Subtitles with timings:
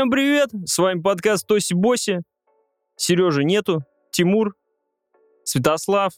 [0.00, 0.48] Всем привет!
[0.64, 2.22] С вами подкаст Тоси Боси.
[2.96, 4.54] Сережи нету, Тимур,
[5.44, 6.14] Святослав,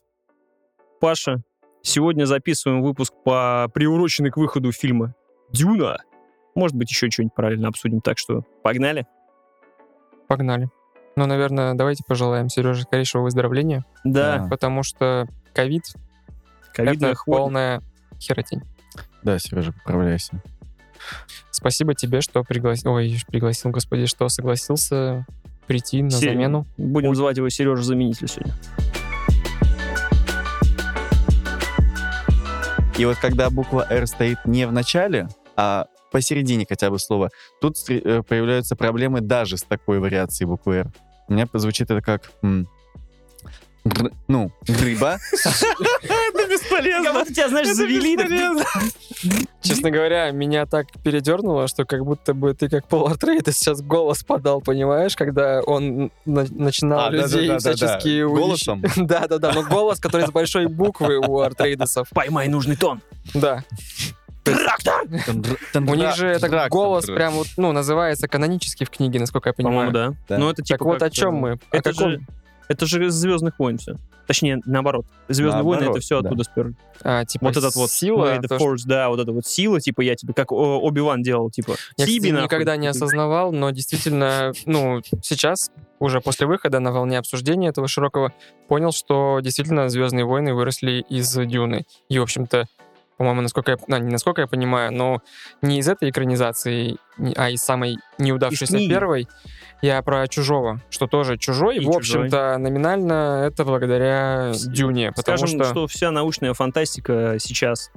[1.01, 1.43] Паша.
[1.83, 5.17] Сегодня записываем выпуск по приуроченный к выходу фильма
[5.51, 5.99] «Дюна».
[6.55, 9.05] Может быть, еще что-нибудь параллельно обсудим, так что погнали.
[10.29, 10.71] Погнали.
[11.17, 15.83] Ну, наверное, давайте пожелаем Сереже скорейшего выздоровления, Да, потому что ковид—
[16.73, 17.37] ковидная это хворь.
[17.37, 17.83] полная
[18.21, 18.63] херотень.
[19.25, 20.41] Да, Сережа, поправляйся.
[21.51, 25.27] Спасибо тебе, что пригласил, ой, пригласил, господи, что согласился
[25.67, 26.67] прийти на Се- замену.
[26.77, 28.55] Будем называть его Сережа Заменитель сегодня.
[32.99, 37.77] И вот когда буква «Р» стоит не в начале, а посередине хотя бы слова, тут
[37.89, 40.93] э, появляются проблемы даже с такой вариацией буквы «Р».
[41.29, 42.31] У меня звучит это как...
[43.85, 45.19] гр- ну, рыба.
[45.33, 47.05] Это бесполезно.
[47.13, 48.17] Как будто тебя, знаешь, завели.
[49.63, 54.25] Честно говоря, меня так передернуло, что как будто бы ты как Пол Артрейдес сейчас голос
[54.25, 57.59] подал, понимаешь, когда он на- начинал А, людей да-да-да-да-да.
[57.99, 58.09] всячески...
[58.23, 58.83] увещ- Голосом?
[58.97, 62.09] Да-да-да, но голос, который с большой буквы у Артрейдесов.
[62.11, 63.01] Поймай нужный тон.
[63.35, 63.63] Да.
[64.43, 65.05] Трактор!
[65.75, 66.69] У них же это Трактор.
[66.71, 70.17] голос прям ну, называется канонически в книге, насколько я По-моему, понимаю.
[70.29, 70.35] да.
[70.37, 70.39] Да.
[70.39, 71.51] Ну, это типа Так вот о чем э, мы?
[71.53, 72.21] О Это же,
[72.69, 73.97] это же из Звездных войн все.
[74.27, 75.05] Точнее, наоборот.
[75.29, 76.29] Звездные войны это Наоборот, все да.
[76.29, 76.75] оттуда сперли.
[77.03, 79.81] А, типа Вот этот вот сила, the то, что- Force, да, вот эта вот сила,
[79.81, 82.45] типа я тебе, как О- Оби-Ван делал, типа, Я, кстати, Тиби, нахуй.
[82.45, 88.33] никогда не осознавал, но действительно, ну, сейчас, уже после выхода на волне обсуждения этого широкого,
[88.69, 91.85] понял, что действительно Звездные войны выросли из Дюны.
[92.09, 92.67] И, в общем-то,
[93.23, 95.23] по-моему, насколько я, не насколько я понимаю, но
[95.63, 96.97] не из этой экранизации,
[97.37, 98.91] а из самой неудавшейся книги.
[98.91, 99.29] первой.
[99.81, 105.47] Я про Чужого, что тоже Чужой, И в общем-то, номинально это благодаря С- Дюне, Скажем,
[105.47, 105.65] что...
[105.67, 105.87] что...
[105.87, 107.93] вся научная фантастика сейчас,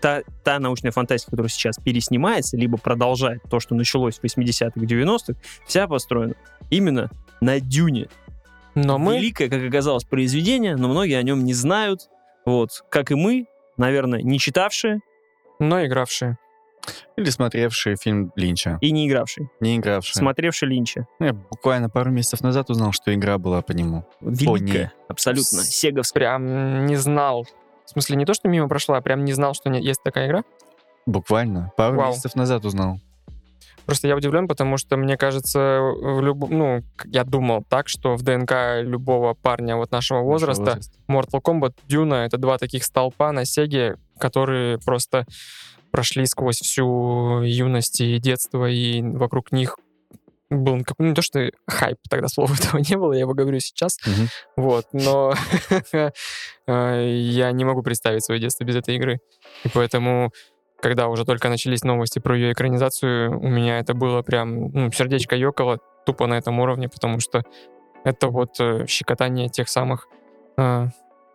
[0.00, 5.34] та, та научная фантастика, которая сейчас переснимается, либо продолжает то, что началось в 80-х, 90-х,
[5.66, 6.34] вся построена
[6.70, 7.10] именно
[7.40, 8.06] на Дюне.
[8.76, 9.16] Но мы...
[9.16, 12.02] Великое, как оказалось, произведение, но многие о нем не знают.
[12.44, 13.46] Вот, как и мы,
[13.78, 15.00] наверное, не читавшие
[15.58, 16.36] Но игравшие.
[17.16, 20.14] Или смотревший фильм Линча, и не игравшие, не игравший.
[20.14, 21.06] смотревшие Линча.
[21.18, 24.04] Ну, Я буквально пару месяцев назад узнал, что игра была по нему.
[24.20, 26.20] Великая, абсолютно, С- сеговская.
[26.20, 27.46] Прям не знал.
[27.84, 30.44] В смысле, не то, что мимо прошла, а прям не знал, что есть такая игра.
[31.04, 32.08] Буквально пару Вау.
[32.10, 33.00] месяцев назад узнал.
[33.86, 36.48] Просто я удивлен, потому что мне кажется, в люб...
[36.50, 40.78] ну, я думал так, что в ДНК любого парня вот нашего возраста
[41.08, 45.24] Mortal Kombat, Дюна— это два таких столпа на Сеге, которые просто
[45.90, 49.76] прошли сквозь всю юность и детство, и вокруг них
[50.50, 53.98] был ну, не то, что хайп, тогда слова этого не было, я его говорю сейчас,
[54.06, 54.28] Мгм.
[54.56, 55.34] вот, но
[55.92, 56.10] э,
[56.66, 59.20] я не могу представить свое детство без этой игры,
[59.64, 60.32] и поэтому
[60.80, 65.36] когда уже только начались новости про ее экранизацию, у меня это было прям, ну, сердечко
[65.36, 67.42] ёкало тупо на этом уровне, потому что
[68.04, 70.08] это вот э, щекотание тех самых
[70.56, 70.86] э,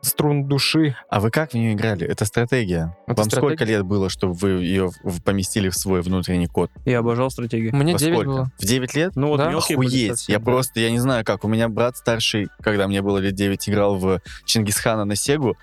[0.03, 0.95] струн души.
[1.09, 2.05] А вы как в нее играли?
[2.05, 2.95] Это стратегия.
[3.07, 3.77] Это Вам сколько стратегия?
[3.77, 4.91] лет было, чтобы вы ее
[5.25, 6.69] поместили в свой внутренний код?
[6.85, 7.75] Я обожал стратегию.
[7.75, 8.29] Мне Во 9 сколько?
[8.29, 8.51] было.
[8.59, 9.15] В 9 лет?
[9.15, 9.49] Ну вот Да?
[9.49, 10.09] Охуеть.
[10.09, 10.45] совсем, Я да.
[10.45, 11.43] просто, я не знаю как.
[11.43, 15.55] У меня брат старший, когда мне было лет 9, играл в Чингисхана на Сегу.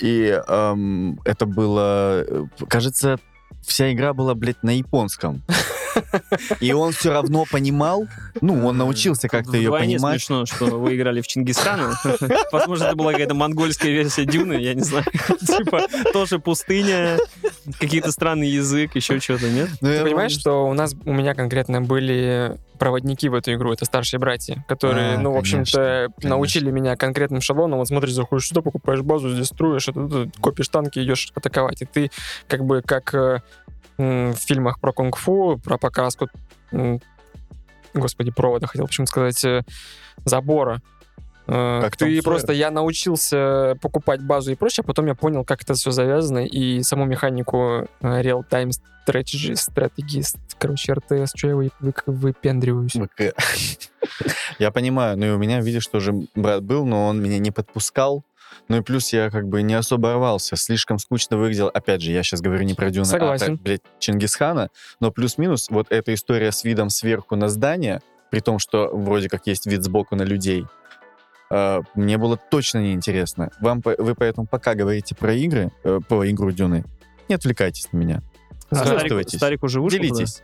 [0.00, 2.24] И эм, это было...
[2.26, 3.18] э, Кажется,
[3.62, 5.42] вся игра была, блядь, на японском.
[6.60, 8.06] И он все равно понимал,
[8.40, 10.20] ну, он научился как-то ее понимать.
[10.20, 11.98] смешно, что вы играли в Чингисхана.
[12.52, 15.04] Возможно, это была какая-то монгольская версия Дюны, я не знаю.
[15.46, 17.18] Типа, тоже пустыня,
[17.78, 19.68] какие-то странный язык, еще что-то, нет?
[19.80, 23.84] Ну, Ты понимаешь, что у нас, у меня конкретно были проводники в эту игру, это
[23.84, 27.78] старшие братья, которые, А, ну, в общем-то, научили меня конкретным шаблонам.
[27.78, 31.82] Вот смотри, заходишь сюда, покупаешь базу, здесь строишь, это, это, копишь танки, идешь атаковать.
[31.82, 32.10] И ты
[32.46, 33.40] как бы как э,
[33.98, 36.28] в фильмах про кунг-фу, про покраску,
[37.94, 39.62] господи, провода, хотел почему-то сказать, э,
[40.24, 40.80] забора.
[41.48, 42.22] Э, Как ты Сойер.
[42.22, 46.44] просто, я научился покупать базу и прочее, а потом я понял, как это все завязано,
[46.46, 48.70] и саму механику э, real-time
[49.06, 52.92] strategy, стратегист, короче, РТС, что я вы, вы- выпендриваюсь.
[52.92, 53.34] ВК.
[54.58, 58.24] Я понимаю, ну и у меня, видишь, тоже брат был, но он меня не подпускал.
[58.68, 61.70] Ну и плюс я как бы не особо рвался, слишком скучно выглядел.
[61.72, 63.54] Опять же, я сейчас говорю не про Дюна, Согласен.
[63.54, 64.68] а про, блядь, Чингисхана,
[65.00, 69.46] но плюс-минус вот эта история с видом сверху на здание, при том, что вроде как
[69.46, 70.66] есть вид сбоку на людей,
[71.94, 73.50] мне было точно неинтересно.
[73.60, 76.84] Вам, вы поэтому пока говорите про игры, э, про игру Дюны,
[77.28, 78.22] не отвлекайтесь на меня.
[78.70, 79.22] А Зря.
[79.26, 80.08] Старик, уже вышел туда?
[80.14, 80.42] Делитесь.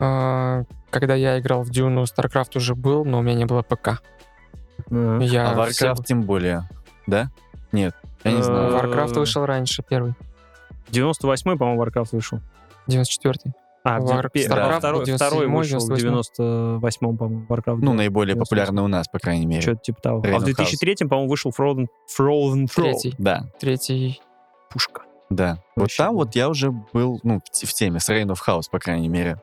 [0.00, 4.00] А, Когда я играл в Дюну, StarCraft уже был, но у меня не было ПК.
[4.90, 5.18] А.
[5.20, 6.68] Я А Warcraft тем более.
[7.06, 7.30] Да?
[7.72, 7.94] Нет,
[8.24, 8.72] я не Э, знаю.
[8.72, 10.14] Warcraft вышел раньше, первый.
[10.90, 12.40] 98-й, по-моему, Warcraft вышел.
[12.88, 13.52] 94-й.
[13.86, 17.78] А, War- StarCraft второй, был второй 97-й, вышел в 98-м, по-моему, Warcraft.
[17.82, 18.38] Ну, наиболее 98.
[18.44, 19.60] популярный у нас, по крайней мере.
[19.60, 20.22] Что-то типа того.
[20.24, 21.86] А в of 2003-м, по-моему, вышел Frozen,
[22.18, 22.68] Frozen Throne.
[22.74, 23.14] Третий.
[23.18, 24.20] Да, Третий.
[24.70, 25.02] Пушка.
[25.28, 25.58] да.
[25.76, 28.70] Вот там вот я уже был, ну, в те- в теме, с Reign of House,
[28.70, 29.38] по крайней мере.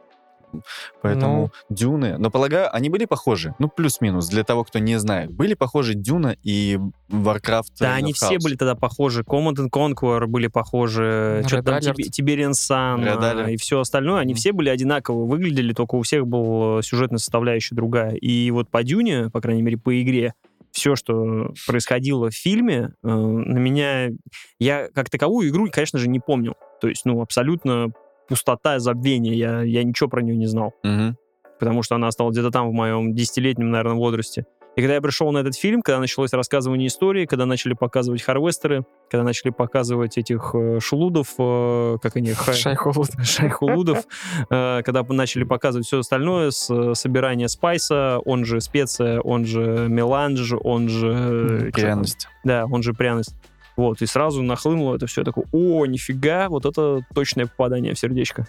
[1.02, 5.32] Поэтому Дюны, но полагаю, они были похожи, ну, плюс-минус, для того, кто не знает.
[5.32, 9.22] Были похожи Дюна и Warcraft Да, они все были тогда похожи.
[9.24, 11.42] Command and Conquer были похожи.
[11.44, 11.96] Red Что-то там Alert.
[11.96, 13.52] Тибе- Tiberian Sun Red а, Alert.
[13.54, 14.22] и все остальное.
[14.22, 14.38] Они Мгм.
[14.40, 18.16] все были одинаково выглядели, только у всех была сюжетная составляющая другая.
[18.16, 20.34] И вот по Дюне, по крайней мере, по игре,
[20.72, 24.10] все, что происходило в фильме, э, на меня...
[24.58, 26.54] Я как таковую игру, конечно же, не помнил.
[26.80, 27.92] То есть, ну, абсолютно
[28.32, 29.36] пустота, забвение.
[29.38, 31.18] Я, я ничего про нее не знал Мгм.
[31.60, 34.46] потому что она осталась где-то там в моем десятилетнем, наверное, возрасте.
[34.78, 38.86] И когда я пришел на этот фильм, когда началось рассказывание истории, когда начали показывать харвестеры,
[39.10, 43.10] когда начали показывать этих э, шелудов, э, как они, ха- Шайхолут.
[43.22, 44.06] шайхулудов,
[44.50, 49.88] э, когда начали показывать все остальное, с, э, собирание спайса, он же специя, он же
[49.90, 51.68] меланж, он же...
[51.68, 51.72] э?
[51.74, 52.30] Пряность.
[52.46, 53.36] Да, он же пряность.
[53.82, 58.46] Вот, и сразу нахлынуло это все такое, о, нифига, вот это точное попадание в сердечко.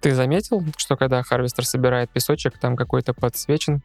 [0.00, 3.82] Ты заметил, что когда Харвестер собирает песочек, там какой-то подсвечен?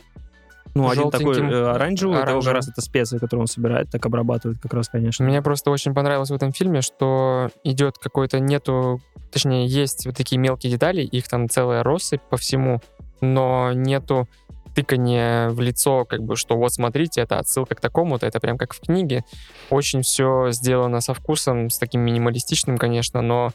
[0.75, 2.53] Ну, один такой э, оранжевый, это Оранжевый.
[2.53, 5.25] раз это специя, которую он собирает, так обрабатывает как раз, конечно.
[5.25, 9.01] Мне просто очень понравилось в этом фильме, что идет какой-то нету,
[9.31, 12.79] точнее, есть вот такие мелкие детали, их там целая россыпь по всему,
[13.21, 14.27] но нету
[14.75, 18.73] тыкания в лицо, как бы, что вот смотрите, это отсылка к такому-то, это прям как
[18.73, 19.23] в книге.
[19.69, 23.51] Очень все сделано со вкусом, с таким минималистичным, конечно, но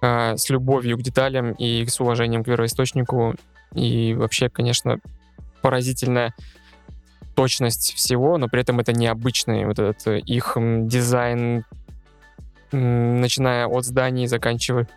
[0.00, 3.34] э, с любовью к деталям и с уважением к первоисточнику.
[3.74, 4.98] И вообще, конечно,
[5.62, 6.34] поразительная
[7.34, 11.64] точность всего, но при этом это необычный вот этот э, их дизайн,
[12.72, 14.88] начиная от зданий, заканчивая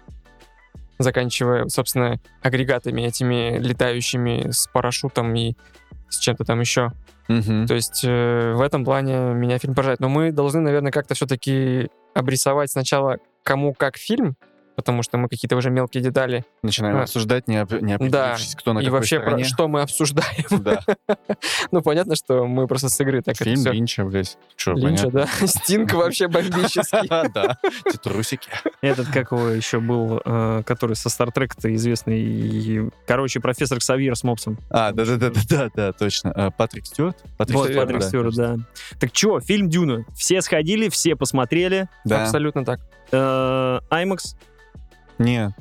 [0.98, 5.56] заканчивая, собственно, агрегатами этими летающими с парашютом и
[6.10, 6.92] с чем-то там еще.
[7.28, 7.66] Мгм.
[7.68, 10.00] То есть э, в этом плане меня фильм поражает.
[10.00, 14.36] Но мы должны, наверное, как-то все-таки обрисовать сначала кому как фильм,
[14.75, 16.45] потому что мы какие-то уже мелкие детали.
[16.63, 17.04] Начинаем А.
[17.04, 19.44] обсуждать, не, оп- не Да, определившись, кто на и какой вообще про стороне.
[19.45, 20.63] что мы обсуждаем.
[20.63, 20.80] Да.
[21.72, 23.72] ну, понятно, что мы просто с игры так это Фильм все.
[23.72, 24.38] Линча, блядь.
[24.56, 25.27] Че, Линча, да?
[25.45, 27.10] Стинг вообще бомбический.
[27.33, 28.50] Да, эти трусики.
[28.81, 32.92] Этот, как его еще был, э, который со Стартрека-то известный.
[33.07, 34.57] Короче, профессор Ксавьер с мопсом.
[34.69, 36.31] А, да-да-да-да, да, точно.
[36.31, 37.18] А, Патрик Стюарт?
[37.38, 38.07] Патрик Вот, Стюарт, Патрик да.
[38.07, 38.56] Стюарт, да.
[39.00, 40.06] Так чё, фильм «Дюна».
[40.16, 41.88] Все сходили, все посмотрели.
[42.06, 42.24] Да.
[42.24, 42.80] Абсолютно так.
[43.12, 44.36] Э, IMAX,
[45.18, 45.56] Не,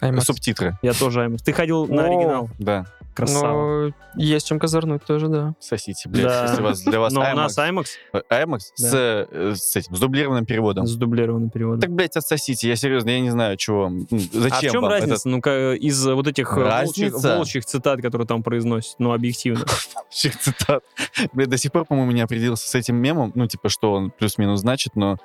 [0.00, 0.20] IMAX.
[0.20, 0.78] субтитры.
[0.82, 1.38] я тоже IMAX.
[1.44, 2.50] Ты ходил на оригинал.
[2.58, 2.86] Да.
[3.14, 3.88] Красава.
[3.88, 5.54] Но есть чем козырнуть тоже, да.
[5.58, 6.42] Сосите, блядь, Да.
[6.46, 7.34] если у вас, для вас Но у IMAX.
[7.34, 10.86] нас IMAX Э, IMAX с, э, с этим, с дублированным переводом.
[10.86, 11.80] с дублированным переводом.
[11.80, 13.90] Так, блядь, отсосите, я серьезно, я не знаю, чего.
[14.10, 15.14] Зачем а в чем вам разница?
[15.14, 19.64] этот Ну-ка, из э, вот этих волчьих, волчьих цитат, которые там произносят, ну, объективно.
[20.06, 20.84] общих цитат?
[21.32, 24.60] Блядь, до сих пор, по-моему, не определился с этим мемом, ну, типа, что он плюс-минус
[24.60, 25.16] значит, но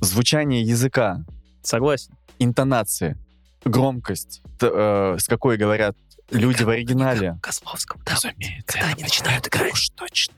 [0.00, 1.24] звучание языка,
[1.62, 2.14] Согласен.
[2.38, 3.16] интонации,
[3.64, 5.96] громкость, т- э, с какой говорят
[6.30, 7.38] люди в оригинале.
[7.42, 9.72] Козловском, Разумеется, когда они начинают играть.
[9.72, 10.34] Уж точно.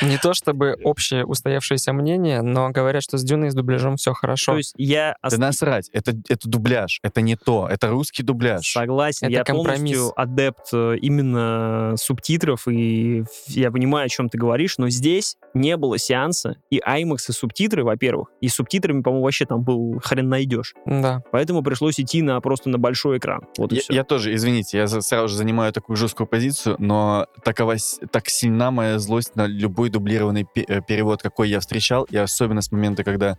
[0.00, 4.52] Не то чтобы общее устоявшееся мнение, но говорят, что с Дюной с дубляжом все хорошо.
[4.52, 8.66] То есть я Да насрать, это, это дубляж, это не то, это русский дубляж.
[8.72, 9.96] согласен, Это я компромисс.
[9.98, 15.76] полностью адепт э, именно субтитров, и я понимаю, о чем ты говоришь, но здесь не
[15.76, 20.28] было сеанса, и IMAX, и субтитры, во-первых, и с субтитрами, по-моему, вообще там был хрен
[20.28, 20.74] найдешь.
[20.86, 21.22] Да.
[21.30, 23.42] Поэтому пришлось идти на просто на большой экран.
[23.58, 23.92] Вот и Я, все.
[23.92, 27.76] я тоже, извините, я сразу же занимаю такую жесткую позицию, но такова,
[28.10, 32.70] так сильна моя злость на любой дублированный э, перевод, какой я встречал, и особенно с
[32.72, 33.36] момента, когда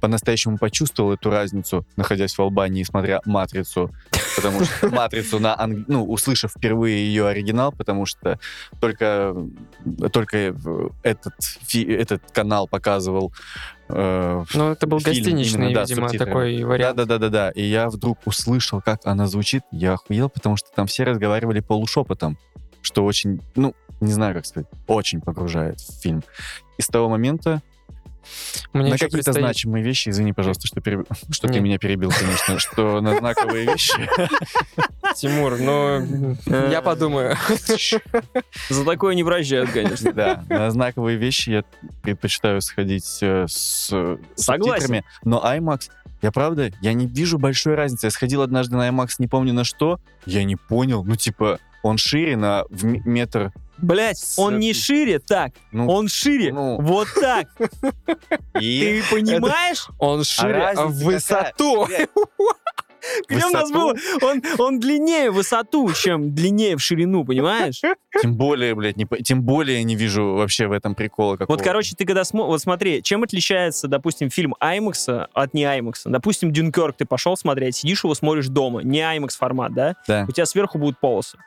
[0.00, 3.90] по-настоящему почувствовал эту разницу, находясь в Албании, смотря «Матрицу»,
[4.36, 8.38] потому что «Матрицу», на анг- ну, услышав впервые ее оригинал, потому что
[8.80, 9.34] только,
[10.12, 10.54] только
[11.02, 13.32] этот, фи- этот канал показывал
[13.88, 16.96] э, Ну, это был Фильм, гостиничный, именно, да, видимо, такой вариант.
[16.96, 17.50] да-да-да-да-да.
[17.50, 19.62] И я вдруг услышал, как она звучит.
[19.70, 22.36] Я охуел, потому что там все разговаривали полушепотом,
[22.82, 26.22] что очень, ну, не знаю, как сказать, очень погружает в фильм.
[26.78, 27.62] И с того момента
[28.72, 32.58] Мне на какие-то предстоит- значимые вещи, извини, пожалуйста, что, переб- что ты меня перебил, конечно,
[32.58, 33.92] что на знаковые вещи.
[35.16, 36.36] Тимур, ну,
[36.70, 37.36] я подумаю.
[38.68, 40.12] За такое не прощают, конечно.
[40.12, 41.64] Да, на знаковые вещи я
[42.02, 43.86] предпочитаю сходить э, с
[44.34, 44.34] Согласен.
[44.36, 45.88] субтитрами, но IMAX
[46.22, 48.06] Я правда, я не вижу большой разницы.
[48.06, 51.04] Я сходил однажды на IMAX, не помню на что, я не понял.
[51.04, 53.52] Ну, типа, он шире на в метр.
[53.78, 56.80] Блять, он не шире так, Ну, он шире ну.
[56.80, 57.48] вот так.
[58.60, 59.02] и...
[59.10, 59.88] Ты понимаешь?
[59.98, 61.86] Он шире а в высоту.
[63.28, 63.94] Где у нас было?
[64.22, 67.80] Он, он длиннее в высоту, чем длиннее в ширину, понимаешь?
[68.22, 71.56] Тем более, блядь, не, тем более я не вижу вообще в этом прикола какого.
[71.56, 72.48] Вот, короче, ты когда смотришь...
[72.48, 76.02] Вот смотри, чем отличается, допустим, фильм IMAX от не IMAX?
[76.06, 79.96] Допустим, Дюнкерк ты пошел смотреть, сидишь его смотришь дома, не IMAX формат, да?
[80.08, 81.38] Да, У тебя сверху будут полосы.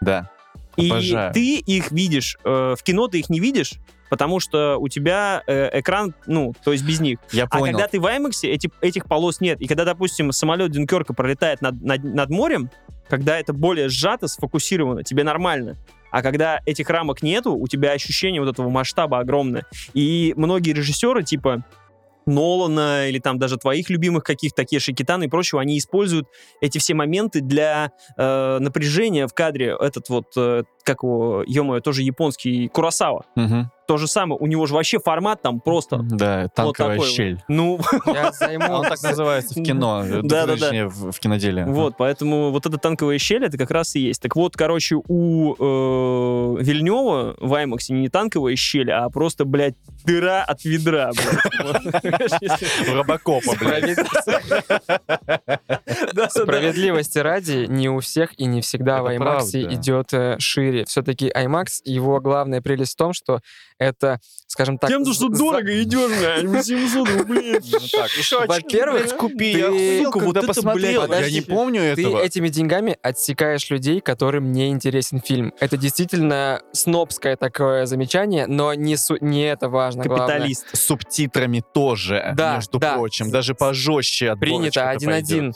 [0.00, 0.30] да.
[0.76, 1.32] И Обожаю.
[1.32, 3.74] ты их видишь, э, в кино ты их не видишь,
[4.10, 7.18] потому что у тебя э, экран, ну, то есть без них.
[7.32, 7.72] Я А понял.
[7.78, 9.60] когда ты в IMAX, эти, этих полос нет.
[9.60, 12.70] И когда, допустим, самолет Дюнкерка пролетает над, над, над морем,
[13.08, 15.76] когда это более сжато, сфокусировано, тебе нормально.
[16.10, 19.64] А когда этих рамок нету, у тебя ощущение вот этого масштаба огромное.
[19.94, 21.64] И многие режиссеры, типа
[22.26, 26.28] Нолана или там даже твоих любимых каких-то Такеши Китана и прочего, они используют
[26.60, 29.76] эти все моменты для э, напряжения в кадре.
[29.80, 33.24] Этот вот, э, как его, ё тоже японский, Курасава.
[33.36, 33.70] Мгм.
[33.92, 37.08] То же самое, у него же вообще формат там просто, Да, танковая такой вот.
[37.14, 37.42] щель.
[37.46, 38.72] ну, Я А займу...
[38.72, 40.02] Он так называется в кино.
[40.06, 40.56] э, Да-да-да.
[40.56, 41.66] точнее, В в киноделе.
[41.66, 44.22] Вот, поэтому вот эта танковая щель, это как раз и есть.
[44.22, 49.74] Так вот, короче, у э, Вильнева в IMAX не танковая щель, а просто, блядь,
[50.06, 51.82] дыра от ведра, блядь.
[52.88, 53.98] В Робокопа, блядь.
[56.30, 59.62] Справедливости ради, не у всех и не всегда в правда.
[59.74, 60.86] идет э, шире.
[60.86, 63.40] Все-таки IMAX, его главная прелесть в том, что
[63.82, 64.90] это, скажем так...
[64.90, 67.60] Тем, что за- дорого идешь, блядь, 800 рублей.
[68.46, 69.52] Во-первых, купи.
[69.54, 71.10] ты- Я вот это, посмотрел.
[71.12, 72.20] Я не помню Ты этого.
[72.20, 75.52] этими деньгами отсекаешь людей, которым не интересен фильм.
[75.60, 78.96] Это действительно снобское такое замечание, но не,
[79.48, 80.02] это важно.
[80.04, 80.66] Капиталист.
[80.72, 82.94] С субтитрами тоже, Да, между да.
[82.94, 83.30] прочим.
[83.30, 85.54] Даже пожестче Принято один-один.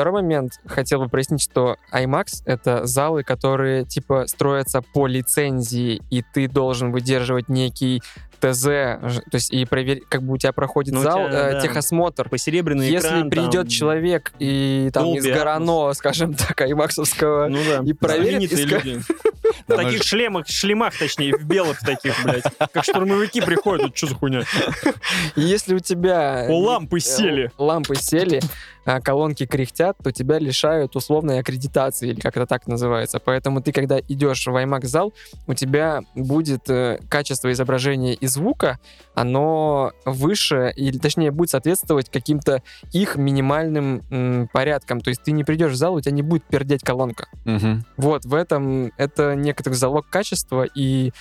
[0.00, 0.52] Второй момент.
[0.66, 6.90] Хотел бы прояснить, что IMAX— это залы, которые, типа, строятся по лицензии, и ты должен
[6.90, 8.00] выдерживать некий
[8.40, 11.60] ТЗ, то есть и проверь, как бы у тебя проходит Ну, зал, тебя, э, да.
[11.60, 12.30] техосмотр.
[12.30, 13.28] По серебряный Если экран.
[13.28, 17.82] придет там, человек и там Dolby из Горано, скажем так, аймаксовского, Ну да.
[17.84, 19.00] и проверит, знаменитые и ска- люди.
[19.68, 22.42] В таких шлемах, шлемах, точнее, в белых таких, блядь.
[22.72, 24.42] Как штурмовики приходят, что за хуйня?
[25.36, 26.46] если у тебя...
[26.48, 27.52] О, лампы сели.
[27.56, 28.40] Лампы сели,
[29.02, 33.20] колонки кряхтят, то тебя лишают условной аккредитации, или как это так называется.
[33.20, 35.12] Поэтому ты, когда идешь в IMAX-зал,
[35.46, 38.78] у тебя будет э, качество изображения и звука,
[39.14, 45.00] оно выше, или точнее будет соответствовать каким-то их минимальным м, порядкам.
[45.00, 47.26] То есть ты не придешь в зал, у тебя не будет пердеть колонка.
[47.44, 47.84] Мгм.
[47.96, 51.12] Вот, в этом это некоторый залог качества и,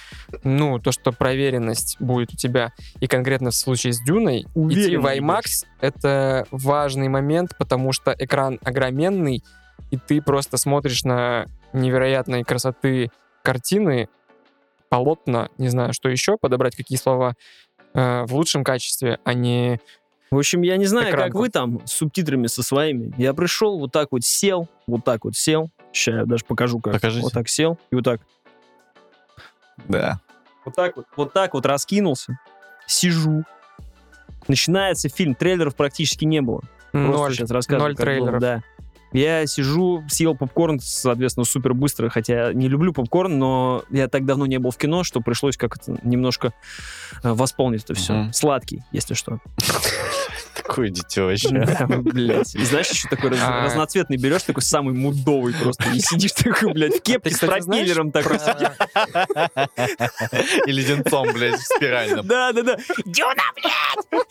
[0.43, 2.71] ну, то, что проверенность будет у тебя.
[2.99, 8.15] И конкретно в случае с Дюной, идти Уверенно в IMAX— это важный момент, потому что
[8.17, 9.43] экран огроменный,
[9.91, 13.11] и ты просто смотришь на невероятной красоты
[13.43, 14.09] картины,
[14.89, 17.35] полотна, не знаю, что еще, подобрать какие слова,
[17.93, 19.79] э, в лучшем качестве, а не...
[20.31, 21.37] В общем, я не знаю, как Экранку.
[21.39, 23.11] вы там с субтитрами со своими.
[23.17, 25.71] Я пришел, вот так вот сел, вот так вот сел.
[25.91, 26.93] Сейчас я даже покажу, как.
[26.93, 27.23] Покажите.
[27.23, 28.21] Вот так сел и вот так.
[29.87, 30.21] Да.
[30.65, 32.37] Вот так вот, вот так вот раскинулся.
[32.85, 33.43] Сижу.
[34.47, 36.61] Начинается фильм, трейлеров практически не было.
[36.91, 37.33] Просто Ноль.
[37.33, 38.41] сейчас рассказываю, ноль как было, трейлеров.
[38.41, 38.63] да.
[39.11, 44.45] Я сижу, съел попкорн, соответственно, супер быстро, хотя не люблю попкорн, но я так давно
[44.45, 46.53] не был в кино, что пришлось как-то немножко
[47.23, 48.13] э, восполнить это все.
[48.13, 48.33] Мгм.
[48.33, 49.39] Сладкий, если что.
[50.69, 51.49] Такое дитё вообще.
[51.49, 52.53] Да, блядь.
[52.55, 53.65] И знаешь, еще такой А.
[53.65, 55.89] разноцветный берешь, такой самый мудовый просто.
[55.89, 58.37] И сидишь такой, блядь, в кепке Ты, с пропеллером такой.
[60.67, 62.25] И леденцом, блядь, в спиральном.
[62.27, 62.77] Да, да, да.
[63.05, 64.23] Дюна, блядь!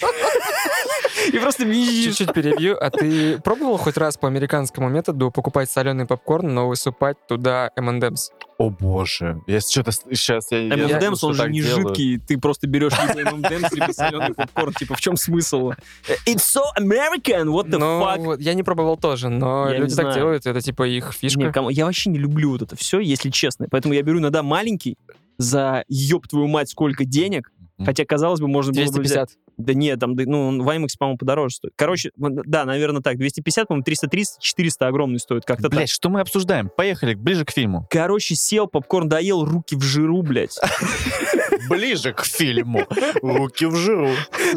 [1.32, 2.16] И просто визжишь.
[2.16, 2.76] Чуть-чуть перебью.
[2.78, 8.30] А ты пробовал хоть раз по американскому методу покупать соленый попкорн, но высыпать туда M&M's?
[8.58, 9.40] О боже.
[9.46, 10.50] Я что-то сейчас...
[10.50, 11.88] я- я M&M's, он же не делают.
[11.96, 15.70] жидкий, ты просто берешь M&M's, либо соленый попкорн, типа, в чем смысл?
[16.26, 18.18] It's so American, what the Ну, fuck?
[18.18, 20.14] вот, я не пробовал тоже, но Я люди так знаю.
[20.14, 21.38] делают, это типа их фишка.
[21.38, 23.68] Не, кому- я вообще не люблю вот это все, если честно.
[23.70, 24.96] Поэтому я беру иногда маленький
[25.36, 27.52] за ёб твою мать сколько денег.
[27.84, 29.28] Хотя, казалось бы, можно было бы взять...
[29.28, 29.38] 250.
[29.58, 31.72] Да нет, там, ну, он в IMAX, по-моему, подороже стоит.
[31.76, 35.72] Короче, да, наверное, так, 250, по-моему, 330, 400 огромный стоит, как-то так.
[35.72, 36.70] Блядь, что мы обсуждаем?
[36.76, 37.86] Поехали, ближе к фильму.
[37.90, 40.58] Короче, сел, попкорн доел, руки в жиру, блядь.
[41.68, 42.86] Ближе к фильму.
[43.20, 44.10] Руки в жиру.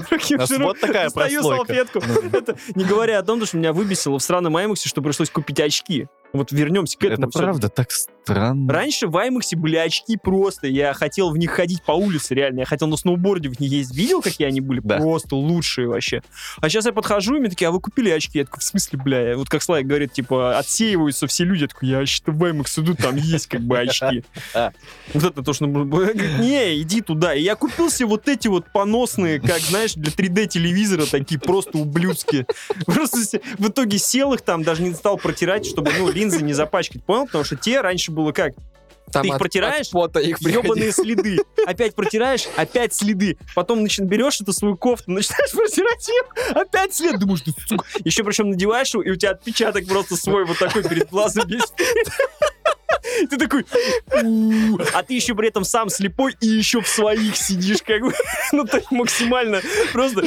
[0.09, 0.65] Руки в жиру.
[0.65, 1.73] вот такая прослойка.
[1.73, 1.99] салфетку.
[2.31, 6.07] Это не говоря о том, что меня выбесило в сраном IMAX, что пришлось купить очки.
[6.33, 7.27] Вот вернемся к этому.
[7.27, 7.89] Это правда так...
[8.23, 8.71] Странно.
[8.71, 10.67] Раньше в IMAX были очки просто.
[10.67, 12.59] Я хотел в них ходить по улице, реально.
[12.59, 13.97] Я хотел на сноуборде в них ездить.
[13.97, 14.79] Видел, какие они были?
[14.83, 14.97] Да.
[14.97, 16.21] Просто лучшие вообще.
[16.57, 18.39] А сейчас я подхожу, и мне такие, а вы купили очки?
[18.39, 19.37] Я такой, в смысле, бля?
[19.37, 21.61] Вот как Слайк говорит, типа, отсеиваются все люди.
[21.63, 24.23] Я такой, я вообще-то в IMAX иду, там есть как бы очки.
[25.13, 25.65] Вот это то, что...
[25.65, 27.33] Я Не, иди туда.
[27.33, 32.45] И я купил себе вот эти вот поносные, как, знаешь, для 3D-телевизора, такие просто ублюдские.
[32.85, 37.03] Просто в итоге сел их там, даже не стал протирать, чтобы, ну, линзы не запачкать,
[37.03, 37.25] понял?
[37.25, 38.53] Потому что те раньше было как?
[39.11, 39.87] Там Ты их от- протираешь?
[39.87, 40.39] от пота их.
[40.39, 41.37] Ебаные следы.
[41.67, 43.37] Опять протираешь, опять следы.
[43.55, 46.21] Потом начи- берешь эту свою кофту, начинаешь протирать ее,
[46.61, 47.19] опять след.
[47.19, 47.83] Думаешь, ты, сука.
[48.05, 51.61] Еще причем надеваешь его, и у тебя отпечаток просто свой вот такой перед глазом весь.
[53.29, 53.65] Ты такой,
[54.93, 58.13] а ты еще при этом сам слепой и еще в своих сидишь, как бы,
[58.51, 60.21] ну, то есть максимально, просто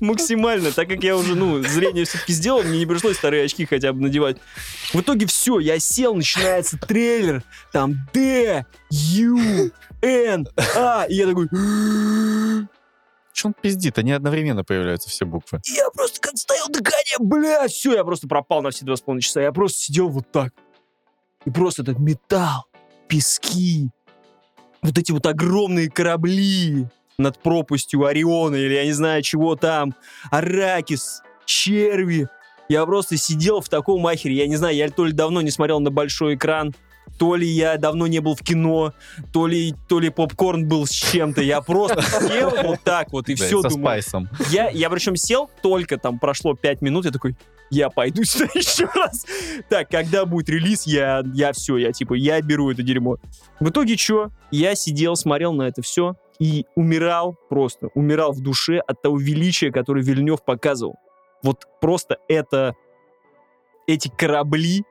[0.00, 3.92] максимально, так как я уже, ну, зрение все-таки сделал, мне не пришлось старые очки хотя
[3.92, 4.36] бы надевать.
[4.92, 9.70] В итоге все, я сел, начинается трейлер, там Д, Ю,
[10.02, 11.48] Н, А, и я такой,
[13.34, 13.98] Че он пиздит?
[13.98, 15.60] Они одновременно появляются, все буквы.
[15.66, 19.22] Я просто как стоял дыхание, бля, все, я просто пропал на все два с половиной
[19.22, 19.40] часа.
[19.40, 20.52] Я просто сидел вот так.
[21.44, 22.66] И просто этот металл,
[23.08, 23.90] пески,
[24.82, 26.86] вот эти вот огромные корабли
[27.18, 29.94] над пропастью Ориона или я не знаю чего там,
[30.30, 32.28] Аракис, черви.
[32.68, 35.80] Я просто сидел в таком махере, я не знаю, я то ли давно не смотрел
[35.80, 36.74] на большой экран,
[37.18, 38.92] то ли я давно не был в кино,
[39.32, 41.42] то ли, то ли попкорн был с чем-то.
[41.42, 43.84] Я просто сел вот так вот и Да, все со думаю.
[43.84, 44.28] спайсом.
[44.50, 47.36] Я, я причем сел, только там прошло 5 минут, я такой,
[47.70, 49.26] я пойду сюда еще раз.
[49.68, 53.18] Так, когда будет релиз, я, я все, я типа, я беру это дерьмо.
[53.60, 54.30] В итоге что?
[54.50, 59.70] Я сидел, смотрел на это все и умирал просто, умирал в душе от того величия,
[59.70, 60.96] которое Вильнев показывал.
[61.42, 62.74] Вот просто это,
[63.86, 64.82] эти корабли,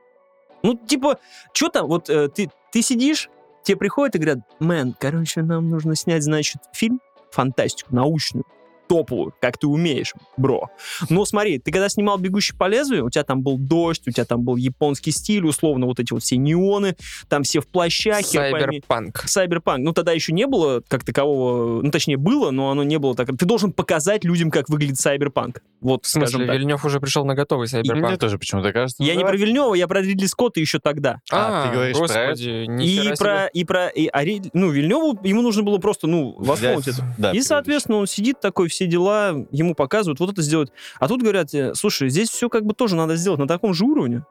[0.64, 1.20] ну, типа,
[1.54, 3.30] что там, вот э, ты, ты сидишь,
[3.64, 8.46] тебе приходят и говорят, мэн, короче, нам нужно снять, значит, фильм, фантастику, научную,
[8.88, 10.70] топовую, как ты умеешь, бро.
[11.10, 14.26] Но смотри, ты когда снимал «Бегущий по лезвию», у тебя там был дождь, у тебя
[14.26, 16.96] там был японский стиль, условно, вот эти вот все неоны,
[17.28, 18.26] там все в плащах.
[18.26, 19.24] Сайберпанк.
[19.26, 19.84] Сайберпанк.
[19.84, 23.30] Ну, тогда еще не было как такового, ну, точнее, было, но оно не было так.
[23.38, 25.62] Ты должен показать людям, как выглядит Сайберпанк.
[25.84, 26.58] Вот, В смысле, скажем так.
[26.58, 28.20] Вильнев уже пришел на готовый Мне Сайберпанк.
[28.20, 29.04] тоже почему-то кажется.
[29.04, 29.36] Я ну, не про.
[29.36, 31.20] Вильнева, я про Ридли Скотта еще тогда.
[31.30, 35.20] А, ты говоришь про господи, И нихера про, и про, и, а Рид- ну, Вильневу,
[35.24, 37.16] ему нужно было просто, ну, восполнить это.
[37.18, 40.72] да, И, соответственно, он сидит такой, все дела, ему показывают, вот это сделать.
[41.00, 43.84] А тут говорят, э, слушай, здесь все как бы тоже надо сделать на таком же
[43.86, 44.24] уровне.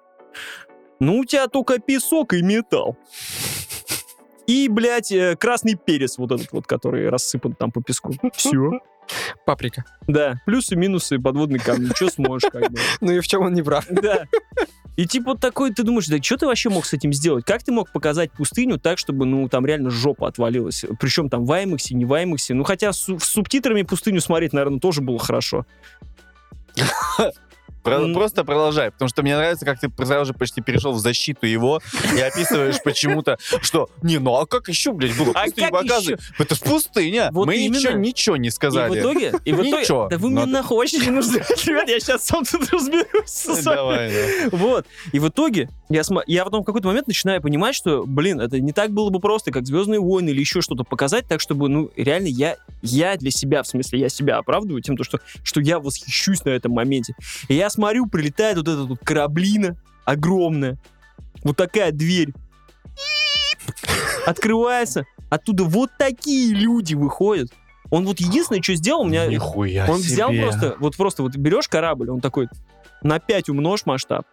[1.01, 2.97] Ну, у тебя только песок и металл.
[4.47, 8.13] И, блядь, э, красный перец вот этот вот, который рассыпан там по песку.
[8.35, 8.81] Все.
[9.45, 9.85] Паприка.
[10.07, 11.93] Да, плюсы, минусы, подводный камень.
[11.95, 12.79] Что сможешь, как бы.
[13.01, 13.87] Ну и в чем он не прав?
[13.89, 14.27] Да.
[14.97, 17.45] И типа вот такой, ты думаешь, да что ты вообще мог с этим сделать?
[17.45, 20.85] Как ты мог показать пустыню так, чтобы, ну, там реально жопа отвалилась?
[21.01, 22.55] Причем там в IMAX, не в IMAX.
[22.55, 25.67] Ну, хотя с, с субтитрами пустыню смотреть, наверное, тоже было хорошо.
[27.83, 28.15] Про- М.
[28.15, 31.81] Просто продолжай, потому что мне нравится, как ты сразу же почти перешел в защиту его
[32.17, 35.33] и описываешь почему-то, что не, ну а как еще, блядь, было?
[35.35, 36.21] А как показывает.
[36.39, 37.31] Это ж пустыня.
[37.33, 37.79] Вот Мы именно.
[37.79, 39.01] ничего, ничего не И в сказали.
[39.01, 39.33] итоге...
[39.45, 40.09] И в итоге Ничего.
[40.11, 41.39] да вы мне нахуй вообще не нужны.
[41.65, 43.65] Ребят, я сейчас сам тут разберусь.
[43.65, 44.57] Давай, да.
[44.57, 44.87] Вот.
[45.13, 48.61] И в итоге я, сма- я потом в какой-то момент начинаю понимать, что, блин, это
[48.61, 51.91] не так было бы просто, как «Звездные войны» или еще что-то показать, так, чтобы, ну,
[51.97, 55.79] реально я, я для себя, в смысле, я себя оправдываю тем, то, что, что я
[55.79, 57.15] восхищусь на этом моменте.
[57.49, 60.79] И я смотрю, прилетает вот эта вот кораблина огромная,
[61.43, 62.33] вот такая дверь.
[64.27, 67.53] Открывается, оттуда вот такие люди выходят.
[67.91, 70.43] Он вот единственное, что сделал, у меня Нихуя он взял себе.
[70.43, 72.49] просто, вот просто вот берешь корабль, он такой,
[73.03, 74.27] на 5 умножь масштаб.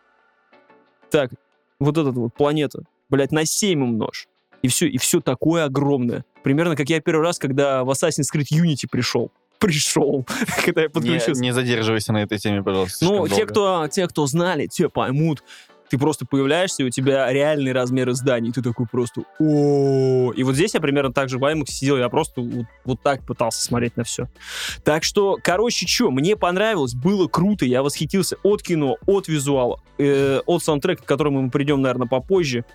[1.10, 1.32] Так,
[1.80, 4.28] вот этот вот планета, блядь, на 7 умножь.
[4.62, 6.26] И все, и все такое огромное.
[6.44, 9.32] Примерно как я первый раз, когда в Assassin's Creed Unity пришел.
[9.60, 10.26] Пришел,
[10.66, 11.42] когда я Не, подключился.
[11.42, 13.06] не задерживайся на этой теме, пожалуйста.
[13.06, 13.52] Ну, те долго.
[13.52, 15.44] кто, те, кто знали, те поймут.
[15.90, 18.52] Ты просто появляешься, и у тебя реальные размеры зданий.
[18.52, 22.10] Ты такой просто о И вот здесь я примерно так же в IMAX сидел, я
[22.10, 24.28] просто вот, вот так пытался смотреть на все.
[24.84, 30.42] Так что, короче, что, мне понравилось, было круто, я восхитился от кино, от визуала, э,
[30.46, 32.66] от саундтрека, к которому мы придем, наверное, попозже.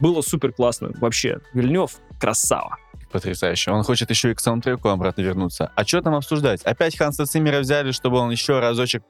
[0.00, 0.90] Было супер классно.
[1.00, 2.78] Вообще, Вильнев красава.
[3.14, 3.70] Потрясающе.
[3.70, 5.70] Он хочет еще и к саундтреку обратно вернуться.
[5.76, 6.62] А что там обсуждать?
[6.62, 9.04] Опять Ханса Циммера взяли, чтобы он еще разочек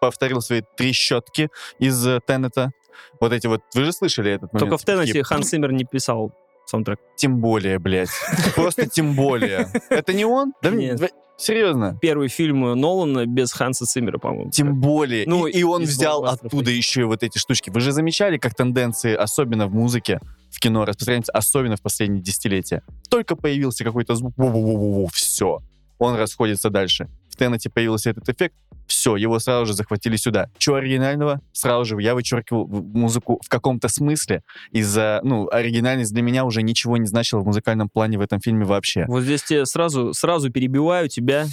[0.00, 1.50] повторил свои три щетки
[1.80, 2.70] из э, Теннета.
[3.20, 4.70] Вот эти вот, вы же слышали этот момент?
[4.70, 6.32] Только в Теннете Такие, Ханс Симмер не писал
[6.66, 7.00] саундтрек.
[7.16, 8.10] Тем более, блядь.
[8.54, 9.66] Просто тем более.
[9.90, 10.52] Это не он?
[10.62, 11.12] Да, Нет.
[11.36, 11.98] Серьезно.
[12.00, 14.52] первый фильм Нолана без Ханса Циммера, по-моему.
[14.52, 15.24] Тем более.
[15.26, 17.70] Ну, и, и он взял оттуда еще и вот эти штучки.
[17.70, 20.20] Вы же замечали, как тенденции, особенно в музыке,
[20.52, 22.82] в кино, распространяются, особенно в последние десятилетия.
[23.10, 24.34] Только появился какой-то звук,
[25.12, 25.60] все.
[25.98, 27.08] Он расходится дальше.
[27.30, 28.54] В Теннете появился этот эффект,
[28.86, 30.48] все, его сразу же захватили сюда.
[30.58, 31.40] Чего оригинального?
[31.52, 34.42] Сразу же я вычеркивал музыку в каком-то смысле.
[34.70, 38.66] Из-за, ну, оригинальность для меня уже ничего не значила в музыкальном плане в этом фильме
[38.66, 39.06] вообще.
[39.08, 41.46] Вот здесь тебе сразу, сразу перебиваю тебя.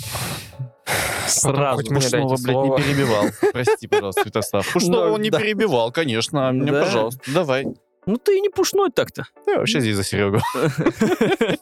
[1.27, 1.77] Сразу.
[1.77, 2.77] хоть Пушного, блядь, слово.
[2.77, 3.25] не перебивал.
[3.53, 4.73] Прости, пожалуйста, Святослав.
[4.73, 6.49] Пушного Ну, он не перебивал, конечно.
[6.49, 7.67] а Мне, пожалуйста, давай.
[8.05, 9.25] Ну ты и не пушной так-то.
[9.47, 10.39] Я вообще здесь за Серегу.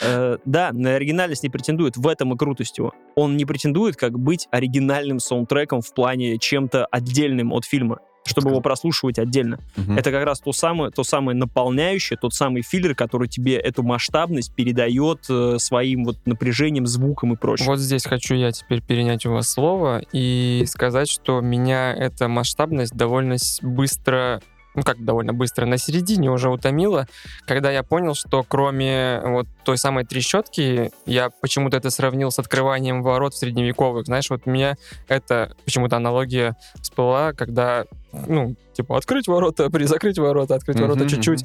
[0.00, 1.96] Э, Да, на оригинальность не претендует.
[1.96, 2.92] В этом и крутость его.
[3.14, 8.60] Он не претендует как быть оригинальным саундтреком в плане чем-то отдельным от фильма, чтобы его
[8.60, 9.58] прослушивать отдельно.
[9.96, 14.54] Это как раз то самое, то самое наполняющее, тот самый филлер, который тебе эту масштабность
[14.54, 17.66] передает э, своим вот напряжением, звуком и прочим.
[17.66, 22.94] Вот здесь хочу я теперь перенять у вас слово и сказать, что меня эта масштабность
[22.94, 24.40] довольно быстро
[24.74, 27.06] ну как довольно быстро, на середине уже утомила,
[27.46, 33.02] когда я понял, что кроме вот той самой трещотки, я почему-то это сравнил с открыванием
[33.02, 34.06] ворот в средневековых.
[34.06, 34.76] Знаешь, вот у меня
[35.08, 41.44] это почему-то аналогия всплыла, когда, ну, типа, открыть ворота, призакрыть ворота, открыть Мгм, ворота чуть-чуть.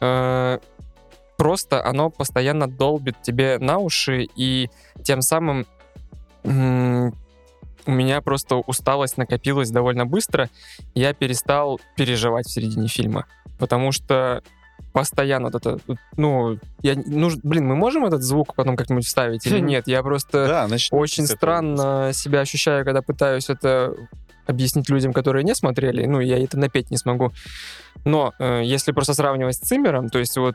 [0.00, 0.58] Э,
[1.36, 4.70] Просто оно постоянно долбит тебе на уши, и
[5.02, 5.66] тем самым
[7.86, 10.48] у меня просто усталость накопилась довольно быстро,
[10.94, 13.26] я перестал переживать в середине фильма.
[13.58, 14.42] Потому что
[14.92, 15.78] постоянно вот это,
[16.16, 19.86] ну, я, ну, блин, мы можем этот звук потом как-нибудь вставить или нет?
[19.86, 23.94] Я просто Да, очень странно себя ощущаю, когда пытаюсь это
[24.46, 26.06] объяснить людям, которые не смотрели.
[26.06, 27.32] Ну, я это напеть не смогу.
[28.04, 30.54] Но э, если просто сравнивать с Циммером, то есть вот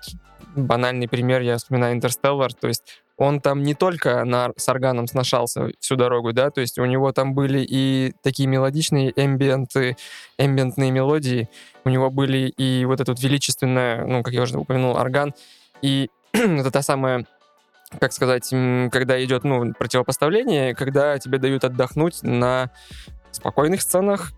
[0.56, 5.70] банальный пример, я вспоминаю Интерстеллар, то есть он там не только на, с органом сношался
[5.80, 9.96] всю дорогу, да, то есть у него там были и такие мелодичные эмбиенты,
[10.40, 11.48] эмбиентные мелодии,
[11.86, 15.36] у него были и вот этот величественный, ну, как я уже упомянул, орган,
[15.84, 17.28] и это та самая
[18.00, 18.50] как сказать,
[18.92, 22.72] когда идет, ну, противопоставление, когда тебе дают отдохнуть на
[23.32, 24.32] спокойных сценах,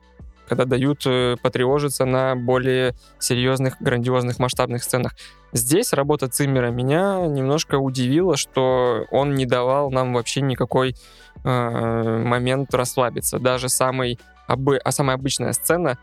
[0.47, 5.13] когда дают э, потревожиться на более серьезных, грандиозных, масштабных сценах.
[5.53, 10.95] Здесь работа Циммера меня немножко удивила, что он не давал нам вообще никакой
[11.43, 13.39] э, момент расслабиться.
[13.39, 15.97] Даже самый, обы- а самая обычная сцена,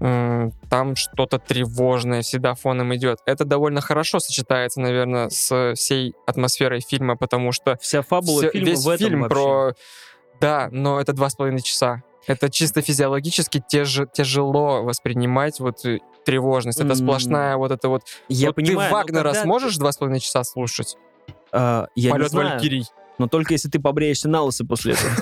[0.00, 3.18] м, там что-то тревожное всегда фоном идет.
[3.26, 8.66] Это довольно хорошо сочетается, наверное, с всей атмосферой фильма, потому что Вся фабула всё- фильма
[8.68, 9.34] весь в этом фильм вообще.
[9.34, 9.74] про...
[10.40, 12.02] Да, но это два с половиной часа.
[12.26, 16.78] Это чисто физиологически теж- тяжело воспринимать вот э, тревожность.
[16.80, 18.02] Это сплошная вот это вот...
[18.28, 20.96] Я вот понимаю, ты Вагнера когда- сможешь два с половиной часа слушать?
[21.52, 22.84] А, я не Полет знаю, Валькирий.
[23.18, 25.12] но только если ты побреешься на лысо после этого.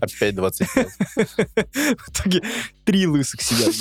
[0.00, 0.86] Опять 25.
[1.16, 2.42] В итоге
[2.84, 3.74] три лысых сидят.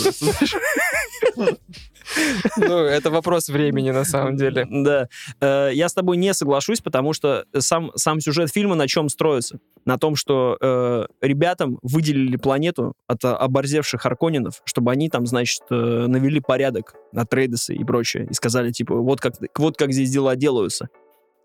[2.58, 4.65] Ну, это вопрос времени на самом деле.
[4.70, 5.08] Да.
[5.41, 9.60] Э, Я с тобой не соглашусь, потому что сам, сам сюжет фильма на чем строится?
[9.86, 15.76] На том, что э, ребятам выделили планету от оборзевших арконинов, чтобы они там, значит, э,
[15.76, 18.28] навели порядок на Трейдесы и прочее.
[18.30, 20.89] И сказали, типа, вот как, вот как здесь дела делаются.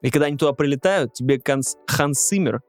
[0.00, 2.60] И когда они туда прилетают, тебе Канс- Ханс Симмер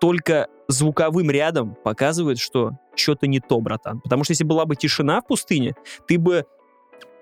[0.00, 4.00] только звуковым рядом показывает, что что-то не то, братан.
[4.00, 5.74] Потому что если была бы тишина в пустыне,
[6.06, 6.44] ты бы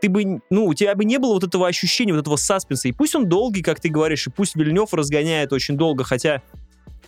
[0.01, 2.89] ты бы, ну, у тебя бы не было вот этого ощущения, вот этого саспенса.
[2.89, 6.43] И пусть он долгий, как ты говоришь, и пусть Вильнев разгоняет очень долго, хотя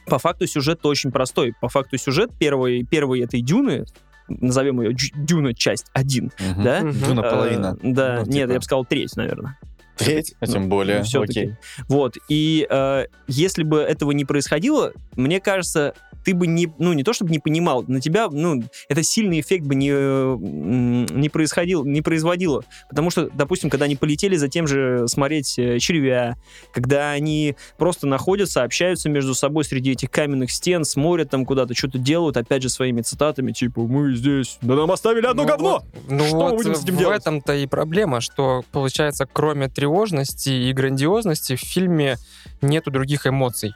[0.07, 1.53] по факту сюжет очень простой.
[1.61, 3.85] По факту сюжет первой, первой этой Дюны,
[4.29, 6.65] назовем ее Дюна часть 1, Мгм.
[6.65, 6.81] да?
[6.81, 7.79] Дюна Э, половина.
[7.83, 8.53] да, Ну, нет, типа.
[8.53, 9.59] я бы сказал треть, наверное.
[9.97, 11.03] Треть, а тем Ну, более.
[11.03, 11.41] всё-таки.
[11.41, 11.55] Окей.
[11.89, 17.05] Вот, и э, если бы этого не происходило, мне кажется, ты бы не, ну, не
[17.05, 21.85] то чтобы не понимал, на тебя, ну, это сильный эффект бы не, э, не происходил,
[21.85, 22.65] не производило.
[22.89, 26.37] Потому что, допустим, когда они полетели за тем же смотреть э, червя,
[26.73, 31.99] когда они просто находятся, общаются между собой среди этих каменных стен, смотрят там куда-то, что-то
[31.99, 35.83] делают, опять же, своими цитатами, типа, мы здесь, да нам оставили одно Ну говно!
[35.95, 37.21] вот, Ну Что мы вот будем с этим в делать?
[37.21, 42.17] этом-то и проблема, что, получается, кроме тревожности и грандиозности в фильме
[42.61, 43.73] нету других эмоций.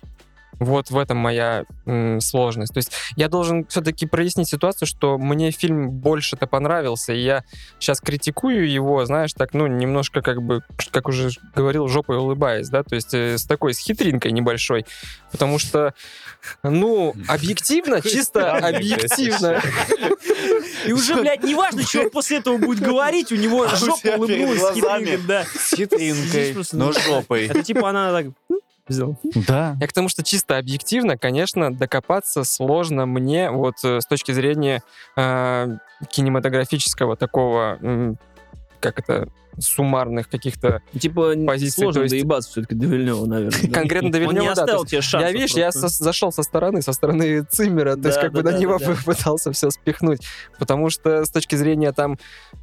[0.59, 2.75] Вот в этом моя м, сложность.
[2.75, 7.45] То есть я должен все-таки прояснить ситуацию, что мне фильм больше-то понравился, и я
[7.79, 12.83] сейчас критикую его, знаешь, так, ну, немножко как бы, как уже говорил, жопой улыбаясь, да,
[12.83, 14.87] то есть э, с такой, с хитринкой небольшой,
[15.33, 15.95] потому что,
[16.63, 19.63] ну, объективно, чисто объективно,
[20.87, 24.59] И уже, блядь, неважно, что он после этого будет говорить, у него А жопа улыбнулась,
[24.59, 25.45] глазами хитренько, да.
[25.45, 27.47] С хитринкой, но ну, жопой.
[27.47, 28.27] Это типа она так...
[28.91, 29.17] взял.
[29.47, 29.77] Да.
[29.81, 34.83] Я к тому, что чисто объективно, конечно, докопаться сложно мне вот э, с точки зрения
[35.17, 35.69] э,
[36.11, 37.79] кинематографического такого,
[38.81, 40.81] как это, суммарных каких-то...
[40.99, 43.61] Типа, Позиции, сложно есть- доебаться все-таки до Вильнева, наверное.
[43.63, 43.73] да?
[43.81, 45.25] Конкретно до Он не Вильнева, да, оставил тебе шанс.
[45.25, 48.43] я, видишь, я со- зашел со стороны, со стороны Циммера, то есть Да, как бы
[48.43, 48.95] да, на да, него да, да.
[49.05, 50.23] пытался все спихнуть,
[50.59, 52.17] потому что с точки зрения там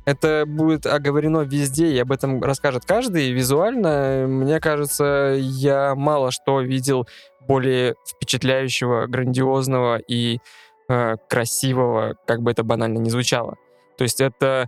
[0.05, 3.31] это будет оговорено везде, и об этом расскажет каждый.
[3.31, 7.07] Визуально, мне кажется, я мало что видел
[7.47, 10.39] более впечатляющего, грандиозного и
[10.89, 13.55] э, красивого, как бы это банально не звучало.
[13.97, 14.67] То есть это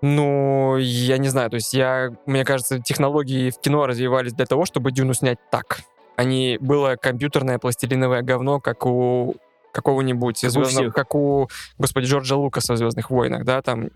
[0.00, 4.64] ну, я не знаю, то есть я, мне кажется, технологии в кино развивались для того,
[4.64, 5.80] чтобы Дюну снять так.
[6.16, 9.36] Они было компьютерное пластилиновое говно, как у
[9.72, 10.94] какого-нибудь Как у звездного- всех.
[10.94, 13.90] как у, господи, Джорджа Лукаса в «Звездных войнах», да, там.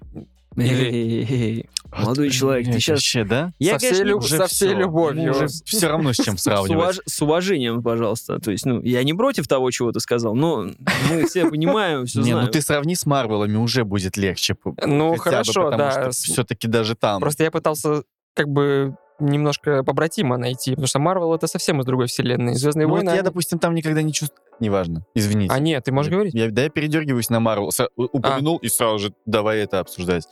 [0.55, 2.99] Молодой человек, ты сейчас...
[2.99, 3.53] Вообще, да?
[3.59, 4.79] Я, со, всей, конечно, уже со всей всё.
[4.79, 5.25] любовью.
[5.25, 6.97] Ну, уже все равно с чем С, сравнивать.
[6.97, 8.39] уваж- с уважением, пожалуйста.
[8.39, 10.69] То есть, ну, я не против того, чего ты сказал, но
[11.11, 12.47] мы все понимаем, все Не, знаем.
[12.47, 14.57] ну ты сравни с Марвелами, уже будет легче.
[14.87, 17.21] Ну, хорошо, да, все-таки даже там.
[17.21, 22.07] Просто я пытался как бы немножко побратима найти, потому что Марвел это совсем из другой
[22.07, 22.55] вселенной.
[22.55, 23.11] Звездные Ну, вот войны.
[23.11, 24.41] я, они- допустим, там никогда не чувствую...
[24.61, 25.53] Неважно, извините.
[25.55, 26.35] А нет, ты можешь Я- говорить?
[26.35, 27.71] Я, да, я передергиваюсь на Марвел.
[27.97, 30.27] У- Упомянул и сразу же давай это обсуждать.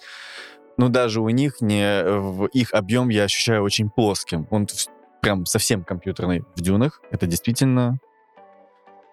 [0.76, 4.46] Но даже у них не в их объем я ощущаю очень плоским.
[4.50, 4.66] Он
[5.20, 7.00] прям совсем компьютерный в дюнах.
[7.10, 7.98] Это действительно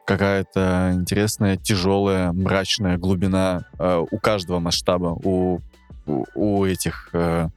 [0.05, 5.07] какая-то интересная, тяжелая, мрачная глубина э, у каждого масштаба.
[5.23, 5.59] У,
[6.05, 7.47] у, у этих э,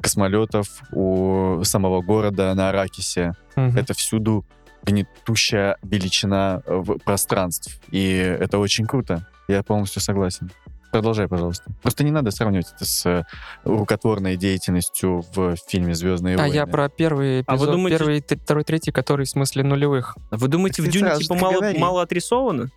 [0.00, 3.32] космолетов, у самого города на Аракисе.
[3.56, 3.76] Мгм.
[3.76, 4.44] Это всюду
[4.82, 7.80] гнетущая величина э, в пространств.
[7.90, 9.26] И это очень круто.
[9.48, 10.50] Я полностью согласен.
[10.92, 11.70] Продолжай, пожалуйста.
[11.82, 13.24] Просто не надо сравнивать это с э,
[13.64, 16.54] рукотворной деятельностью в фильме «Звездные А войны».
[16.54, 20.16] я про первый А вы эпизод, думаете- первый, т- второй, третий, который в смысле нулевых.
[20.32, 21.78] Вы думаете, в Ты Дюне типа так мало, говори.
[21.78, 22.70] мало отрисовано?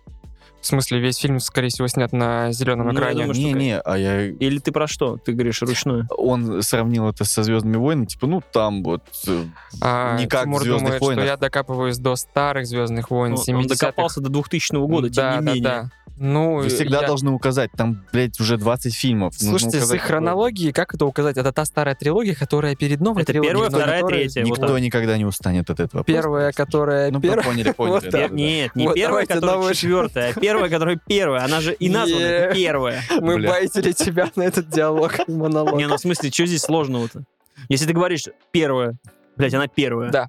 [0.64, 3.18] В смысле, весь фильм, скорее всего, снят на зеленом Ну, я экране.
[3.18, 4.28] думаю, что- Не-не, а я...
[4.28, 5.18] Или ты про что?
[5.18, 6.06] Ты говоришь ручное.
[6.16, 9.02] Он сравнил это со «Звездными войнами», типа, ну, там вот...
[9.28, 9.44] э,
[9.82, 11.24] А не как в Тимур «Звездных думает, войнах».
[11.24, 13.58] что я докапываюсь до старых Звездных войн, Он, 70-х.
[13.58, 15.62] он докопался до 2000 года, тем да, не да, менее.
[15.62, 15.90] да.
[16.16, 19.34] Ну, Вы всегда я- должны указать, там, блядь, уже 20 фильмов.
[19.36, 21.36] Слушайте, с их хронологией, как это указать?
[21.36, 23.52] Это та старая трилогия, которая перед новой Это трилогией.
[23.52, 24.40] первая, вторая, которая- третья.
[24.42, 24.80] вот Никто так.
[24.80, 26.04] никогда не устанет от этого.
[26.04, 27.10] Первая, Просто- которая...
[27.10, 27.92] Ну, первая- поняли, поняли.
[27.94, 28.10] Вот да.
[28.28, 28.32] Пер-.
[28.32, 31.44] Нет, не Вот первая, которая новую- четвертая, а первая, которая первая.
[31.44, 33.02] Она же и названа первая.
[33.20, 33.50] Мы Бля.
[33.50, 35.74] байтили тебя на этот диалог монолог.
[35.76, 37.24] Не, ну в смысле, что здесь сложного-то?
[37.68, 38.94] Если ты говоришь первая,
[39.36, 40.10] блядь, она первая.
[40.12, 40.28] Да.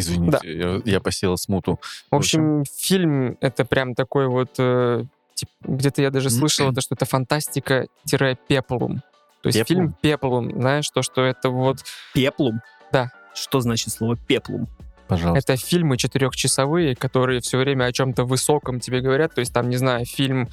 [0.00, 1.78] Извините, я, я посеял смуту.
[2.10, 4.50] В общем, фильм это прям такой вот...
[4.58, 9.02] э, тип- где-то я даже слышал, это, что это фантастика-пеплум.
[9.42, 9.78] То есть Пеплум?
[9.78, 11.78] фильм «Пеплум», знаешь, то, что это вот...
[12.12, 12.60] Пеплум?
[12.92, 13.10] Да.
[13.34, 14.68] Что значит слово пеплум?
[15.10, 15.52] Пожалуйста.
[15.52, 19.34] Это фильмы четырехчасовые, которые все время о чем-то высоком тебе говорят.
[19.34, 20.48] То есть там, не знаю, фильм,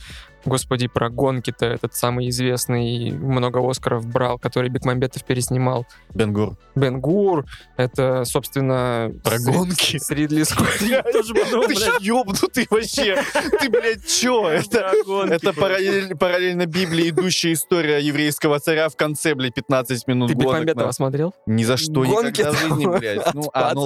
[0.46, 5.86] господи, про гонки-то, этот самый известный, много Оскаров брал, который Бекмамбетов переснимал.
[6.14, 6.58] Бенгур.
[6.76, 9.12] Бен Гур, это, собственно...
[9.24, 9.98] Про с- гонки?
[9.98, 10.82] С Ридли Скотт.
[10.82, 13.18] Я тоже подумал, блядь, ёбнутый вообще.
[13.60, 14.48] Ты, блядь, чё?
[14.48, 20.52] Это, параллельно Библии идущая история еврейского царя в конце, блядь, 15 минут Ты гонок.
[20.52, 21.34] Бекмамбетова на- смотрел?
[21.46, 23.34] Ни за что Гонки никогда в жизни, блядь.
[23.34, 23.86] Ну, а, ну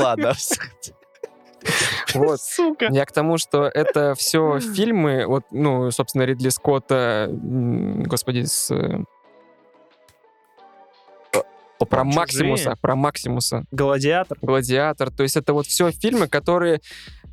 [0.62, 0.97] ладно.
[2.13, 2.41] Вот.
[2.41, 2.88] Сука.
[2.91, 9.04] Я к тому, что это все фильмы, вот, ну, собственно, Ридли Скотта, господи, с, э,
[11.86, 12.15] про Чужие.
[12.15, 14.38] Максимуса, про Максимуса, Гладиатор.
[14.41, 15.12] Гладиатор.
[15.12, 16.82] То есть это вот все фильмы, которые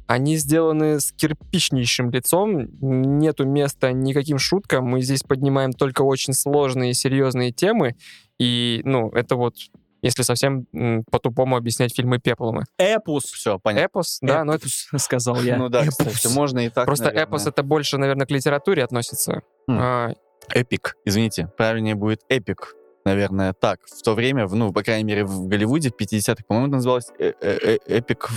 [0.07, 6.95] они сделаны с кирпичнейшим лицом, нету места никаким шуткам, мы здесь поднимаем только очень сложные,
[6.95, 7.95] серьезные темы,
[8.39, 9.57] и, ну, это вот,
[10.03, 10.67] если совсем
[11.11, 12.65] по-тупому объяснять фильмы Пеплумы.
[12.79, 13.25] Эпус.
[13.25, 13.87] Все, понятно.
[13.87, 15.57] Эпос, да, но это Эпус, сказал я.
[15.57, 17.25] Ну да, кстати, можно и так, просто наверное.
[17.25, 19.43] эпос это больше, наверное, к литературе относится.
[19.67, 19.79] Хм.
[19.81, 20.13] А,
[20.55, 23.81] Эпик, извините, правильнее будет эпик, наверное, так.
[23.87, 27.33] В то время, ну, по крайней мере, в Голливуде в 50-х, по-моему, это называлось э-
[27.41, 28.29] э- э- эпик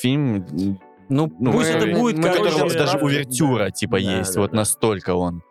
[0.00, 0.78] фильм,
[1.10, 2.78] Ну, Ну, пусть мы- это будет, мы у короче...
[2.78, 4.34] даже да, увертюра, типа, Да, есть.
[4.34, 4.56] да, вот да.
[4.56, 5.42] настолько он.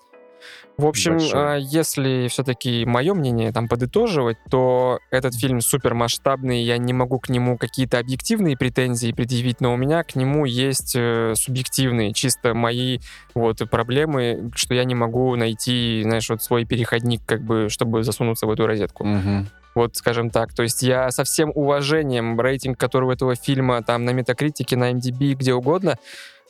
[0.77, 1.31] В общем, Большой.
[1.33, 7.19] а, если все-таки мое мнение там подытоживать, то этот фильм супер масштабный, я не могу
[7.19, 12.55] к нему какие-то объективные претензии предъявить, но у меня к нему есть э, субъективные, чисто
[12.55, 12.99] мои
[13.35, 18.47] вот проблемы, что я не могу найти, знаешь, вот свой переходник, как бы, чтобы засунуться
[18.47, 19.05] в эту розетку.
[19.05, 19.47] Мгм.
[19.75, 20.53] Вот, скажем так.
[20.53, 24.91] То есть я со всем уважением рейтинг, который у этого фильма там на Метакритике, на
[24.91, 25.97] MDB, где угодно,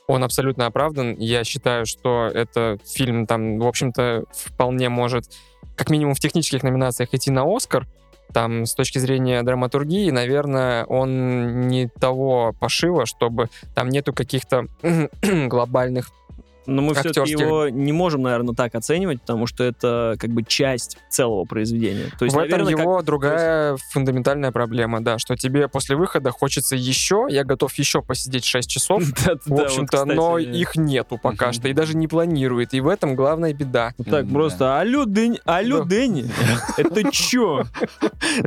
[0.07, 1.15] он абсолютно оправдан.
[1.17, 5.25] Я считаю, что это фильм там, в общем-то, вполне может
[5.75, 7.87] как минимум в технических номинациях идти на Оскар.
[8.31, 14.65] там с точки зрения драматургии, наверное, он не того пошива, чтобы там нету каких-то
[15.21, 16.11] глобальных
[16.65, 20.97] Но мы все-таки его не можем, наверное, так оценивать, потому что это как бы часть
[21.10, 22.10] целого произведения.
[22.17, 26.32] То есть, в этом наверное, как- его другая фундаментальная проблема, да, что тебе после выхода
[26.32, 29.04] хочется еще, я готов еще посидеть 6 часов,
[29.45, 33.54] в общем-то, но их нету пока что, и даже не планирует, и в этом главная
[33.54, 33.93] беда.
[34.06, 35.86] так просто, алло, Дэнни, алло, Да.
[35.86, 36.26] Дэнни,
[36.78, 37.63] это чё?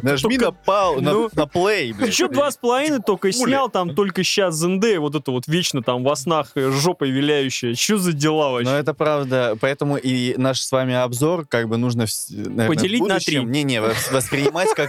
[0.03, 0.53] Нажми на
[1.01, 5.01] на, Ну, на play, Ты чё два с половиной только снял, там только сейчас Зендея,
[5.01, 7.75] вот это вот вечно там во снах э, жопой виляющая.
[7.75, 8.69] Чё за дела вообще?
[8.71, 13.19] Но это правда, поэтому и наш с вами обзор как бы нужно наверное, Поделить на
[13.19, 13.43] три.
[13.45, 14.89] Не-не, вос- воспринимать как...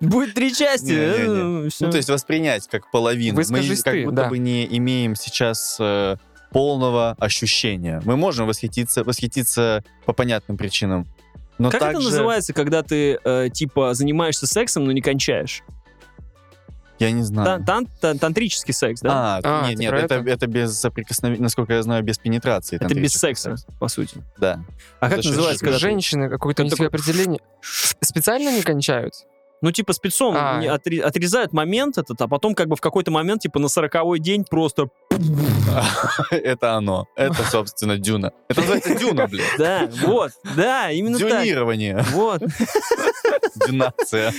[0.00, 0.90] Будет три части.
[0.92, 1.66] Не-не-не.
[1.66, 1.86] э, всё.
[1.86, 3.34] Ну, то есть воспринять как половину.
[3.34, 4.28] Мы Выскажись как ты, будто да.
[4.28, 6.16] бы не имеем сейчас э,
[6.50, 8.02] полного ощущения.
[8.04, 11.06] Мы можем восхититься, восхититься по понятным причинам.
[11.58, 15.62] Но Как это также- называется, когда ты, э, типа, занимаешься сексом, но не кончаешь?
[16.98, 17.46] Я не знаю.
[17.46, 19.38] Тан- тан- тан- Тантрический секс, да?
[19.38, 20.30] А, А, нет, нет, это, это?
[20.30, 22.76] это без соприкосновения, насколько я знаю, без пенетрации.
[22.76, 23.66] это без секса, секс.
[23.80, 24.22] по сути.
[24.38, 24.60] Да.
[25.00, 27.40] А как Это называется, же когда Женщины какое-то у них определение.
[28.00, 29.14] Специально не кончают?
[29.62, 30.60] Ну, типа, спецом А.
[30.74, 34.88] отрезают момент этот, а потом как бы в какой-то момент, типа, на сороковой день просто...
[36.30, 37.06] Это оно.
[37.14, 38.32] Это, собственно, дюна.
[38.48, 39.46] Это называется дюна, блядь.
[39.58, 41.28] Да, вот, да, именно так.
[41.28, 42.04] Дюнирование.
[42.10, 42.42] Вот.
[43.66, 44.32] Дюнация.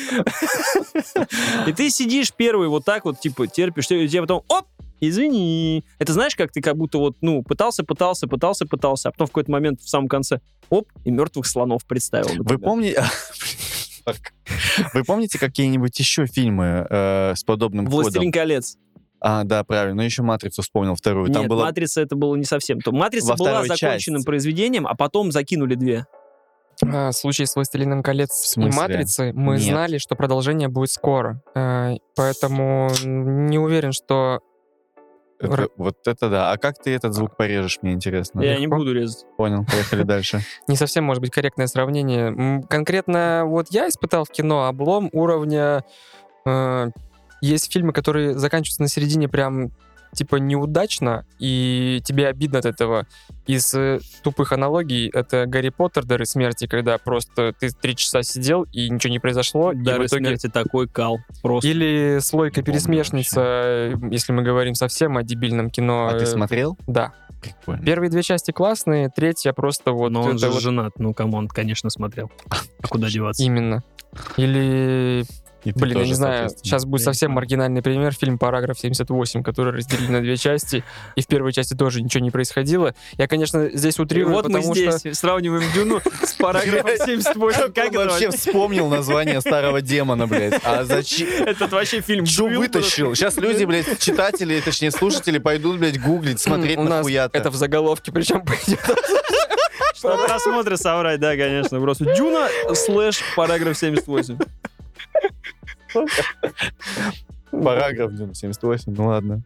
[1.68, 4.66] И ты сидишь первый вот так вот, типа, терпишь, и тебе потом, оп,
[5.00, 5.86] извини.
[6.00, 9.30] Это знаешь, как ты как будто вот, ну, пытался, пытался, пытался, пытался, а потом в
[9.30, 12.44] какой-то момент в самом конце, оп, и мертвых слонов представил.
[12.44, 13.04] Вы например.
[14.04, 14.34] помните...
[14.94, 18.32] Вы помните какие-нибудь еще фильмы э, с подобным «Властелин ходом?
[18.32, 18.78] колец».
[19.20, 19.96] А, да, правильно.
[19.96, 21.32] Ну, еще «Матрицу» вспомнил вторую.
[21.32, 21.64] Там Нет, было...
[21.64, 22.92] «Матрица» это было не совсем то.
[22.92, 24.26] «Матрица» Во была законченным части.
[24.26, 26.06] произведением, а потом закинули две.
[26.82, 28.70] А, в случае с «Властелином колец» В и?
[28.70, 29.64] «Матрицей» мы Нет.
[29.64, 31.42] знали, что продолжение будет скоро.
[31.56, 34.40] А, Поэтому не уверен, что...
[35.48, 36.52] Это- вот это да.
[36.52, 38.42] А как ты этот звук порежешь, мне интересно.
[38.42, 38.78] Я не легко.
[38.78, 39.26] буду резать.
[39.38, 40.42] Понял, поехали дальше.
[40.68, 42.64] не совсем, может быть, корректное сравнение.
[42.70, 45.84] Конкретно вот я испытал в кино облом уровня...
[46.46, 46.90] э,
[47.42, 49.72] есть фильмы, которые заканчиваются на середине прям
[50.14, 53.08] типа неудачно, и тебе обидно от этого.
[53.46, 58.64] Из э, тупых аналогий это Гарри Поттер, Дары смерти, когда просто ты три часа сидел,
[58.72, 60.26] и ничего не произошло, и Дары в итоге...
[60.26, 61.20] смерти такой кал.
[61.42, 61.68] Просто.
[61.68, 66.08] Или «Сойка-пересмешница», э, если мы говорим совсем о дебильном кино.
[66.08, 66.78] А ты э, смотрел?
[66.88, 67.14] Да.
[67.42, 67.84] Прикольно.
[67.84, 70.12] Первые две части классные, третья просто вот...
[70.12, 72.32] Но он же вот женат, ну, come on, конечно, смотрел.
[72.50, 73.44] А куда деваться?
[73.44, 73.84] Именно.
[74.38, 75.26] Или,
[75.64, 80.12] И блин, я не знаю, сейчас будет совсем маргинальный пример, фильм «Параграф 78», который разделили
[80.12, 80.84] на две части,
[81.16, 82.94] и в первой части тоже ничего не происходило.
[83.18, 85.14] Я, конечно, здесь И утрирую, вот мы потому здесь что...
[85.14, 87.72] сравниваем Дюну с параграфом 78.
[87.72, 90.62] Как он вообще вспомнил название старого демона, блядь?
[90.64, 91.28] А зачем?
[91.46, 93.16] Этот вообще фильм Что вытащил?
[93.16, 97.38] Сейчас люди, блядь, читатели, точнее, слушатели пойдут, блядь, гуглить, смотреть у нас нахуя-то.
[97.38, 98.80] это в заголовке, причем пойдет.
[99.96, 101.80] Что на просмотре соврать, да, конечно.
[101.80, 104.38] Просто Дюна слэш параграф 78.
[107.52, 109.42] Параграф 78, ну ладно.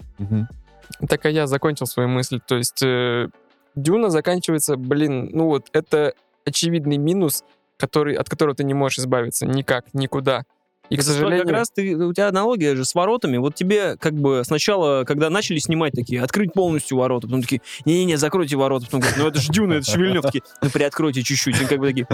[1.09, 2.39] Так а я закончил свою мысль.
[2.45, 3.27] То есть э,
[3.75, 6.13] Дюна заканчивается, блин, ну вот это
[6.45, 7.43] очевидный минус,
[7.77, 10.43] который, от которого ты не можешь избавиться никак, никуда.
[10.89, 11.49] И, к Как сожалению...
[11.49, 13.37] раз ты, у тебя аналогия же с воротами.
[13.37, 18.17] Вот тебе как бы сначала, когда начали снимать такие, открыть полностью ворота, потом такие, не-не-не,
[18.17, 18.85] закройте ворота.
[18.85, 20.23] Потом говорят, ну это ж Дюна, это шевельнет.
[20.23, 21.61] Такие, ну приоткройте чуть-чуть.
[21.61, 22.07] И как бы такие,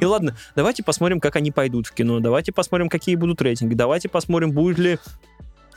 [0.00, 2.20] и ладно, давайте посмотрим, как они пойдут в кино.
[2.20, 3.74] Давайте посмотрим, какие будут рейтинги.
[3.74, 4.98] Давайте посмотрим, будет ли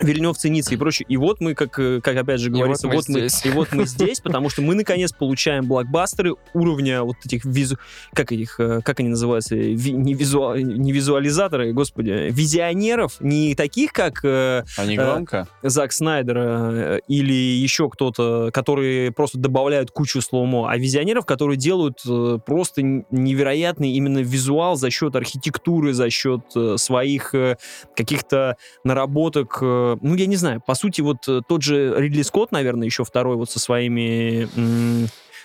[0.03, 1.05] Вильнев ценится и прочее.
[1.09, 3.45] И вот мы, как, э, как опять же говорится, вот вот мы мы, здесь.
[3.45, 7.77] и вот мы здесь, потому что мы наконец получаем блокбастеры уровня вот этих визу...
[8.13, 9.55] Как их, э, как они называются?
[9.55, 15.47] Ви- Не, визуа- не визуализаторы, господи, визионеров, не таких, как э, А не Э, громко?
[15.61, 21.99] Зак Снайдер э, или еще кто-то, которые просто добавляют кучу слоумо, а визионеров, которые делают
[22.07, 27.57] э, просто невероятный именно визуал за счет архитектуры, за счет э, своих э,
[27.95, 29.57] каких-то наработок.
[29.61, 33.03] э, ну, я не знаю, по сути, вот э, тот же Ридли Скотт, наверное, еще
[33.03, 34.47] второй вот со своими...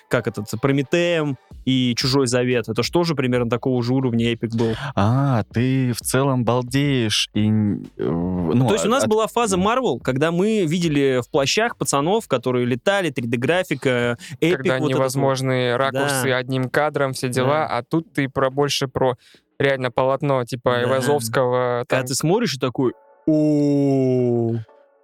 [0.09, 1.37] как этот, Прометеем
[1.67, 2.67] и Чужой Завет.
[2.71, 4.73] Это что же примерно такого же уровня эпик был?
[4.95, 7.29] А, ты в целом балдеешь.
[7.35, 7.51] И, э,
[7.99, 12.27] ну, То есть у нас от- была фаза Marvel, когда мы видели в плащах пацанов,
[12.27, 14.57] которые летали, 3D-графика, эпик.
[14.57, 16.37] когда вот этот невозможные ракурсы Да.
[16.39, 19.17] одним кадром, все дела, а тут ты про больше про
[19.59, 20.77] реально полотно, типа Да.
[20.79, 21.79] Айвазовского.
[21.81, 21.89] вот.
[21.89, 22.93] Когда там, ты смотришь и такой,
[23.29, 24.55] о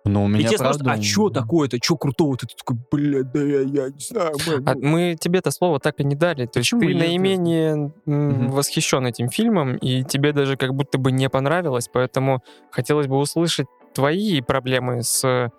[0.07, 1.01] Ну, у И меня тебе скажут, правда...
[1.01, 2.37] а что такое-то, что крутого?
[2.37, 4.35] Ты такой, блядь, да я, я не знаю.
[4.47, 4.87] блядь, А ну».
[4.89, 6.45] мы тебе-то слово так и не дали.
[6.47, 8.51] То есть ты Я- наименее Мгм.
[8.51, 13.67] восхищен этим фильмом, и тебе даже как будто бы не понравилось, поэтому хотелось бы услышать
[13.95, 15.51] твои проблемы с...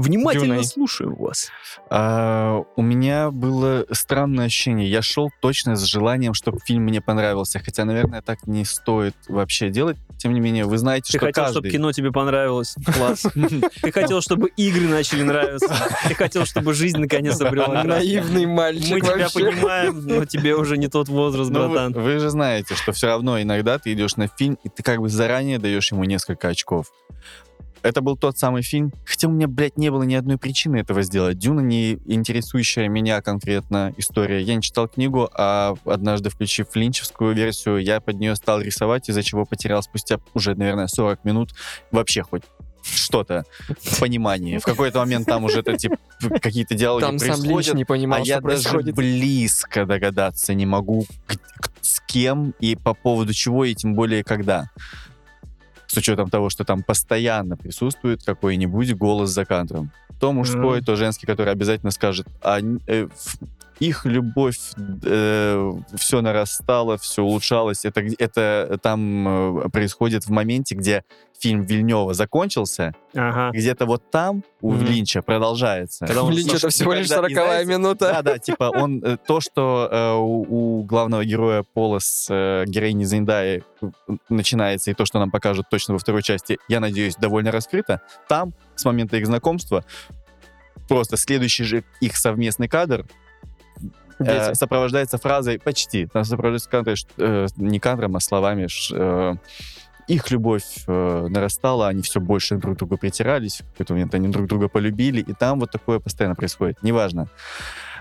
[0.00, 0.64] Внимательно Дюной.
[0.64, 1.50] слушаю вас.
[1.88, 4.90] А, у меня было странное ощущение.
[4.90, 7.58] Я шел точно с желанием, чтобы фильм мне понравился.
[7.58, 9.96] Хотя, наверное, так не стоит вообще делать.
[10.18, 11.54] Тем не менее, вы знаете, Ты что хотел, каждый...
[11.58, 12.74] чтобы кино тебе понравилось.
[12.94, 13.26] Класс.
[13.82, 15.74] Ты хотел, чтобы игры начали нравиться.
[16.08, 17.84] Ты хотел, чтобы жизнь наконец обрела.
[17.84, 21.92] Наивный мальчик Мы тебя понимаем, но тебе уже не тот возраст, Ну, братан.
[21.92, 25.08] вы же знаете, что все равно иногда ты идешь на фильм, и ты как бы
[25.08, 26.86] заранее даешь ему несколько очков.
[27.82, 31.02] Это был тот самый фильм, хотя у меня, блядь, не было ни одной причины этого
[31.02, 31.38] сделать.
[31.38, 34.42] Дюна не интересующая меня конкретно история.
[34.42, 39.22] Я не читал книгу, а однажды, включив линчевскую версию, я под нее стал рисовать, из-за
[39.22, 41.50] чего потерял спустя уже, наверное, 40 минут
[41.90, 42.42] вообще хоть
[42.82, 43.44] что-то
[43.82, 44.58] в понимании.
[44.58, 45.96] В какой-то момент там уже это, типа,
[46.40, 48.94] какие-то диалоги Там сам происходят, не понимал, а что я даже происходит.
[48.94, 51.06] близко догадаться не могу,
[51.80, 54.70] с кем и по поводу чего, и тем более когда.
[55.90, 59.90] С учетом того, что там постоянно присутствует какой-нибудь голос за кадром.
[60.20, 60.84] То мужской, Мгм.
[60.84, 63.08] то женский, который обязательно скажет, а э,
[63.80, 64.58] их любовь,
[65.96, 67.84] все нарастало, все улучшалось.
[67.84, 71.02] Это, это там э, происходит в моменте, где
[71.38, 73.50] фильм Вильнева закончился, Ага.
[73.56, 74.84] где-то вот там у Мгм.
[74.86, 76.04] Линча продолжается.
[76.06, 78.10] Когда он Линч это всего лишь когда- и 40 знаете, минута.
[78.12, 82.64] Да, да, типа он э, то, что э, у, у главного героя Пола с э,
[82.66, 83.86] героиней Зендаи э,
[84.28, 88.02] начинается, и то, что нам покажут точно во второй части, я надеюсь, довольно раскрыто.
[88.28, 89.84] Там, с момента их знакомства,
[90.88, 93.06] просто следующий же их совместный кадр
[94.20, 96.06] э, сопровождается фразой почти.
[96.06, 98.66] Там сопровождается ш- э, не кадром, а словами.
[98.92, 99.34] э,
[100.08, 104.28] их любовь э, нарастала, они все больше друг к другу притирались, в какой-то момент они
[104.28, 106.82] друг друга полюбили, и там вот такое постоянно происходит.
[106.82, 107.28] Неважно.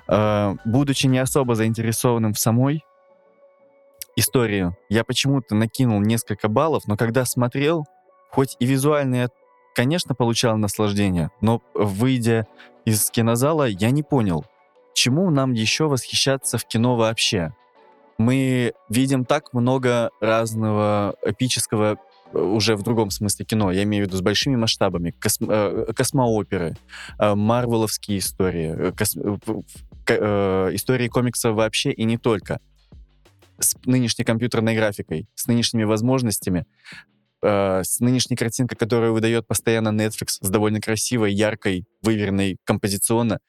[0.07, 2.83] Э, будучи не особо заинтересованным в самой
[4.15, 7.85] истории, я почему-то накинул несколько баллов, но когда смотрел,
[8.31, 9.29] хоть и визуально я,
[9.75, 12.47] конечно, получал наслаждение, но выйдя
[12.85, 14.45] из кинозала, я не понял,
[14.93, 17.53] чему нам еще восхищаться в кино вообще.
[18.17, 21.97] Мы видим так много разного эпического
[22.33, 25.93] э, уже в другом смысле кино, я имею в виду с большими масштабами, косм- э,
[25.93, 26.75] космооперы,
[27.17, 32.59] э, марвеловские истории, кос- э, истории комиксов вообще и не только.
[33.59, 36.65] С нынешней компьютерной графикой, с нынешними возможностями,
[37.41, 43.39] э, с нынешней картинкой, которую выдает постоянно Netflix, с довольно красивой, яркой, выверенной композиционно.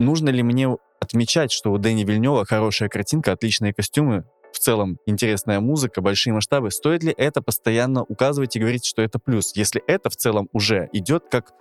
[0.00, 5.60] Нужно ли мне отмечать, что у Дэни Вильнева хорошая картинка, отличные костюмы, в целом интересная
[5.60, 6.70] музыка, большие масштабы?
[6.70, 10.88] Стоит ли это постоянно указывать и говорить, что это плюс, если это в целом уже
[10.92, 11.52] идет как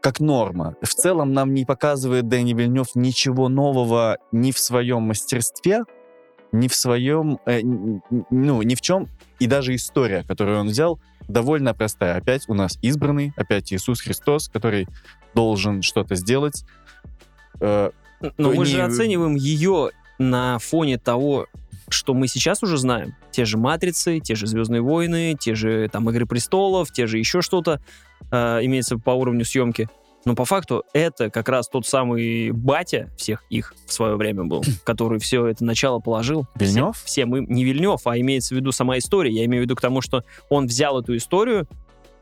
[0.00, 0.76] как норма.
[0.80, 5.82] В целом нам не показывает Дэнни Вильнев ничего нового ни в своем мастерстве,
[6.52, 9.08] ни в своем, э, ну, ни в чем.
[9.40, 12.16] И даже история, которую он взял, довольно простая.
[12.16, 14.86] Опять у нас избранный, опять Иисус Христос, который
[15.34, 16.64] должен что-то сделать.
[17.60, 17.90] Э,
[18.36, 21.46] Но мы не- же оцениваем ее на фоне того,
[21.88, 23.14] что мы сейчас уже знаем.
[23.30, 27.40] Те же «Матрицы», те же «Звездные войны», те же там «Игры престолов», те же еще
[27.40, 27.80] что-то
[28.30, 29.88] э, имеется по уровню съемки.
[30.24, 34.62] Но по факту это как раз тот самый батя всех их в свое время был,
[34.84, 36.46] который все это начало положил.
[36.56, 36.96] Вильнев?
[36.96, 39.30] Все, все мы, не Вильнев, а имеется в виду сама история.
[39.30, 41.66] Я имею в виду к тому, что он взял эту историю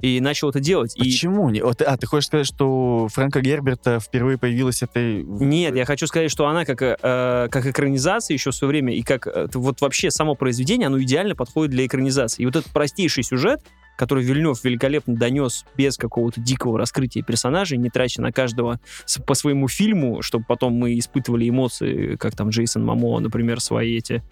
[0.01, 0.95] и начал это делать.
[0.97, 1.49] И Почему?
[1.51, 5.01] не- Вот, а, ты хочешь сказать, что Фрэнка Герберта впервые появилась эта...
[5.01, 9.03] Нет, я хочу сказать, что она как, э, как экранизация еще в свое время, и
[9.03, 12.43] как э, вот вообще само произведение, оно идеально подходит для экранизации.
[12.43, 13.61] И вот этот простейший сюжет,
[13.97, 18.79] который Вильнев великолепно донес без какого-то дикого раскрытия персонажей, не трача на каждого
[19.27, 24.23] по своему фильму, чтобы потом мы испытывали эмоции, как там Джейсон Мамо, например, свои эти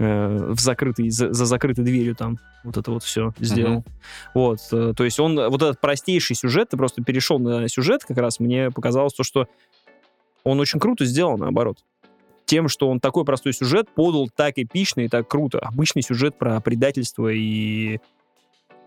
[0.00, 3.80] э, в закрытой, за, за закрытой дверью там вот это вот все сделал.
[3.80, 3.84] Мгм.
[4.34, 8.18] Вот, э, то есть он, вот этот простейший сюжет, ты просто перешел на сюжет, как
[8.18, 9.46] раз мне показалось то, что
[10.42, 11.78] он очень круто сделал, наоборот.
[12.46, 15.60] Тем, что он такой простой сюжет подал так эпично и так круто.
[15.60, 18.00] Обычный сюжет про предательство и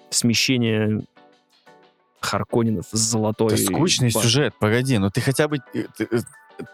[0.10, 1.06] смещение
[2.20, 3.54] Харконинов с золотой...
[3.54, 4.22] Это скучный башней.
[4.24, 5.60] сюжет, погоди, ну ты хотя бы...
[5.72, 6.20] Ты, э,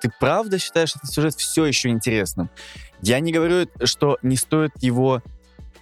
[0.02, 2.50] ты правда считаешь этот сюжет все еще интересным?
[3.02, 5.22] Я не говорю, что не стоит его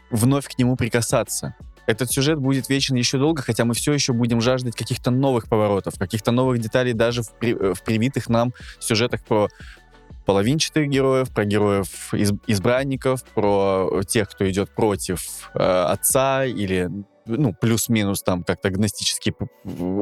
[0.10, 1.56] вновь к нему прикасаться.
[1.88, 5.98] Этот сюжет будет вечен еще долго, хотя мы все еще будем жаждать каких-то новых поворотов,
[5.98, 9.48] каких-то новых деталей даже в, при- э, в привитых нам сюжетах про
[10.26, 16.90] половинчатых героев, про героев из- избранников, про тех, кто идет против э, отца или
[17.26, 19.34] ну, плюс-минус там как-то гностически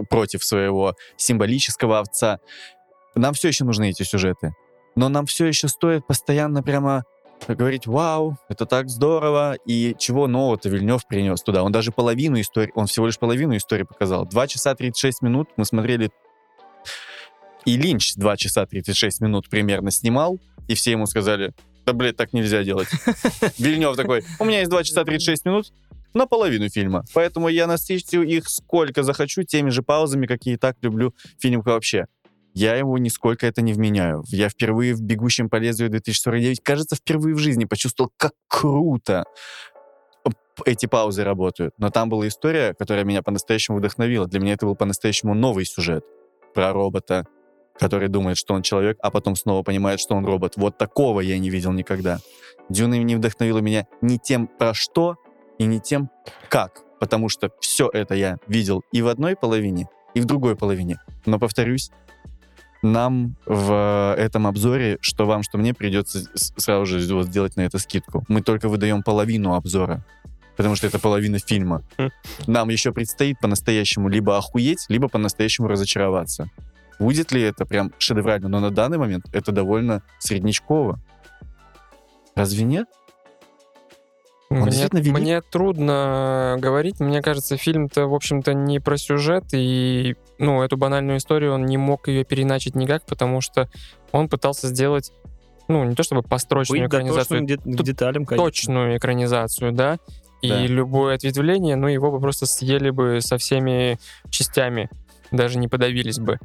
[0.10, 2.40] против своего символического овца.
[3.16, 4.54] Нам все еще нужны эти сюжеты.
[4.96, 7.04] Но нам все еще стоит постоянно прямо
[7.48, 11.64] говорить, вау, это так здорово, и чего нового-то Вильнев принес туда.
[11.64, 14.26] Он даже половину истории, он всего лишь половину истории показал.
[14.26, 16.12] 2 часа 36 минут мы смотрели,
[17.66, 21.54] и Линч 2 часа 36 минут примерно снимал, и все ему сказали,
[21.86, 22.88] да, блядь, так нельзя делать.
[23.60, 25.74] Вильнев такой, у меня есть 2 часа 36 минут,
[26.14, 27.04] на половину фильма.
[27.14, 32.08] Поэтому я насыщу их сколько захочу, теми же паузами, какие так люблю в фильмах вообще.
[32.56, 34.24] Я его нисколько это не вменяю.
[34.28, 39.26] Я впервые в «Бегущем по лезвию 2049», кажется, впервые в жизни почувствовал, как круто
[40.66, 41.74] эти паузы работают.
[41.78, 44.26] Но там была история, которая меня по-настоящему вдохновила.
[44.26, 46.06] Для меня это был по-настоящему новый сюжет
[46.54, 47.26] про робота,
[47.78, 50.54] который думает, что он человек, а потом снова понимает, что он робот.
[50.56, 52.20] Вот такого я не видел никогда.
[52.70, 55.18] Дюна не вдохновила меня ни тем, про что,
[55.58, 56.10] и не тем,
[56.50, 56.84] как.
[57.02, 61.02] Потому что все это я видел и в одной половине, и в другой половине.
[61.26, 61.92] Но, повторюсь,
[62.86, 67.80] нам в этом обзоре, что вам, что мне, придется сразу же вот сделать на это
[67.80, 68.24] скидку.
[68.28, 70.06] Мы только выдаем половину обзора,
[70.56, 71.84] потому что это половина фильма.
[72.48, 76.50] Нам еще предстоит по-настоящему либо охуеть, либо по-настоящему разочароваться.
[77.00, 78.48] Будет ли это прям шедеврально?
[78.48, 81.00] Но на данный момент это довольно среднячково.
[82.36, 82.88] Разве нет?
[84.50, 87.00] Он Мне, мне трудно говорить.
[87.00, 91.78] Мне кажется, фильм-то, в общем-то, не про сюжет, и, ну, эту банальную историю он не
[91.78, 93.70] мог ее переначить никак, потому что
[94.12, 95.12] он пытался сделать,
[95.68, 98.46] ну, не то чтобы построчную Быть экранизацию, де- деталям, конечно.
[98.46, 99.98] точную экранизацию, да,
[100.42, 100.62] и Да.
[100.68, 103.98] любое ответвление, ну, его бы просто съели бы со всеми
[104.30, 104.90] частями,
[105.32, 106.40] даже не подавились бы.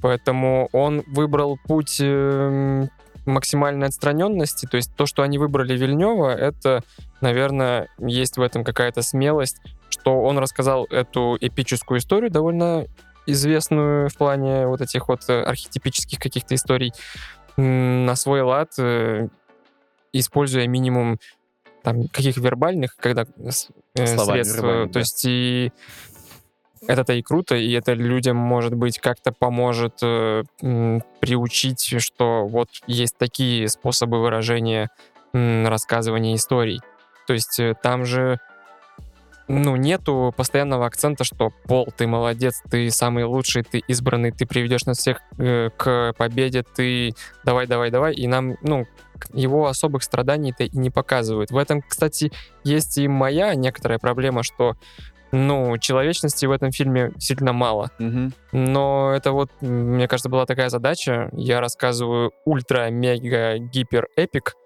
[0.00, 2.88] Поэтому он выбрал путь эм,
[3.26, 6.82] максимальной отстраненности, то есть то, что они выбрали Вильнева, это,
[7.20, 9.58] наверное, есть в этом какая-то смелость,
[9.90, 12.86] что он рассказал эту эпическую историю, довольно
[13.26, 16.92] известную в плане вот этих вот э, архетипических каких-то историй,
[17.56, 19.28] на свой лад, э,
[20.12, 21.18] используя минимум
[21.82, 25.00] там каких вербальных, когда э, средств, э, вербальных, то да.
[25.00, 25.72] есть и
[26.86, 30.42] это-то и круто, и это людям, может быть, как-то поможет э,
[31.20, 34.90] приучить, что вот есть такие способы выражения
[35.32, 36.80] м, рассказывания историй.
[37.26, 38.40] То есть э, там же
[39.48, 44.86] ну, нету постоянного акцента, что Пол, ты молодец, ты самый лучший, ты избранный, ты приведешь
[44.86, 47.14] нас всех э, к победе, ты
[47.44, 48.14] давай, давай, давай.
[48.14, 48.86] И нам, ну,
[49.32, 51.50] его особых страданий-то и не показывают.
[51.50, 52.32] В этом, кстати,
[52.64, 54.76] есть и моя некоторая проблема, что
[55.32, 57.90] ну, человечности в этом фильме действительно мало.
[57.98, 58.34] Мгм.
[58.52, 61.30] Но это вот, мне кажется, была такая задача.
[61.32, 64.56] Я рассказываю ультра-мега-гипер-эпик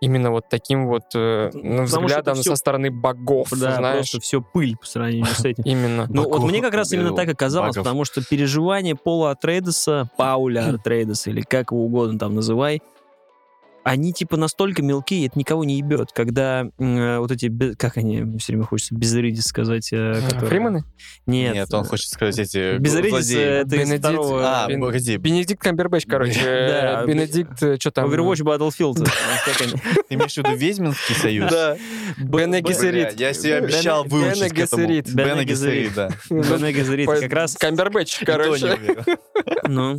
[0.00, 3.96] именно вот таким вот э, ну, что взглядом со стороны богов, Да, знаешь.
[4.10, 5.62] просто все пыль по сравнению с этим.
[5.64, 6.06] Именно.
[6.08, 7.84] Ну, вот мне как раз именно так и казалось, багов.
[7.84, 12.82] потому что переживания Пола Атрейдеса, Пауля Атрейдеса, или как его угодно там называй,
[13.86, 18.52] они типа настолько мелкие, это никого не ебет, когда э, вот эти, как они, все
[18.52, 19.88] время хочется безрыдис сказать.
[19.92, 20.84] э, которые- Фриманы?
[21.26, 21.54] Нет.
[21.54, 23.44] Нет, он хочет сказать эти Безрыдис злодеи.
[23.60, 23.98] это из Бенедикт.
[24.00, 24.64] второго...
[24.64, 26.40] А, Бен- погоди, Бенедикт Камбербэтч, короче.
[26.44, 28.10] Да, э, Бенедикт, что там?
[28.10, 29.02] Overwatch Battlefield.
[29.06, 31.50] э, ты имеешь в виду Ведьминский союз?
[31.50, 31.76] Да.
[32.18, 33.20] Бене Гессерит.
[33.20, 34.86] Я себе обещал выучить к этому.
[34.88, 36.10] Бене Гессерит, да.
[36.28, 37.54] Бене Гессерит, как раз...
[37.54, 38.76] Камбербэтч, короче.
[39.68, 39.98] Ну,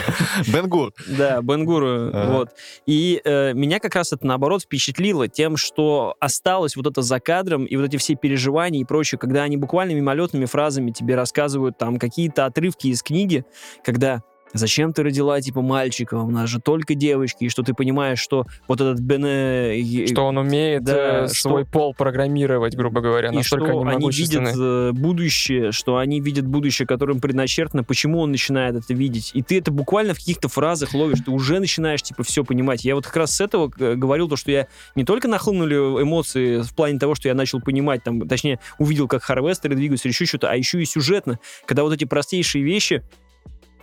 [0.52, 0.92] Бенгур.
[1.06, 2.32] Да, Бенгуру, Ага.
[2.32, 2.50] вот.
[2.86, 7.64] И э, меня как раз это, наоборот, впечатлило тем, что осталось вот это за кадром,
[7.64, 11.98] и вот эти все переживания и прочее, когда они буквально мимолетными фразами тебе рассказывают там
[11.98, 13.44] какие-то отрывки из книги,
[13.84, 14.22] когда
[14.52, 16.14] Зачем ты родила, типа, мальчика?
[16.14, 17.44] У нас же только девочки.
[17.44, 19.78] И что ты понимаешь, что вот этот Бене...
[19.80, 23.96] е- Что он умеет Да, э, что- свой пол программировать, грубо говоря, и что они
[23.96, 29.32] они видят э, будущее, что они видят будущее, которым предначертано, почему он начинает это видеть.
[29.34, 32.84] И ты это буквально в каких-то фразах ловишь, ты уже начинаешь, типа, все понимать.
[32.84, 36.62] Я вот как раз с этого э, говорил, то, что я не только нахлынули эмоции
[36.62, 40.24] в плане того, что я начал понимать, там, точнее, увидел, как харвестеры двигаются или еще
[40.24, 43.02] что-то, а еще и сюжетно, когда вот эти простейшие вещи,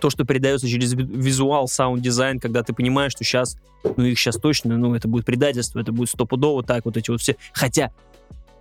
[0.00, 3.56] то, что передается через ви- визуал, саунд-дизайн, когда ты понимаешь, что сейчас,
[3.96, 7.20] ну, их сейчас точно, ну, это будет предательство, это будет стопудово так, вот эти вот
[7.20, 7.36] все.
[7.52, 7.90] Хотя,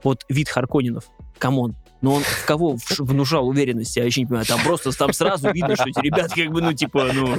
[0.04, 1.06] вот вид Харконинов,
[1.38, 5.14] come on, но он в кого внушал уверенность, я вообще не понимаю, там просто, там
[5.14, 7.38] сразу видно, что эти ребята как бы, ну, типа, ну...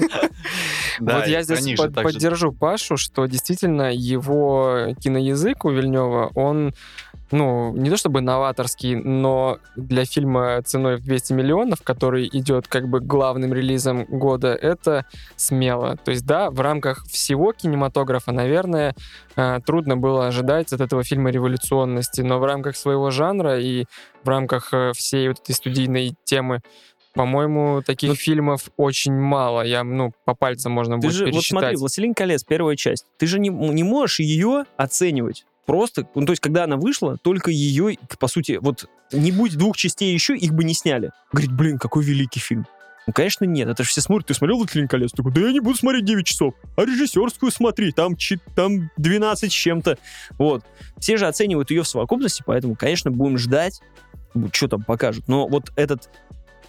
[1.00, 6.30] Да, вот я здесь под- так же- поддержу Пашу, что действительно его киноязык у Вильнева,
[6.34, 6.72] он
[7.30, 12.88] ну, не то чтобы новаторский, но для фильма ценой в 200 миллионов, который идет как
[12.88, 15.06] бы главным релизом года, это
[15.36, 15.96] смело.
[16.04, 18.94] То есть, да, в рамках всего кинематографа, наверное,
[19.36, 23.84] э, трудно было ожидать от этого фильма революционности, но в рамках своего жанра и
[24.22, 26.60] в рамках э, всей вот этой студийной темы
[27.14, 29.64] по-моему, таких Ну, фильмов очень мало.
[29.64, 31.60] Я, ну, по пальцам можно Ты будет же, вот пересчитать.
[31.60, 33.06] смотри, «Властелин колец», первая часть.
[33.18, 35.44] Ты же не, не можешь ее оценивать.
[35.66, 39.76] Просто, ну, то есть, когда она вышла, только ее, по сути, вот не будь двух
[39.76, 41.10] частей еще, их бы не сняли.
[41.32, 42.66] Говорит, блин, какой великий фильм.
[43.06, 43.68] Ну, конечно, нет.
[43.68, 44.28] Это же все смотрят.
[44.28, 45.12] Ты смотрел «Властелин колец»?
[45.12, 46.54] Такой, да я не буду смотреть 9 часов.
[46.76, 49.98] А режиссерскую смотри, там, чи- там 12 с чем-то.
[50.38, 50.64] Вот.
[50.98, 53.82] Все же оценивают ее в совокупности, поэтому, конечно, будем ждать,
[54.52, 55.28] что там покажут.
[55.28, 56.08] Но вот этот,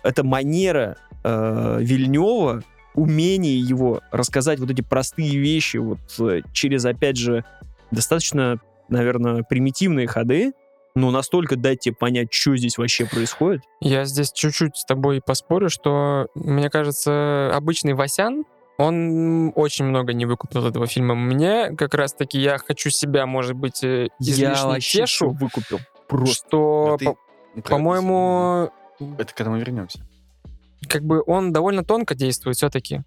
[0.04, 2.64] эта манера э, Вильнева,
[2.96, 7.46] умение его рассказать вот эти простые вещи вот э, через, опять же,
[7.92, 8.60] достаточно,
[8.90, 10.54] наверное, примитивные ходы,
[10.96, 13.62] но настолько дать тебе понять, что здесь вообще происходит.
[13.82, 18.46] Я здесь чуть-чуть с тобой поспорю, что, мне кажется, обычный Васян,
[18.78, 21.16] он очень много не выкупил этого фильма.
[21.16, 25.80] Мне как раз-таки я хочу себя, может быть, э, излишне тешу, выкупил.
[26.08, 26.36] Просто.
[26.48, 27.18] что, Ты- по-
[27.56, 28.70] Ну, по-моему,
[29.18, 30.00] Это когда мы вернемся.
[30.90, 33.02] как бы он довольно тонко действует все-таки.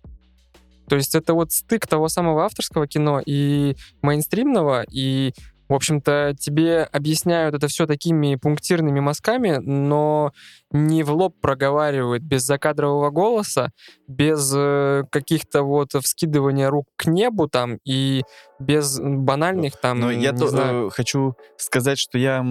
[0.89, 5.35] То есть это вот стык того самого авторского кино и мейнстримного, и,
[5.69, 10.33] в общем-то, тебе объясняют это все такими пунктирными мазками, но
[10.71, 13.71] не в лоб проговаривают, без закадрового голоса,
[14.07, 18.23] без э, каких-то вот вскидывания рук к небу там и
[18.59, 22.45] без банальных там, Но я не то- знаю, э, хочу сказать, что я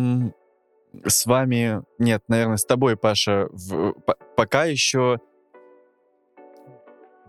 [1.05, 5.20] с вами, нет, наверное, с тобой, Паша, в- по- пока еще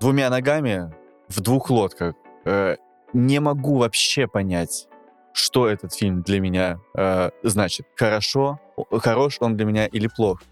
[0.01, 0.93] двумя ногами
[1.29, 2.15] в двух лодках.
[2.45, 2.77] Э,
[3.13, 4.87] не могу вообще понять,
[5.33, 7.87] что этот фильм для меня э, значит.
[7.97, 8.61] Хорошо,
[8.93, 10.43] хорош он для меня или плох.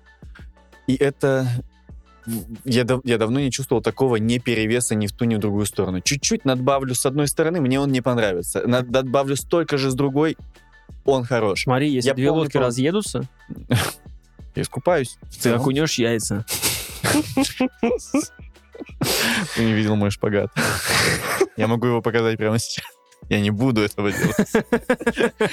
[0.87, 1.47] И это...
[2.64, 5.64] Я, дав- я давно не чувствовал такого не перевеса ни в ту, ни в другую
[5.64, 6.01] сторону.
[6.01, 8.66] Чуть-чуть надбавлю с одной стороны, мне он не понравится.
[8.66, 10.37] Над- Надбавлю столько же с другой,
[11.05, 11.62] он хорош.
[11.62, 12.66] Смотри, если Я две помню, лодки помню.
[12.66, 13.22] разъедутся,
[14.57, 15.18] Я искупаюсь.
[15.41, 16.45] Ты окунешь яйца.
[19.55, 20.51] Ты не видел мой шпагат.
[21.57, 22.85] Я могу его показать прямо сейчас.
[23.29, 24.37] Я не буду этого делать.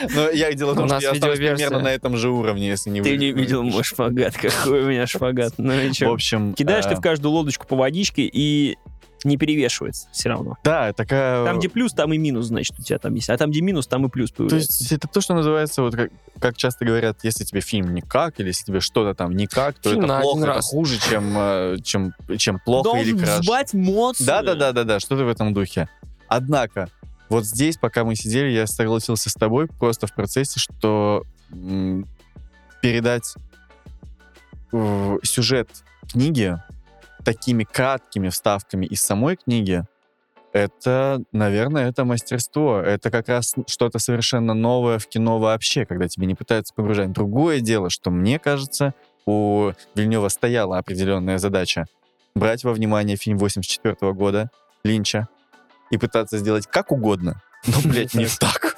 [0.15, 3.17] Но я дело в том, что я примерно на этом же уровне, если не Ты
[3.17, 4.35] не видел мой шпагат.
[4.35, 5.53] Какой у меня шпагат.
[5.57, 6.53] Ну и В общем...
[6.53, 8.77] Кидаешь ты э, в каждую лодочку по водичке и
[9.23, 10.57] не перевешивается все равно.
[10.63, 11.45] Да, такая...
[11.45, 13.29] Там, где плюс, там и минус, значит, у тебя там есть.
[13.29, 14.83] А там, где минус, там и плюс То появляется.
[14.83, 18.47] есть это то, что называется, вот как, как часто говорят, если тебе фильм никак, или
[18.47, 20.65] если тебе что-то там никак, то Фильм это плохо, это раз.
[20.69, 23.41] хуже, чем, э, чем, чем плохо или Должен хорошо.
[23.41, 24.23] взбать эмоции.
[24.25, 25.87] Да, да, да, да, да, что-то в этом духе.
[26.27, 26.89] Однако,
[27.33, 32.07] вот здесь, пока мы сидели, я согласился с тобой просто в процессе, что м,
[32.79, 33.33] передать
[34.71, 35.69] э, сюжет
[36.11, 36.55] книги
[37.25, 39.83] такими краткими вставками из самой книги,
[40.51, 42.77] это, наверное, это мастерство.
[42.77, 47.11] Это как раз что-то совершенно новое в кино вообще, когда тебе не пытаются погружать.
[47.13, 48.93] Другое дело, что мне кажется,
[49.25, 51.87] у Вильнева стояла определенная задача
[52.35, 54.51] брать во внимание фильм 84 года
[54.83, 55.27] Линча
[55.93, 58.72] и пытаться сделать как угодно, но, блядь, не так.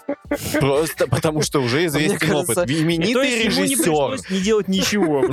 [0.60, 2.70] Просто потому что уже известен кажется, опыт.
[2.72, 4.20] Именитый режиссер.
[4.32, 5.24] не делать ничего.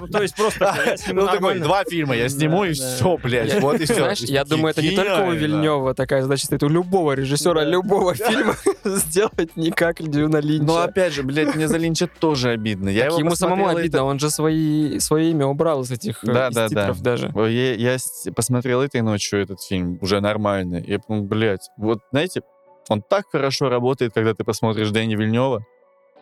[0.00, 0.74] Ну, то есть просто
[1.12, 2.94] Ну, такой, два фильма я сниму, Да, и да.
[2.96, 3.94] все, блядь, вот и все.
[3.94, 7.70] Знаешь, я думаю, это не только у Вильнева такая задача стоит, у любого режиссера, Да.
[7.70, 10.64] любого фильма сделать не как Дюна Линча.
[10.66, 12.88] Но опять же, блядь, мне за Линча тоже обидно.
[12.88, 16.54] Я ему самому обидно, он же свои, свое имя убрал из этих э, Да, из
[16.54, 16.68] да, да.
[16.68, 17.28] титров даже.
[17.28, 17.96] это- Я, я
[18.34, 20.76] посмотрел этой ночью этот фильм, уже нормально.
[20.76, 22.42] И я подумал, блядь, вот знаете,
[22.88, 25.64] он так хорошо работает, когда ты посмотришь Дэни Вильнева,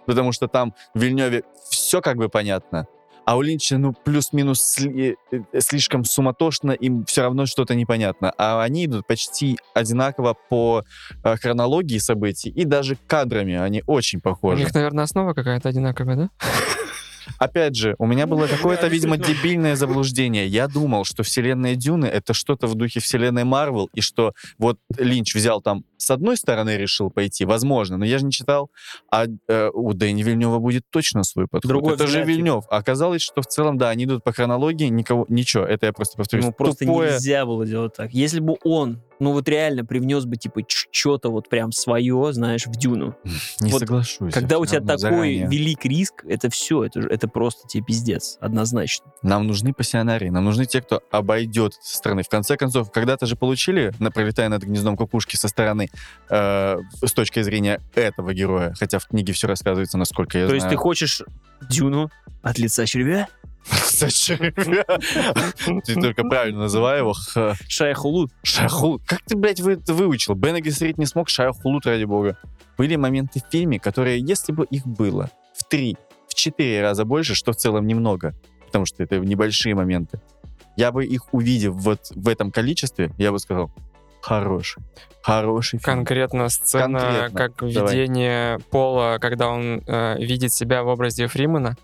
[0.06, 2.86] потому что там в Вильневе все как бы понятно,
[3.26, 8.34] а у Линча, ну, плюс-минус сли- э, слишком суматошно, им все равно что-то непонятно.
[8.36, 10.82] А они идут почти одинаково по
[11.24, 14.62] э, хронологии событий и даже кадрами они очень У похожи.
[14.62, 16.28] них, наверное, основа какая-то одинаковая, да?
[17.38, 20.46] Опять же, у меня было какое-то, видимо, дебильное заблуждение.
[20.46, 25.34] Я думал, что вселенная Дюны— это что-то в духе вселенной Марвел, и что вот Линч
[25.34, 28.70] взял там с одной стороны решил пойти, возможно, но я же не читал,
[29.10, 31.68] а э, у Дэни Вильнева будет точно свой подход.
[31.68, 32.22] Другой это же.
[32.24, 32.64] Вильнев.
[32.68, 35.64] Оказалось, что в целом, да, они идут по хронологии, никого, ничего.
[35.64, 36.44] Это я просто повторюсь.
[36.44, 37.12] Ему просто Тупое.
[37.12, 38.12] нельзя было делать так.
[38.12, 42.72] Если бы он, ну вот реально привнес бы, типа, что-то вот прям свое, знаешь, в
[42.72, 43.16] Дюну.
[43.60, 44.32] Не вот соглашусь.
[44.32, 45.48] Когда у тебя такой заранее.
[45.48, 49.06] велик риск, это все, это, это просто тебе пиздец, однозначно.
[49.22, 52.22] Нам нужны пассионарии, нам нужны те, кто обойдет со стороны.
[52.22, 55.88] В конце концов, когда-то же получили, на, пролетая над гнездом кукушки со стороны,
[56.28, 58.74] э, с точки зрения этого героя.
[58.78, 60.80] Хотя в книге все рассказывается, насколько я То есть ты знаю.
[60.80, 61.22] хочешь
[61.68, 62.10] Дюну
[62.42, 63.28] от лица червя?
[65.84, 67.12] Ты только правильно называй его.
[67.14, 68.30] Х- Шая Хулут.
[68.42, 69.00] Шахул.
[69.06, 70.34] Как ты, блядь, это выучил?
[70.34, 72.38] Бен Гессерит не смог, Шахулут, ради бога.
[72.76, 75.96] Были моменты в фильме, которые, если бы их было в три,
[76.28, 78.34] в четыре раза больше, что в целом немного,
[78.66, 80.20] потому что это небольшие моменты,
[80.76, 83.70] я бы их увидев вот в этом количестве, я бы сказал,
[84.20, 84.82] хороший,
[85.22, 85.82] хороший фильм.
[85.98, 87.38] Конкретно сцена, Конкретно.
[87.38, 87.94] как Давай.
[87.96, 91.76] видение Пола, когда он э, видит себя в образе Фримена,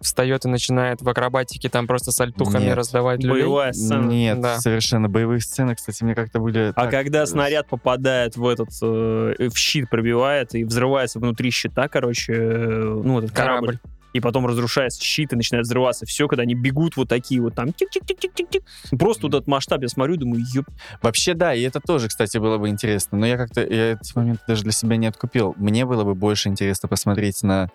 [0.00, 2.76] встает и начинает в акробатике там просто сальтухами Нет.
[2.76, 3.42] раздавать люлей.
[3.42, 4.06] Боевая сцена.
[4.06, 4.58] Нет, Да.
[4.60, 5.08] совершенно.
[5.08, 6.72] Боевые сцены, кстати, мне как-то были...
[6.74, 11.50] А так, когда э, снаряд попадает в этот, э, в щит пробивает и взрывается внутри
[11.50, 13.78] щита, короче, э, ну, этот корабль, Корабль.
[14.12, 17.72] и потом разрушается щит и начинает взрываться все, когда они бегут вот такие вот там
[17.72, 18.62] тик-тик-тик-тик-тик.
[18.98, 20.66] Просто вот этот масштаб я смотрю, думаю, ёп,
[21.02, 23.18] Вообще, да, и это тоже, кстати, было бы интересно.
[23.18, 25.54] Но я как-то я эти моменты даже для себя не откупил.
[25.56, 27.68] Мне было бы больше интересно посмотреть на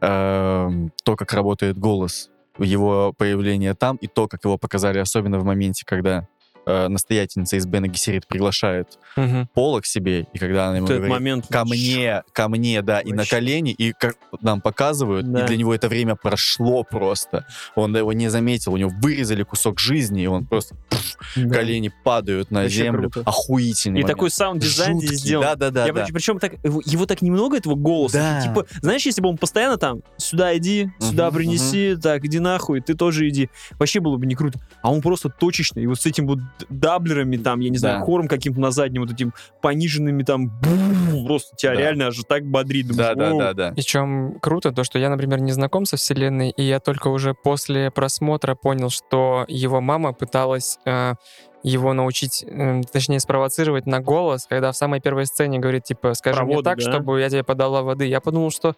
[0.00, 5.44] эм, то, как работает голос, его появление там, и то, как его показали, особенно в
[5.44, 6.26] моменте, когда
[6.68, 9.48] э, настоятельница из Бене Гессерит приглашает Мгм.
[9.54, 11.46] Пола к себе, и когда она ему этот говорит, момент.
[11.48, 13.30] ко мне, ко мне, да, и на Вообще.
[13.36, 15.44] колени, и как нам показывают, Да.
[15.44, 17.46] и для него это время прошло просто.
[17.74, 20.76] Он его не заметил, у него вырезали кусок жизни, и он просто
[21.34, 21.54] Да.
[21.54, 23.10] колени падают на Вообще землю.
[23.10, 23.28] круто.
[23.28, 24.16] Охуительный И момент.
[24.16, 25.44] такой саунд-дизайн здесь сделан.
[25.46, 25.86] Да-да-да.
[25.86, 26.06] Я да.
[26.12, 28.18] причем, так, его, его так немного, этого голоса.
[28.18, 28.40] Да.
[28.42, 32.80] Типа, знаешь, если бы он постоянно там, сюда иди, сюда Мгм, принеси, так, иди нахуй,
[32.80, 33.48] ты тоже иди.
[33.78, 34.60] Вообще было бы не круто.
[34.82, 35.82] А он просто точечный.
[35.82, 36.38] И вот с этим вот
[36.68, 38.04] даблерами там, я не знаю, Да.
[38.04, 39.32] хором каким-то на заднем, вот этим
[39.62, 41.80] пониженными там, бу, просто тебя Да.
[41.80, 42.88] реально аж так бодрит.
[42.88, 43.38] Думаешь, «Воу».
[43.38, 43.72] Да-да-да-да.
[43.76, 47.34] И чем круто, то, что я, например, не знаком со вселенной, и я только уже
[47.34, 51.14] после просмотра понял, что его мама пыталась э,
[51.64, 56.36] его научить, э, точнее, спровоцировать на голос, когда в самой первой сцене говорит, типа, скажи
[56.36, 56.90] Про мне так, да?
[56.92, 58.06] чтобы я тебе подала воды.
[58.06, 58.76] Я подумал, что,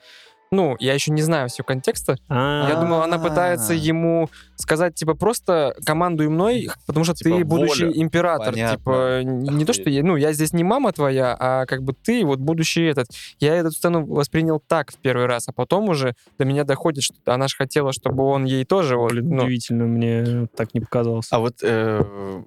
[0.52, 2.16] ну, я еще не знаю всего контекста.
[2.28, 7.86] Я думал, она пытается ему сказать, типа, просто командуй мной, потому что Типа, ты будущий
[7.86, 8.02] воля.
[8.02, 8.52] император.
[8.52, 8.76] Понятно.
[8.76, 12.24] Типа, не то, что я, ну, я здесь не мама твоя, а как бы ты
[12.24, 13.06] вот будущий этот.
[13.38, 17.14] Я эту сцену воспринял так в первый раз, а потом уже до меня доходит, что
[17.26, 18.96] она же хотела, чтобы он ей тоже...
[18.96, 21.28] вот, Блин, ну, удивительно, мне так не показалось.
[21.30, 22.02] А вот э,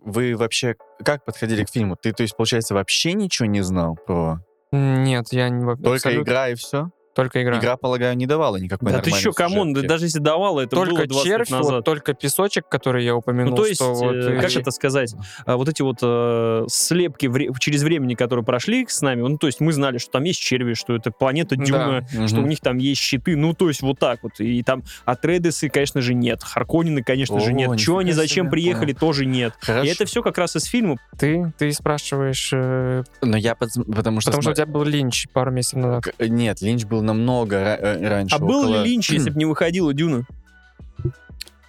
[0.06, 1.96] вы вообще как подходили к фильму?
[1.96, 4.40] Ты, то есть, получается, вообще ничего не знал про...
[4.72, 5.66] Нет, я не...
[5.66, 6.90] Только абсолютно- игра и все?
[7.16, 7.60] Только игра.
[7.60, 9.88] Игра, полагаю, не давала никакой Да ты еще, come on, да сюжетки.
[9.90, 11.72] даже если давала, это было только 20 червь, лет назад.
[11.76, 13.52] вот, только песочек, который я упомянул.
[13.52, 15.14] Ну, то есть, что вот, э, и- как это сказать,
[15.46, 19.48] а, вот эти вот э, слепки вре- через времени, которые прошли с нами, ну, то
[19.48, 21.64] есть мы знали, что там есть черви, что это планета Да.
[21.64, 22.50] Дюна, что у Мгм.
[22.50, 24.40] них там есть щиты, ну, то есть вот так вот.
[24.40, 26.42] И там Атрейдесы, конечно же, нет.
[26.44, 27.78] Харконины, конечно же, О, нет.
[27.80, 29.54] Чего они, зачем приехали, тоже нет.
[29.60, 29.86] Хорошо.
[29.86, 30.98] И это все как раз из фильма.
[31.18, 33.54] Ты, ты спрашиваешь, э, Но я...
[33.56, 34.32] под- Потому что...
[34.32, 36.06] потому что у тебя был Линч пару месяцев назад.
[36.06, 38.36] К- Нет, Линч был намного ра- э, раньше.
[38.36, 40.26] А был около- ли Линч, если бы не выходила Дюна?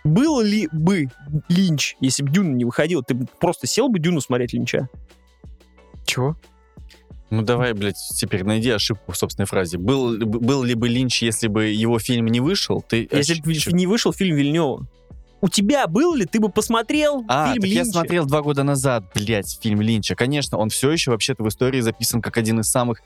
[0.04, 1.06] Был ли бы
[1.48, 3.02] Линч, если бы Дюна не выходила?
[3.02, 4.88] Ты бы просто сел бы Дюну смотреть Линча?
[6.06, 6.36] Чего?
[7.30, 9.78] Ну давай, блядь, теперь найди ошибку в собственной фразе.
[9.78, 12.82] Был, ли бы- был ли бы Линч, если бы его фильм не вышел?
[12.86, 13.08] Ты...
[13.10, 14.86] Если бы не вышел фильм Вильнева.
[15.40, 17.90] У тебя был ли, ты бы посмотрел А, фильм так я Линча?
[17.92, 20.14] смотрел два года назад, блядь, фильм Линча.
[20.14, 23.02] Конечно, он все еще вообще-то в истории записан как один из самых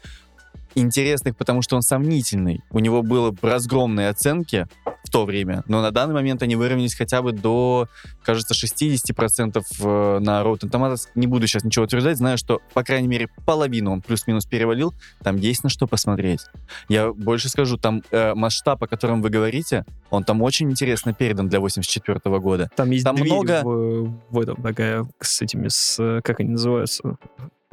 [0.74, 2.62] интересных, потому что он сомнительный.
[2.70, 4.66] У него было разгромные оценки
[5.04, 7.88] в то время, но на данный момент они выровнялись хотя бы до,
[8.22, 11.08] кажется, 60% э, на Rotten Tomatoes.
[11.14, 14.92] Не буду сейчас ничего утверждать, знаю, что, по крайней мере, половину он плюс-минус перевалил.
[15.22, 16.40] Там есть на что посмотреть.
[16.88, 21.48] Я больше скажу, там э, масштаб, о котором вы говорите, он там очень интересно передан
[21.48, 22.70] для 84 года.
[22.76, 27.16] Там есть Там дверь много- в, в этом такая с этими, с, как они называются,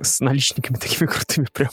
[0.01, 1.69] с наличниками такими крутыми, прям,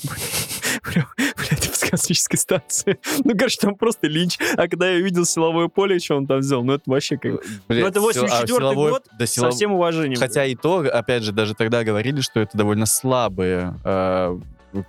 [0.83, 2.99] прям, блядь, в космической станции.
[3.25, 4.39] Ну, короче, там просто линч.
[4.57, 7.33] А когда я увидел силовое поле, что он там взял, ну, это вообще как...
[7.69, 10.19] Блядь, Ну, это сил- а 84-й силовой- год, да, Со силов- всем уважением.
[10.19, 14.39] Хотя и то, опять же, даже тогда говорили, что это довольно слабые э,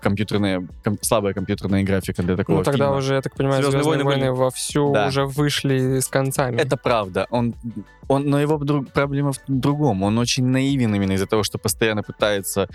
[0.01, 2.97] компьютерные, ком- слабая компьютерная графика для такого Ну, тогда фильма.
[2.97, 5.07] уже, я так понимаю, «Звездные «Звездные войны» войны» вовсю Да.
[5.07, 6.55] уже вышли с концами.
[6.59, 7.27] Это правда.
[7.29, 7.53] Он,
[8.07, 10.03] он, но его друг- проблема в другом.
[10.03, 12.67] Он очень наивен именно из-за того, что постоянно пытается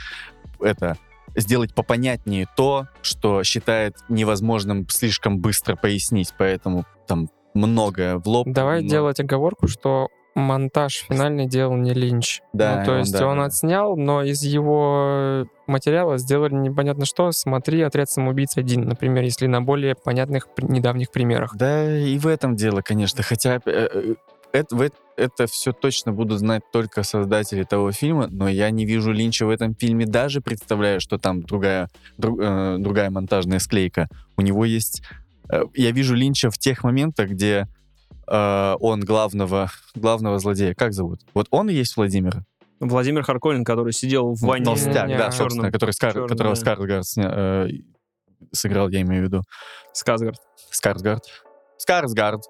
[0.60, 0.96] это
[1.38, 6.34] сделать попонятнее то, что считает невозможным слишком быстро пояснить.
[6.38, 8.46] Поэтому там многое в лоб.
[8.48, 10.08] Давай но- делать оговорку, что
[10.38, 12.40] монтаж финальный делал не Линч.
[12.52, 13.44] Да, ну, то он, есть да, он да.
[13.44, 17.32] отснял, но из его материала сделали непонятно что.
[17.32, 21.56] Смотри «Отряд самоубийц 1», например, если на более понятных недавних примерах.
[21.56, 23.22] Да, и в этом дело, конечно.
[23.22, 24.14] Хотя, э, э,
[24.52, 29.46] это, это все точно будут знать только создатели того фильма, но я не вижу Линча
[29.46, 31.88] в этом фильме, даже представляю, что там другая,
[32.18, 34.08] дру- э, другая монтажная склейка.
[34.36, 35.02] У него есть...
[35.50, 37.66] э, я вижу Линча в тех моментах, где
[38.26, 40.74] э, он главного, главного злодея.
[40.74, 41.20] Как зовут?
[41.34, 42.44] Вот он и есть Владимир.
[42.80, 44.64] Владимир Харколин, который сидел в ванне.
[44.64, 46.54] Толстяк, да, собственно, который Скар- Чёрный, которого.
[46.54, 47.68] Скарсгард э,
[48.52, 49.42] сыграл, я имею в виду.
[49.92, 50.38] Сказгард.
[50.70, 51.24] Скарсгард.
[51.76, 52.42] Скарсгард.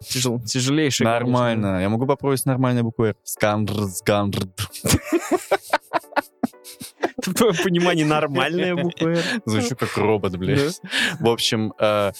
[0.00, 1.04] Тяжел, тяжелейший.
[1.04, 1.80] Нормально.
[1.80, 3.16] Я могу попробовать с нормальной буквой R.
[3.24, 4.34] Скарсгард.
[7.34, 7.52] конечно.
[7.52, 9.24] В понимании нормальная буква «Р».
[9.44, 10.80] Звучу как робот, блядь.
[11.20, 12.12] В общем, э,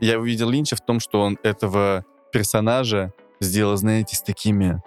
[0.00, 4.82] я увидел Линча в том, что он этого персонажа сделал, знаете, с такими...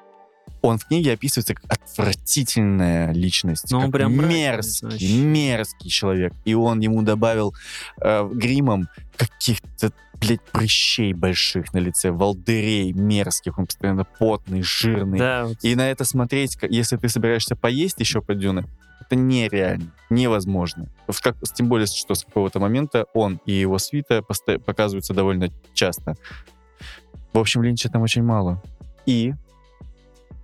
[0.64, 6.34] Он в книге описывается как отвратительная личность, Ну, он как прям мерзкий, мерзкий человек.
[6.46, 7.56] И он ему добавил
[8.00, 9.92] э, гримом каких-то,
[10.22, 13.58] блядь, прыщей больших на лице, волдырей мерзких.
[13.58, 15.20] Он постоянно потный, жирный.
[15.20, 15.50] Да.
[15.62, 18.66] И на это смотреть, если ты собираешься поесть еще по Дюне,
[19.02, 20.88] это нереально, невозможно.
[21.22, 26.16] Как- тем более, что с какого-то момента он и его свита показываются довольно часто.
[27.34, 28.62] В общем, Линча там очень мало.
[29.06, 29.34] И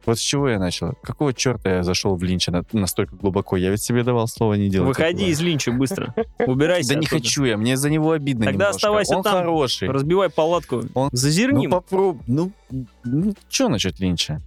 [0.08, 0.94] вот с чего я начал?
[1.04, 3.58] Какого черта я зашел в Линча на- настолько глубоко?
[3.58, 4.88] Я ведь себе давал слово не делать.
[4.88, 5.30] Выходи этого.
[5.30, 6.16] из линча быстро.
[6.40, 6.94] Убирайся.
[6.94, 9.34] Да не хочу я, мне за него обидно Тогда оставайся Он там.
[9.34, 9.90] хороший.
[9.90, 10.84] Разбивай палатку.
[10.94, 11.70] Он- Зазерним.
[11.70, 12.24] Ну, попробуй.
[12.26, 12.52] Ну,
[13.04, 14.42] ну что насчет Линча?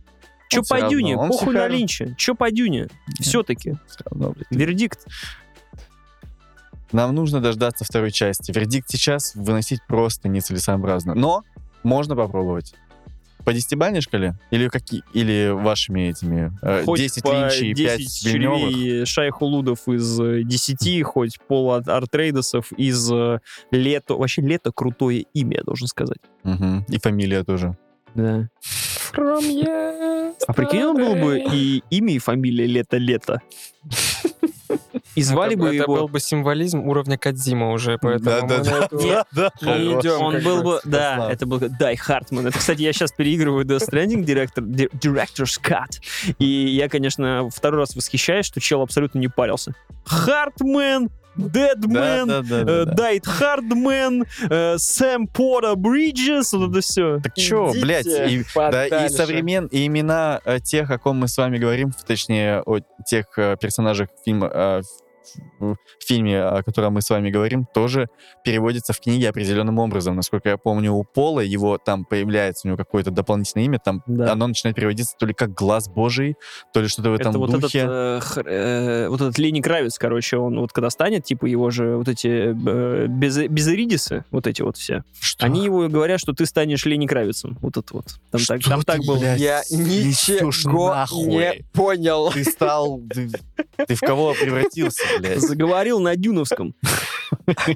[0.49, 1.17] Че он по дюне?
[1.17, 2.15] он Похуй на линча.
[2.17, 2.89] Че по дюне?
[3.21, 3.77] Все-таки.
[4.51, 5.07] Вердикт.
[6.93, 8.51] Нам нужно дождаться второй части.
[8.51, 11.15] Вердикт сейчас выносить просто нецелесообразно.
[11.15, 11.45] Но
[11.85, 12.75] можно попробовать.
[13.45, 14.35] По десятибалльной шкале?
[14.51, 16.53] Или, какие, или вашими этими?
[16.63, 18.61] э, Хоть 10 по Линчей и 5 10 Вильнёвых?
[18.73, 23.39] червей шайхулудов из э, 10, хоть пол Артрейдосов из э,
[23.71, 24.15] Лето.
[24.15, 26.19] Вообще Лето крутое имя, я должен сказать.
[26.45, 26.85] Мгм.
[26.89, 27.77] И фамилия тоже.
[28.15, 28.49] Да.
[29.13, 30.35] From.
[30.47, 33.41] А прикинь, он был бы и имя, и фамилия Лето-Лето.
[35.15, 36.09] И звали это, бы это был его...
[36.09, 40.21] бы символизм уровня Кадзима уже, поэтому на эту- Нет, да, не идем.
[40.23, 42.47] Он был бы, да, это был Дай Хартман.
[42.47, 46.01] Это, кстати, я сейчас переигрываю Death Stranding директор, ди- Director's Cut.
[46.39, 49.75] И я, конечно, второй раз восхищаюсь, что чел абсолютно не парился.
[50.05, 52.95] Хартман, Дедмен, да, да, да, да.
[52.95, 54.25] Дайт Хардмен,
[54.79, 57.21] Сэм Пота Бриджес, вот это все.
[57.21, 61.29] Так чё, Идите блядь, и, да, и современ, и имена э, тех, о ком мы
[61.29, 64.83] с вами говорим, точнее, о тех э, персонажах фильма, э,
[65.59, 68.09] в, фильме, о котором мы с вами говорим, тоже
[68.45, 70.17] переводится в книге определенным образом.
[70.17, 74.33] Насколько я помню, у Пола его там появляется, у него какое-то дополнительное имя, там Да.
[74.33, 76.37] оно начинает переводиться то ли как «Глаз Божий»,
[76.73, 77.79] то ли что-то в этом Это вот этот, духе.
[77.89, 81.97] э, хр- э, вот этот Лени Кравец, короче, он вот когда станет, типа его же
[81.97, 85.47] вот эти э, без, безыридисы, вот эти вот все, Что?
[85.47, 87.59] они его говорят, что ты станешь Лени Кравицем.
[87.61, 88.07] Вот это вот.
[88.31, 89.19] Там так, Что там ты, так было.
[89.19, 91.25] блядь, Я ничего нахуй?
[91.27, 92.31] не понял.
[92.33, 93.01] Ты стал...
[93.13, 93.31] Ты,
[93.87, 95.41] ты в кого превратился, блядь?
[95.41, 96.75] Заговорил на дюновском.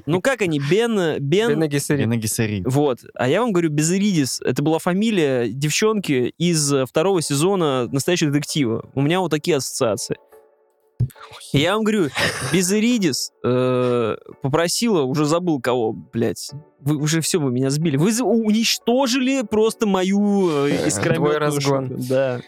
[0.05, 0.59] Ну как они?
[0.59, 1.19] Бен...
[1.19, 1.49] Бен...
[1.51, 2.01] Бене Гессерит.
[2.01, 2.63] Бена Гессерит.
[2.65, 2.99] Вот.
[3.15, 4.41] А я вам говорю, Безыридис.
[4.41, 8.89] Это была фамилия девчонки из э, второго сезона «Настоящего детектива».
[8.93, 10.17] У меня вот такие ассоциации.
[11.51, 12.09] Я вам говорю,
[12.53, 16.51] Безыридис э, попросила, уже забыл кого, блядь.
[16.79, 17.97] Вы уже все, вы меня сбили.
[17.97, 21.87] Вы уничтожили просто мою э, Твой искрометную разгон.
[21.89, 22.03] шутку.
[22.09, 22.41] Да.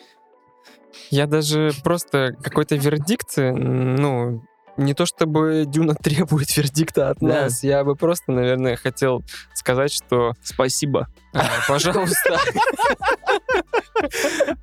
[1.10, 4.44] Я даже просто какой-то вердикт, м, ну,
[4.78, 7.28] не то чтобы Дюна требует вердикта от Да.
[7.44, 9.24] нас, я бы просто, наверное, хотел
[9.54, 11.08] сказать, что, Спасибо.
[11.34, 12.40] а, пожалуйста,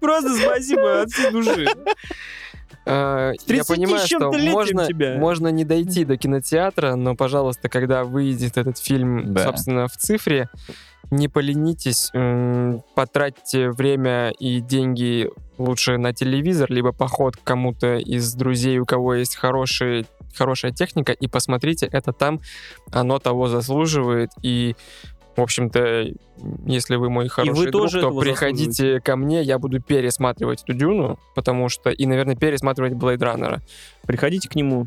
[0.00, 1.66] Просто спасибо от всей души.
[2.86, 5.18] А, я 30 понимаю, что можно, тебя.
[5.18, 9.44] можно не дойти до кинотеатра, но, пожалуйста, когда выйдет этот фильм, Да.
[9.44, 10.48] собственно, в цифре,
[11.10, 12.10] не поленитесь,
[12.94, 19.14] потратьте время и деньги лучше на телевизор, либо поход к кому-то из друзей, у кого
[19.14, 20.04] есть хорошие,
[20.36, 22.40] хорошая техника, и посмотрите это там,
[22.90, 24.74] оно того заслуживает, и
[25.36, 26.06] в общем-то,
[26.66, 30.74] если вы мой хороший друг, тоже то этого приходите ко мне, я буду пересматривать эту
[30.74, 33.60] Дюну, потому что, и, наверное, пересматривать Блейд Раннера.
[34.06, 34.86] Приходите к нему.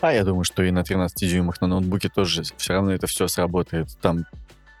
[0.00, 3.28] А я думаю, что и на 13 дюймах на ноутбуке тоже все равно это все
[3.28, 3.88] сработает.
[4.02, 4.24] Там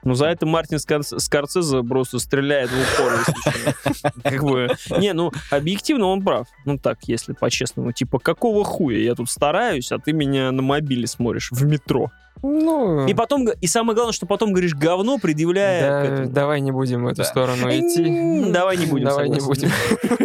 [0.02, 4.10] Ну, за это Мартин Скор- Скорсезе просто стреляет в упор, если что.
[4.22, 6.48] Как бы, не, ну, объективно он прав.
[6.64, 7.92] Ну, так, если по-честному.
[7.92, 8.98] Типа, какого хуя?
[8.98, 12.10] Я тут стараюсь, а ты меня на мобиле смотришь в метро.
[12.42, 16.18] Ну, И потом, и самое главное, что потом говоришь говно, предъявляя...
[16.20, 17.24] да, давай не будем в эту Да.
[17.24, 18.50] сторону идти.
[18.52, 19.06] Давай не будем.
[19.06, 19.70] Давай не будем.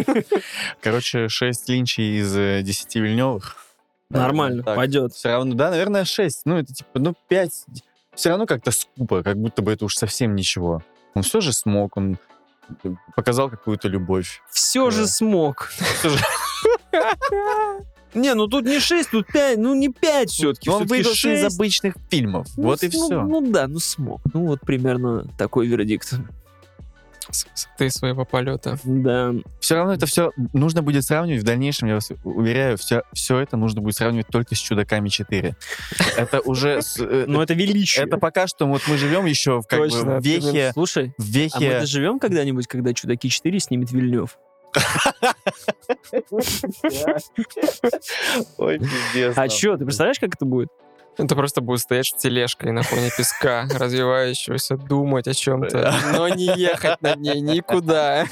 [0.80, 3.56] Короче, 6 линчей из э, 10 Вильневых.
[4.08, 5.12] Нормально, пойдет.
[5.14, 6.42] Все равно, да, наверное, 6.
[6.44, 7.50] Ну, это типа, ну, 5.
[8.14, 10.82] Все равно как-то скупо, как будто бы это уж совсем ничего.
[11.14, 12.18] Он все же смог, он
[13.14, 14.40] показал какую-то любовь.
[14.50, 15.06] Все же Да.
[15.08, 15.70] смог.
[18.14, 20.70] Не, ну тут не 6, тут 5, ну не 5 все-таки.
[20.70, 22.46] Он выбрался из обычных фильмов.
[22.56, 23.22] вот и все.
[23.22, 24.20] Ну да, ну смог.
[24.32, 26.14] Ну вот примерно такой вердикт.
[27.28, 28.78] С высоты своего полета.
[28.84, 29.34] Да.
[29.58, 33.56] Все равно это все нужно будет сравнивать в дальнейшем, я вас уверяю, все, все это
[33.56, 35.54] нужно будет сравнивать только с «Чудаками 4».
[36.16, 36.80] Это уже...
[37.00, 38.06] э, Но это величие.
[38.06, 40.70] Это пока что вот мы живем еще в, как бы, вехе...
[40.72, 41.80] Слушай, В а мы вехе...
[41.80, 44.38] доживем когда-нибудь, когда «Чудаки 4» снимет Вильнев?
[48.58, 49.36] Ой, пиздец.
[49.36, 50.68] А что, ты представляешь, как это будет?
[51.18, 56.46] Это просто будет стоять с тележкой на фоне песка, развивающегося, думать о чем-то, но не
[56.58, 58.26] ехать на ней никуда.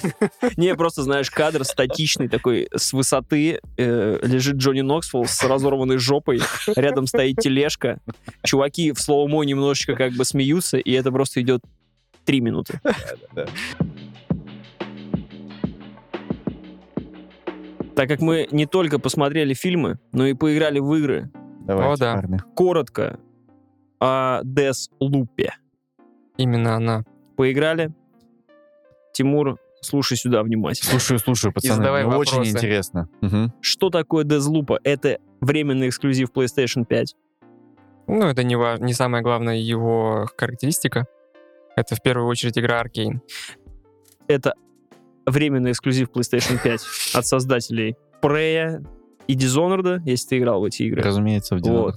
[0.57, 6.43] Не, просто, знаешь, кадр статичный такой, с высоты э, лежит Джонни Ноксвилл с разорванной жопой,
[6.77, 8.01] рядом стоит тележка,
[8.43, 11.63] чуваки в слоумо немножечко как бы смеются, и это просто идет
[12.25, 12.81] три минуты.
[13.33, 13.47] да.
[17.97, 21.31] Так как мы не только посмотрели фильмы, но и поиграли в игры,
[21.67, 22.15] Давайте, О, да.
[22.15, 22.39] парни.
[22.55, 23.19] коротко
[24.01, 25.29] о Death Loop.
[26.37, 27.05] Именно она.
[27.37, 27.93] Поиграли?
[29.13, 30.91] Тимур, слушай сюда внимательно.
[30.91, 31.77] Слушаю, слушаю, пацаны.
[31.77, 32.51] задавай мне очень вопросы.
[32.51, 33.09] интересно.
[33.21, 33.53] Мгм.
[33.61, 34.79] Что такое Deathloop?
[34.83, 37.15] Это временный эксклюзив PlayStation 5.
[38.09, 41.07] Ну, это не, ва- не самая главная его характеристика.
[41.77, 43.23] Это в первую очередь игра Аркейн.
[44.27, 44.55] Это
[45.27, 46.81] временный эксклюзив PlayStation 5
[47.15, 48.85] от создателей Prey
[49.27, 51.03] и Dishonored, если ты играл в эти игры.
[51.03, 51.65] Разумеется, в Вот.
[51.65, 51.95] динозавр.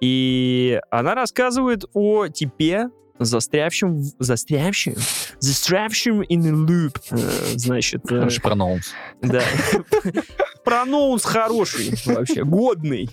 [0.00, 4.94] И она рассказывает о типе, застрявшем, застрявшем,
[5.38, 6.98] застрявшем in a loop.
[7.12, 7.16] Э,
[7.56, 8.92] Значит, э, Хороший проноунс.
[9.22, 9.40] да.
[10.66, 13.08] Проноунс хороший вообще, годный.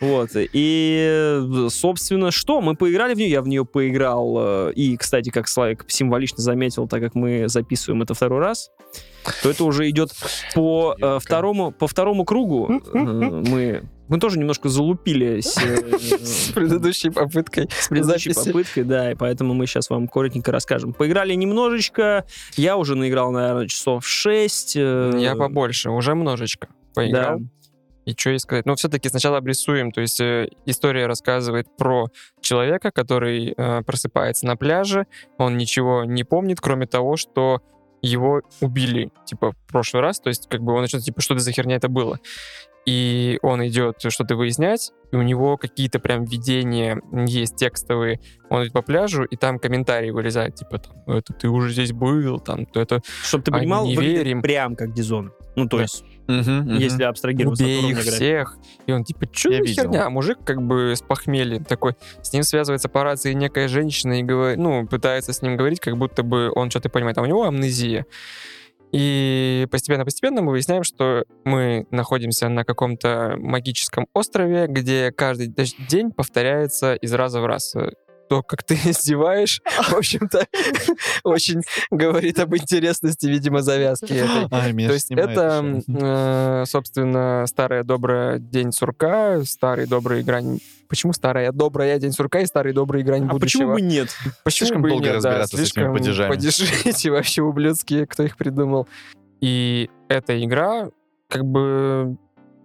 [0.00, 0.30] Вот.
[0.34, 2.60] И, э, собственно, что?
[2.60, 4.36] Мы поиграли в нее, я в нее поиграл.
[4.68, 8.70] э, И, кстати, как Славик символично заметил, так как мы записываем это второй раз,
[9.42, 10.10] то это уже идет
[10.54, 12.70] по э, второму, по второму кругу.
[12.94, 17.68] Э, Мы, мы тоже немножко залупились э, С предыдущей попыткой.
[17.80, 20.92] с предыдущей попыткой, да, и поэтому мы сейчас вам коротенько расскажем.
[20.92, 22.26] Поиграли немножечко,
[22.56, 24.76] я уже наиграл, наверное, часов 6.
[24.76, 27.38] Я побольше, уже множечко поиграл.
[27.40, 27.44] Да.
[28.04, 28.66] И что ей сказать?
[28.66, 29.92] Ну, все-таки сначала обрисуем.
[29.92, 32.06] То есть э, история рассказывает про
[32.40, 35.06] человека, который э, просыпается на пляже,
[35.38, 37.60] он ничего не помнит, кроме того, что
[38.04, 40.18] его убили, типа, в прошлый раз.
[40.18, 42.18] То есть, как бы он начнет, типа, что это за херня это было.
[42.84, 48.18] И он идет что-то выяснять, и у него какие-то прям видения есть текстовые.
[48.50, 52.40] Он идет по пляжу, и там комментарии вылезают, типа, там, это ты уже здесь был,
[52.40, 54.42] там, то это Чтобы ты А понимал, не выглядит верим.
[54.42, 55.32] прям как Дизон.
[55.54, 55.82] Ну, то Да.
[55.84, 56.76] есть, Мгм.
[56.76, 58.14] если абстрагироваться от убей уровня их графики.
[58.14, 58.56] всех.
[58.86, 59.82] И он типа, что Я за видел.
[59.82, 60.06] херня?
[60.06, 61.94] А мужик как бы с похмельем такой.
[62.22, 65.96] С ним связывается по рации некая женщина и говорит, ну, пытается с ним говорить, как
[65.96, 68.06] будто бы он что-то понимает, а у него амнезия.
[68.92, 75.48] И постепенно-постепенно мы выясняем, что мы находимся на каком-то магическом острове, где каждый
[75.88, 77.74] день повторяется из раза в раз.
[78.32, 79.60] То, как ты издеваешь,
[79.90, 80.46] в общем-то,
[81.22, 81.60] очень
[81.90, 84.72] говорит об интересности, видимо, завязки этой.
[84.72, 90.60] Меня То есть это, э, собственно, старая добрая день сурка, старый добрый грань...
[90.88, 93.64] Почему старая добрая день сурка и старый добрый грань А будущего?
[93.64, 94.08] почему бы нет?
[94.44, 96.28] Почему Слишком бы долго нет, да, разбираться с этими падежами.
[96.30, 98.88] падежи эти вообще ублюдские, кто их придумал.
[99.42, 100.88] И эта игра
[101.28, 102.16] как бы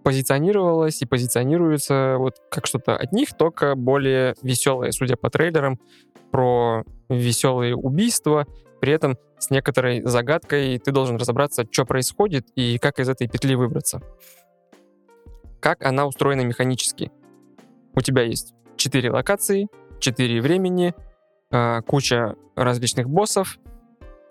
[0.08, 5.78] позиционировалась и позиционируется вот как что-то от них, только более веселое, судя по трейлерам,
[6.30, 8.46] про веселые убийства,
[8.80, 13.54] при этом с некоторой загадкой ты должен разобраться, что происходит и как из этой петли
[13.54, 14.00] выбраться.
[15.60, 17.12] Как она устроена механически.
[17.94, 19.68] У тебя есть четыре локации,
[20.00, 20.94] четыре времени,
[21.50, 23.58] а, куча различных боссов,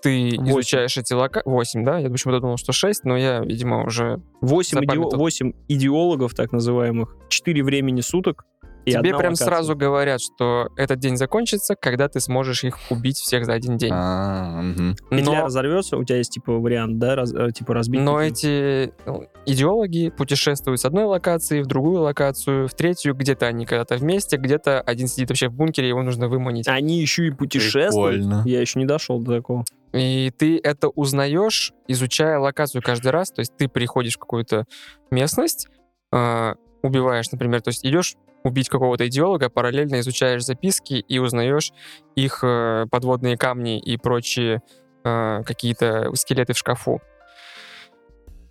[0.02, 0.52] ты Восемь.
[0.52, 1.50] изучаешь эти локации...
[1.50, 2.00] 8, да?
[2.00, 4.22] Я почему-то думал, что 6, но я, видимо, уже...
[4.42, 5.30] 8, Запамятовал.
[5.68, 8.46] идеологов, так называемых, 4 времени суток
[8.88, 9.46] и Тебе прям локация.
[9.48, 13.92] сразу говорят, что этот день закончится, когда ты сможешь их убить всех за один день.
[13.94, 14.96] А, мгм.
[15.10, 18.00] Петля Но, разорвется, у тебя есть, типа, вариант, да, раз- э, типа разбить.
[18.00, 23.66] но эти ну, идеологи путешествуют с одной локации в другую локацию, в третью, где-то они
[23.66, 26.70] когда-то вместе, где-то один сидит вообще в бункере, его нужно выманить.
[26.70, 28.22] Они еще и путешествуют.
[28.22, 28.44] Прикольно.
[28.46, 29.66] Я еще не дошел до такого.
[29.94, 33.32] И ты это узнаешь, изучая локацию каждый раз.
[33.32, 34.66] То есть ты приходишь в какую-то
[35.12, 35.68] местность,
[36.12, 41.74] а, убиваешь, например, то есть идешь убить какого-то идеолога, параллельно изучаешь записки и узнаешь
[42.16, 44.62] их э, подводные камни и прочие
[45.04, 47.02] э, какие-то скелеты в шкафу.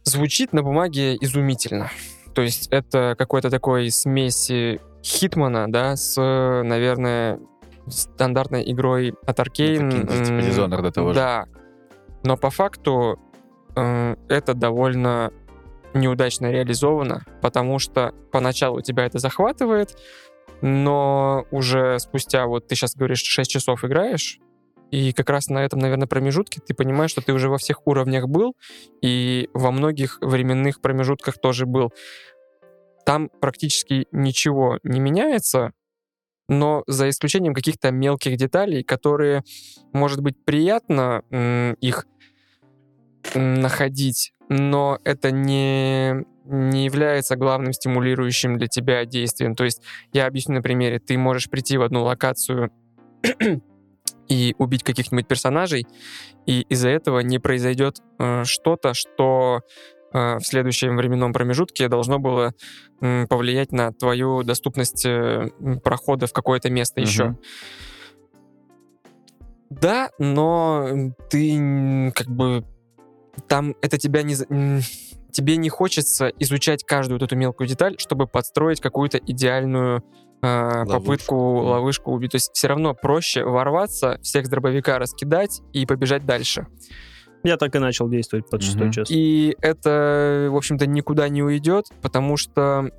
[0.05, 1.91] Звучит на бумаге изумительно.
[2.35, 7.41] То есть это какой-то такой смеси Хитмана, да, с, наверное,
[7.89, 10.07] стандартной игрой от Arkane.
[10.07, 11.15] Такие, типа Dishonored до того же.
[11.15, 11.47] Да.
[12.23, 13.19] Но по факту
[13.77, 15.33] э, это довольно
[15.95, 19.97] неудачно реализовано, потому что поначалу тебя это захватывает,
[20.61, 24.39] но уже спустя, вот ты сейчас говоришь, 6 часов играешь,
[24.91, 28.29] и как раз на этом, наверное, промежутке ты понимаешь, что ты уже во всех уровнях
[28.29, 28.55] был,
[29.03, 31.93] и во многих временных промежутках тоже был.
[33.05, 35.73] Там практически ничего не меняется,
[36.49, 39.43] но за исключением каких-то мелких деталей, которые,
[39.93, 41.23] может быть, приятно
[41.81, 42.07] их
[43.35, 49.55] находить, но это не, не является главным стимулирующим для тебя действием.
[49.55, 49.83] То есть
[50.13, 50.99] я объясню на примере.
[50.99, 52.71] Ты можешь прийти в одну локацию
[54.29, 55.87] и убить каких-нибудь персонажей,
[56.47, 59.63] и из-за этого не произойдет э, что-то, что
[60.17, 62.55] в следующем временном промежутке должно было
[63.01, 65.51] повлиять на твою доступность э,
[65.85, 67.37] прохода в какое-то место еще.
[69.69, 72.65] Да, но ты как бы
[73.49, 74.37] там это тебя не
[75.33, 80.03] тебе не хочется изучать каждую вот эту мелкую деталь, чтобы подстроить какую-то идеальную
[80.41, 81.67] э, попытку Мгм.
[81.67, 82.31] ловушку убить.
[82.31, 86.67] То есть все равно проще ворваться, всех с дробовика раскидать и побежать дальше.
[87.47, 88.93] Я так и начал действовать под шестой Мгм.
[88.93, 89.11] час.
[89.11, 92.91] И это, в общем-то, никуда не уйдет, потому что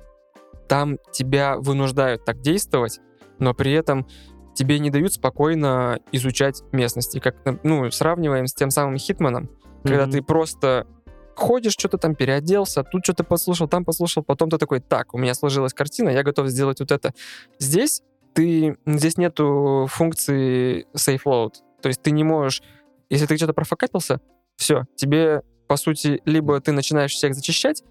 [0.68, 3.00] там тебя вынуждают так действовать,
[3.38, 4.06] но при этом
[4.54, 7.20] тебе не дают спокойно изучать местности.
[7.20, 9.50] Как, ну, сравниваем с тем самым Хитманом,
[9.82, 10.12] когда Мгм.
[10.12, 10.86] ты просто
[11.36, 15.34] ходишь, что-то там переоделся, тут что-то послушал, там послушал, потом ты такой, так, у меня
[15.34, 17.12] сложилась картина, я готов сделать вот это.
[17.58, 22.62] Здесь ты, здесь нету функции safe load, то есть ты не можешь,
[23.10, 24.20] если ты что-то профокапился,
[24.58, 27.82] все, тебе, по сути, либо ты начинаешь всех зачищать,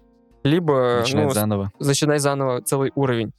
[0.44, 1.72] либо Начинать ну, заново.
[1.80, 3.32] начинай заново целый уровень.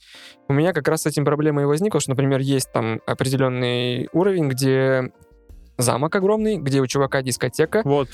[0.50, 4.50] У меня как раз с этим проблема и возникла, что, например, есть там определенный уровень,
[4.50, 5.12] где
[5.78, 8.10] замок огромный, где у чувака дискотека, Вот.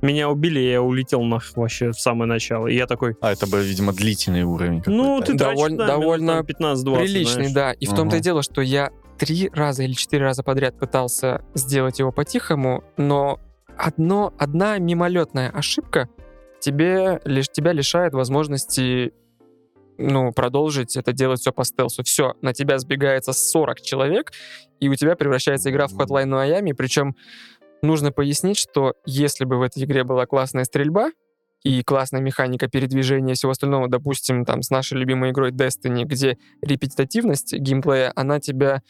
[0.00, 2.68] Меня убили, я улетел нах вообще в самое начало.
[2.68, 4.80] И я такой, А, это был, видимо, длительный уровень.
[4.86, 5.34] ну, ты.
[5.34, 7.52] Доволь- да, довольно там 15-20, приличный, знаешь.
[7.52, 7.72] да.
[7.72, 11.98] И в том-то и дело, что я три раза или четыре раза подряд пытался сделать
[11.98, 13.40] его по-тихому, но
[13.78, 16.08] одно, одна мимолетная ошибка
[16.60, 19.12] тебе, лишь, тебя лишает возможности
[19.98, 22.04] ну, продолжить это делать все по стелсу.
[22.04, 24.32] Все, на тебя сбегается 40 человек,
[24.80, 27.16] и у тебя превращается игра в Hotline Miami, причем
[27.82, 31.10] нужно пояснить, что если бы в этой игре была классная стрельба,
[31.62, 36.38] и классная механика передвижения и всего остального, допустим, там с нашей любимой игрой Destiny, где
[36.62, 38.82] репетитивность геймплея, она тебя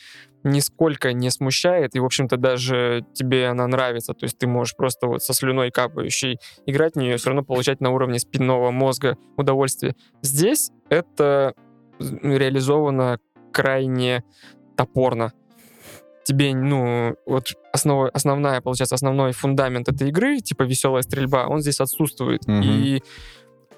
[0.44, 4.14] нисколько не смущает, и, в общем-то, даже тебе она нравится.
[4.14, 7.80] То есть ты можешь просто вот со слюной капающей играть в нее, все равно получать
[7.80, 9.96] на уровне спинного мозга удовольствие.
[10.22, 11.54] Здесь это
[11.98, 13.18] реализовано
[13.52, 14.22] крайне
[14.76, 15.32] топорно.
[16.28, 21.80] Тебе, ну, вот основа, основная, получается, основной фундамент этой игры, типа веселая стрельба, он здесь
[21.80, 22.46] отсутствует.
[22.46, 22.60] Мгм.
[22.60, 23.02] И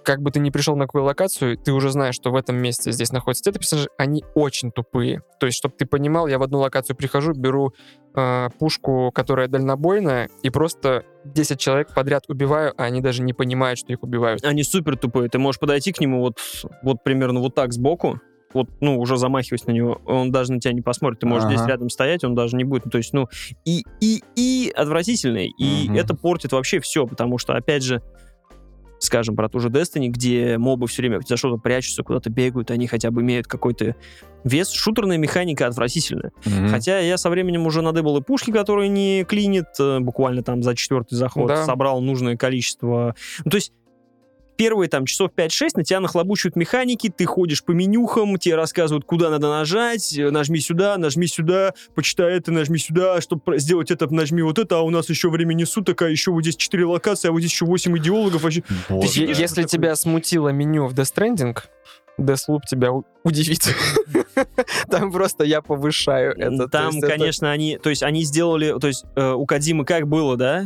[0.03, 2.90] как бы ты ни пришел на какую локацию, ты уже знаешь, что в этом месте
[2.90, 5.22] здесь находятся те персонажи, они очень тупые.
[5.38, 7.72] То есть, чтобы ты понимал, я в одну локацию прихожу, беру
[8.16, 13.78] э, пушку, которая дальнобойная, и просто 10 человек подряд убиваю, а они даже не понимают,
[13.78, 14.44] что их убивают.
[14.44, 15.28] Они супер тупые.
[15.28, 16.38] Ты можешь подойти к нему вот,
[16.82, 18.20] вот примерно вот так сбоку,
[18.53, 21.20] вот, ну, уже замахиваясь на него, он даже на тебя не посмотрит.
[21.20, 21.57] Ты можешь Ага.
[21.57, 22.84] здесь рядом стоять, он даже не будет.
[22.86, 23.28] Ну, то есть, ну,
[23.64, 25.48] и, и, и отвратительный.
[25.57, 25.96] И Мгм.
[25.98, 28.03] это портит вообще все, потому что, опять же,
[28.98, 32.86] скажем про ту же Destiny, где мобы все время за что-то прячутся, куда-то бегают, они
[32.86, 33.94] хотя бы имеют какой-то
[34.44, 34.70] вес.
[34.70, 36.32] Шутерная механика отвратительная.
[36.44, 36.68] Мгм.
[36.68, 40.74] Хотя я со временем уже надыбал и пушки, которые не клинит, э, буквально там за
[40.76, 41.64] четвертый заход, Да.
[41.64, 43.14] собрал нужное количество.
[43.44, 43.72] Ну, то есть
[44.61, 49.30] первые там часов 5-6 на тебя нахлобучивают механики, ты ходишь по менюхам, тебе рассказывают, куда
[49.30, 54.58] надо нажать, нажми сюда, нажми сюда, почитай это, нажми сюда, чтобы сделать это, нажми вот
[54.58, 57.38] это, а у нас еще времени суток, а еще вот здесь 4 локации, а вот
[57.40, 58.42] здесь еще 8 идеологов.
[58.42, 58.62] Вообще...
[58.88, 61.56] Ты сидишь- Если такой- тебя смутило меню в Death Stranding,
[62.21, 62.91] Deathloop тебя
[63.25, 63.75] удивит.
[64.91, 66.57] Там просто я повышаю это.
[66.64, 69.84] То Там, есть это- конечно, они, то есть они сделали, то есть э, у Кадимы
[69.84, 70.64] как было, да?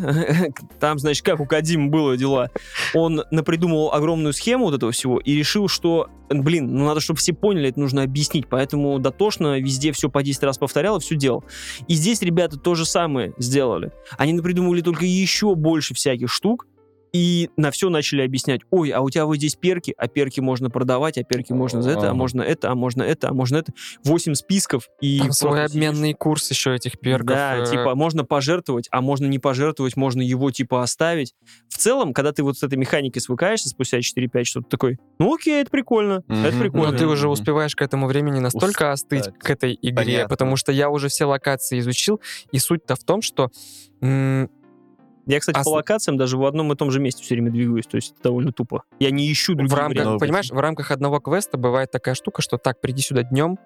[0.80, 2.50] Там, значит, как у Кадимы было дела.
[2.94, 7.32] Он напридумывал огромную схему вот этого всего и решил, что, блин, ну надо, чтобы все
[7.32, 11.44] поняли, это нужно объяснить, поэтому дотошно везде все по 10 раз повторял и все делал.
[11.88, 13.92] И здесь ребята то же самое сделали.
[14.18, 16.66] Они напридумывали только еще больше всяких штук,
[17.14, 18.62] и на все начали объяснять.
[18.72, 21.92] Ой, а у тебя вот здесь перки, а перки можно продавать, а перки можно за
[21.92, 23.72] это, а можно это, а можно это, а можно это.
[24.02, 24.88] Восемь списков.
[25.00, 25.70] И Там свой сидишь.
[25.70, 27.28] обменный курс еще этих перков.
[27.28, 31.34] Да, э, типа, можно пожертвовать, а можно не пожертвовать, можно его, типа, оставить.
[31.68, 35.32] В целом, когда ты вот с этой механикой свыкаешься спустя 4-5 часов, ты такой, ну
[35.32, 36.90] окей, это прикольно, это прикольно.
[36.90, 40.28] Но ты уже успеваешь к этому времени настолько остыть к этой игре, Понятно.
[40.28, 42.20] потому что я уже все локации изучил,
[42.50, 43.52] и суть-то в том, что
[45.26, 47.50] Я, кстати, А по с- локациям даже в одном и том же месте все время
[47.50, 48.82] двигаюсь, то есть это довольно тупо.
[48.98, 52.58] Я не ищу другие в рамках, понимаешь, в рамках одного квеста бывает такая штука, что
[52.58, 53.58] так, приди сюда днем,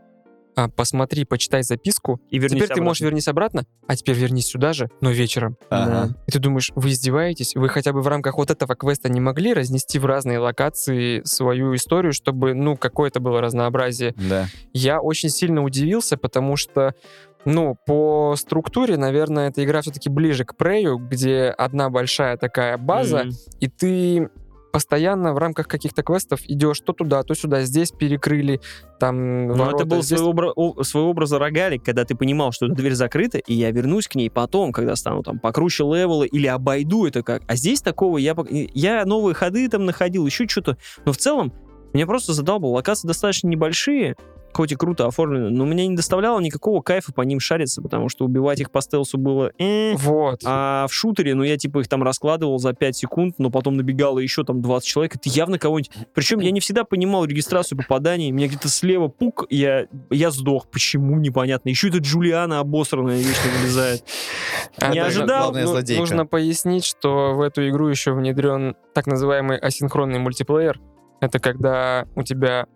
[0.56, 2.84] а, посмотри, почитай записку, И вернись теперь ты обратно.
[2.84, 5.56] можешь вернись обратно, а теперь вернись сюда же, но вечером.
[5.70, 6.16] Ага.
[6.26, 7.54] И ты думаешь, вы издеваетесь?
[7.54, 11.76] Вы хотя бы в рамках вот этого квеста не могли разнести в разные локации свою
[11.76, 14.14] историю, чтобы, ну, какое-то было разнообразие?
[14.16, 14.46] Да.
[14.72, 16.92] Я очень сильно удивился, потому что,
[17.52, 23.24] ну, по структуре, наверное, эта игра все-таки ближе к Прею, где одна большая такая база,
[23.24, 23.32] Мгм.
[23.60, 24.28] и ты
[24.70, 28.60] постоянно в рамках каких-то квестов идешь то туда, то сюда, здесь перекрыли,
[29.00, 32.66] там Но это был здесь- своего, обра- о- своего образа рогалик, когда ты понимал, что
[32.66, 36.46] эта дверь закрыта, и я вернусь к ней потом, когда стану там покруче левелы или
[36.46, 37.42] обойду это как.
[37.48, 38.36] А здесь такого я...
[38.50, 40.76] Я новые ходы там находил, еще что-то.
[41.06, 41.52] Но в целом
[41.92, 42.72] меня просто задалбал.
[42.72, 44.16] Локации достаточно небольшие,
[44.52, 48.24] хоть и круто оформлены, но мне не доставляло никакого кайфа по ним шариться, потому что
[48.24, 49.52] убивать их по стелсу было...
[49.58, 50.40] э, Вот.
[50.44, 54.18] а в шутере, ну, я типа их там раскладывал за 5 секунд, но потом набегало
[54.18, 55.92] еще там 20 человек, ты явно кого-нибудь...
[56.14, 60.68] Причем я не всегда понимал регистрацию попаданий, меня где-то слева пук, я, я сдох.
[60.70, 61.18] Почему?
[61.18, 61.68] Непонятно.
[61.68, 64.04] Еще эта Джулиана обосранная вечно вылезает.
[64.78, 65.96] А, не да, ожидал, ну.
[65.98, 70.80] Нужно пояснить, что в эту игру еще внедрен так называемый асинхронный мультиплеер.
[71.20, 72.66] Это когда у тебя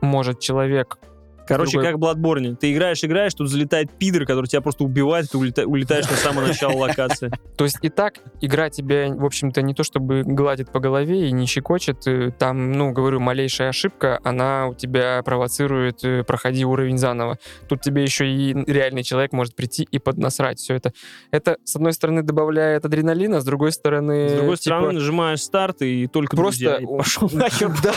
[0.00, 0.98] может человек
[1.46, 2.56] Короче, Другой- как в Bloodborne.
[2.56, 6.48] Ты играешь, играешь, тут залетает пидор, который тебя просто убивает, ты улета- улетаешь на самое
[6.48, 7.30] начало локации.
[7.56, 11.32] То есть и так игра тебя, в общем-то, не то чтобы гладит по голове и
[11.32, 12.06] не щекочет.
[12.06, 17.38] э, Там, ну, говорю, малейшая ошибка, она у тебя провоцирует, э, проходи уровень заново.
[17.68, 20.92] Тут тебе еще и реальный человек может прийти и поднасрать все это.
[21.30, 24.28] Это, с одной стороны, добавляет адреналина, с другой стороны...
[24.28, 27.70] С другой типа, стороны, нажимаешь старт, и только Просто друзья, и пошел нахер.
[27.82, 27.92] Да,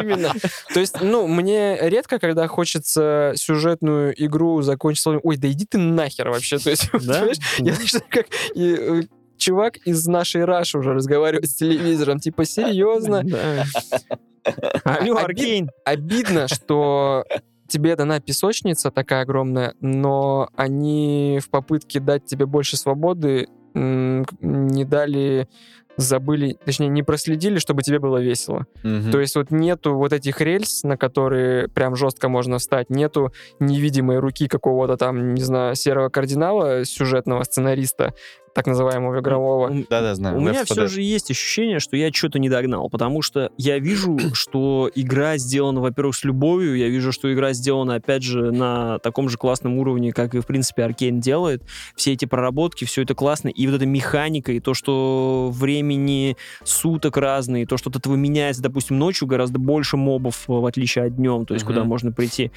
[0.00, 0.32] именно.
[0.72, 5.78] То есть, ну, мне редко, когда хочется сюжетную игру закончить словами «Ой, да иди ты
[5.78, 6.58] нахер вообще».
[6.58, 8.26] То есть, понимаешь, я знаешь, как
[8.56, 9.02] э,
[9.36, 12.20] чувак из нашей Раши уже разговаривает с телевизором.
[12.20, 13.24] Типа, серьезно?
[14.84, 15.70] Алло, Аркейн.
[15.84, 17.24] Обидно, что
[17.66, 25.48] тебе дана песочница такая огромная, но они в попытке дать тебе больше свободы не дали
[25.96, 28.66] забыли, точнее, не проследили, чтобы тебе было весело.
[28.82, 29.10] Мгм.
[29.10, 34.18] То есть вот нету вот этих рельс, на которые прям жестко можно встать, нету невидимой
[34.18, 38.14] руки какого-то там, не знаю, серого кардинала, сюжетного сценариста,
[38.54, 39.70] так называемого игрового.
[39.88, 40.36] Да-да, знаю.
[40.36, 43.50] У меня Left 4 все же есть ощущение, что я что-то не догнал, потому что
[43.56, 48.52] я вижу, что игра сделана, во-первых, с любовью, я вижу, что игра сделана, опять же,
[48.52, 51.62] на таком же классном уровне, как и, в принципе, Аркейн делает.
[51.96, 57.16] Все эти проработки, все это классно, и вот эта механика, и то, что времени суток
[57.16, 61.46] разные, то, что от этого меняется, допустим, ночью гораздо больше мобов, в отличие от днем,
[61.46, 62.50] то есть куда можно прийти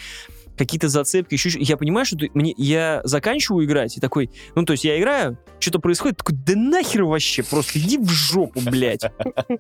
[0.58, 4.74] какие-то зацепки, еще я понимаю, что ты- мне, я заканчиваю играть и такой, ну, то
[4.74, 9.04] есть я играю, что-то происходит, такой, да нахер вообще, просто иди в жопу, блядь.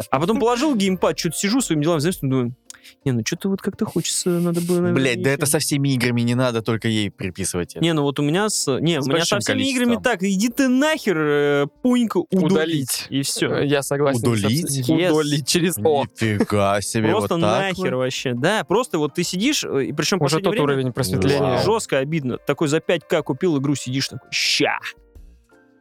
[0.09, 2.55] А потом положил геймпад, что-то сижу своими делами, знаешь, думаю,
[3.03, 5.37] не, ну что-то вот как-то хочется, надо было, наверное, Блять, да еще».
[5.37, 7.83] это со всеми играми не надо, только ей приписывать это.
[7.83, 8.79] Не, ну вот у меня с...
[8.79, 9.83] Не, С у меня со всеми количеством.
[9.87, 12.51] играми так, иди ты нахер, э, пунька, удалить.
[12.51, 13.05] Удалить.
[13.09, 13.47] И все.
[13.51, 14.19] Э, Я согласен.
[14.27, 14.87] Удалить?
[14.87, 15.11] Yes.
[15.11, 16.03] Удалить через О.
[16.21, 18.03] Нифига себе, Просто вот так нахер вот?
[18.03, 18.33] вообще.
[18.35, 21.55] Да, просто вот ты сидишь, э, и причем Уже тот уровень просветления.
[21.55, 21.63] Вау.
[21.63, 22.37] жестко обидно.
[22.37, 24.77] Такой за 5к купил игру, сидишь такой, ща.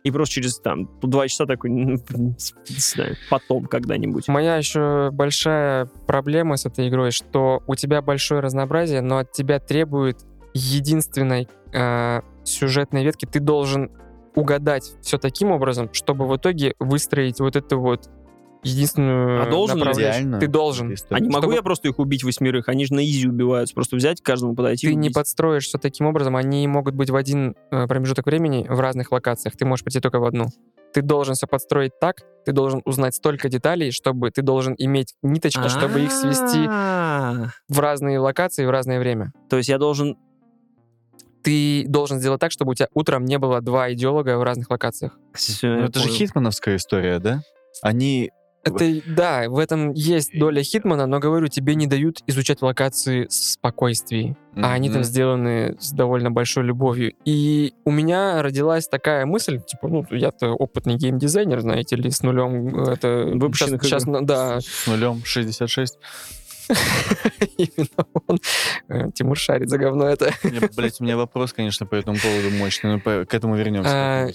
[0.05, 4.29] И просто через там два часа такой, ну, не знаю, потом когда-нибудь.
[4.29, 9.61] Моя еще большая проблема с этой игрой, что у тебя большое разнообразие, но от тебя
[9.61, 10.19] требует
[10.53, 13.25] единственной э, сюжетной ветки.
[13.25, 13.91] Ты должен
[14.35, 18.11] угадать все таким образом, чтобы в итоге выстроить вот эту вот
[18.65, 19.79] единственную А должен.
[19.93, 20.41] Идеально.
[20.41, 20.95] Ты должен.
[21.11, 22.69] А не могу Чтобы- я просто их убить восьмерых?
[22.69, 23.75] Они же на изи убиваются.
[23.75, 25.15] Просто взять, каждому подойти Ты не убить.
[25.15, 29.57] подстроишь все таким образом, они могут быть в один э, промежуток времени в разных локациях.
[29.57, 30.47] Ты можешь прийти только в одну.
[30.93, 35.67] Ты должен все подстроить так, ты должен узнать столько деталей, чтобы ты должен иметь ниточки,
[35.69, 39.33] чтобы их свести в разные локации в разное время.
[39.51, 40.17] То есть я должен...
[41.43, 45.19] Ты должен сделать так, чтобы у тебя утром не было два идеолога в разных локациях.
[45.35, 47.43] Всё, Ну, это же хитмановская история, да?
[47.83, 48.31] Они...
[48.65, 53.33] Это, да, в этом есть доля Хитмана, но, говорю, тебе не дают изучать локации в
[53.33, 54.37] спокойствии.
[54.57, 57.13] А они там сделаны с довольно большой любовью.
[57.25, 62.87] И у меня родилась такая мысль, типа, ну, я-то опытный геймдизайнер, знаете ли, с нулем
[62.87, 63.33] э, это...
[63.35, 64.21] Выпущенных сейчас, игр.
[64.23, 65.99] да, С нулем 66.
[67.59, 68.39] именно он.
[68.89, 70.33] Э, Тимур шарит за говно это.
[70.77, 73.91] Блять, у меня вопрос, конечно, по этому поводу мощный, но к этому вернемся.
[73.93, 74.29] А.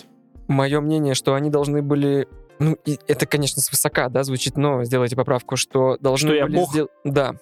[0.48, 2.28] Мое мнение, что они должны были...
[2.60, 6.70] Ну, и это, конечно, свысока, да, звучит, но сделайте поправку, что должны Что я бог?
[6.72, 7.36] сдел- Да.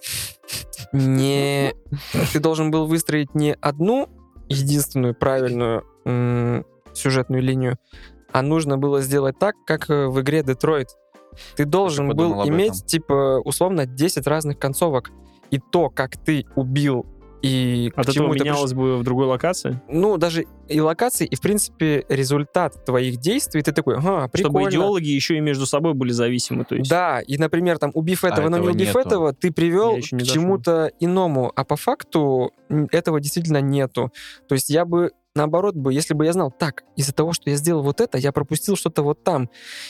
[0.94, 1.74] Не...
[2.34, 4.10] Ты должен был выстроить не одну
[4.48, 7.78] единственную правильную м, сюжетную линию,
[8.32, 10.90] а нужно было сделать так, как э, в игре Детройт.
[11.56, 15.12] Ты должен был иметь, типа, условно, 10 разных концовок.
[15.52, 17.06] И то, как ты убил
[17.42, 19.82] и к От этого чему это менялось бы в другой локации?
[19.90, 24.60] ну, даже и локации, и, в принципе, результат твоих действий, ты такой, ага, прикольно.
[24.60, 26.66] Чтобы идеологи еще и между собой были зависимы.
[26.66, 26.90] То есть.
[26.90, 29.00] Да, и, например, там, убив А этого, но не этого убив нету.
[29.00, 30.34] этого, ты привел не к дошел.
[30.34, 31.52] чему-то иному.
[31.56, 32.52] А по факту
[32.92, 34.12] этого действительно нету.
[34.48, 37.58] То есть я бы наоборот бы, если бы я знал, так, из-за того, что я
[37.58, 39.50] сделал вот это, я пропустил что-то вот там.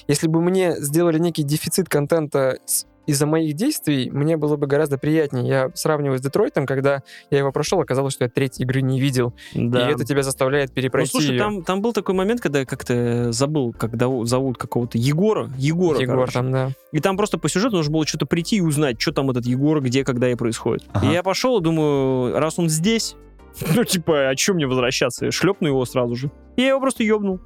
[0.10, 4.98] Если бы мне сделали некий дефицит контента с- из-за моих действий, мне было бы гораздо
[5.00, 5.48] приятнее.
[5.48, 7.02] Я сравниваю с Детройтом, когда
[7.32, 9.34] я его прошел, оказалось, что я третьей игры не видел.
[9.56, 9.90] Да.
[9.90, 11.40] И это тебя заставляет Ну, перепройти слушай, её.
[11.40, 15.50] там, там был такой момент, когда я как-то забыл, как дау- зовут какого-то Егора.
[15.58, 16.34] Егора, Егор короче.
[16.34, 16.70] там, да.
[16.92, 19.82] И там просто по сюжету нужно было что-то прийти и узнать, что там этот Егор,
[19.82, 20.84] где, когда и происходит.
[20.94, 21.08] Ага.
[21.08, 23.16] И я пошел и думаю, раз он здесь,
[23.76, 25.32] ну типа, а чем мне возвращаться?
[25.32, 26.30] Шлепну его сразу же.
[26.58, 27.40] И я его просто ёбнул.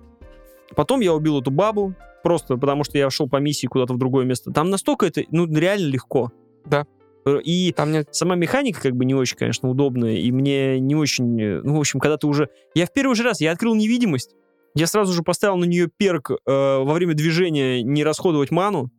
[0.75, 1.93] Потом я убил эту бабу,
[2.23, 4.51] просто потому что я шел по миссии куда-то в другое место.
[4.51, 6.31] Там настолько это, ну, реально легко.
[6.65, 6.85] Да.
[7.25, 10.95] Э, И Там нет сама механика как бы не очень, конечно, удобная, и мне не
[10.95, 11.41] очень...
[11.41, 12.49] э, Ну, в общем, когда ты уже...
[12.75, 14.35] Я в первый же раз, я открыл невидимость,
[14.75, 18.89] я сразу же поставил на нее перк э, во время движения не расходовать ману,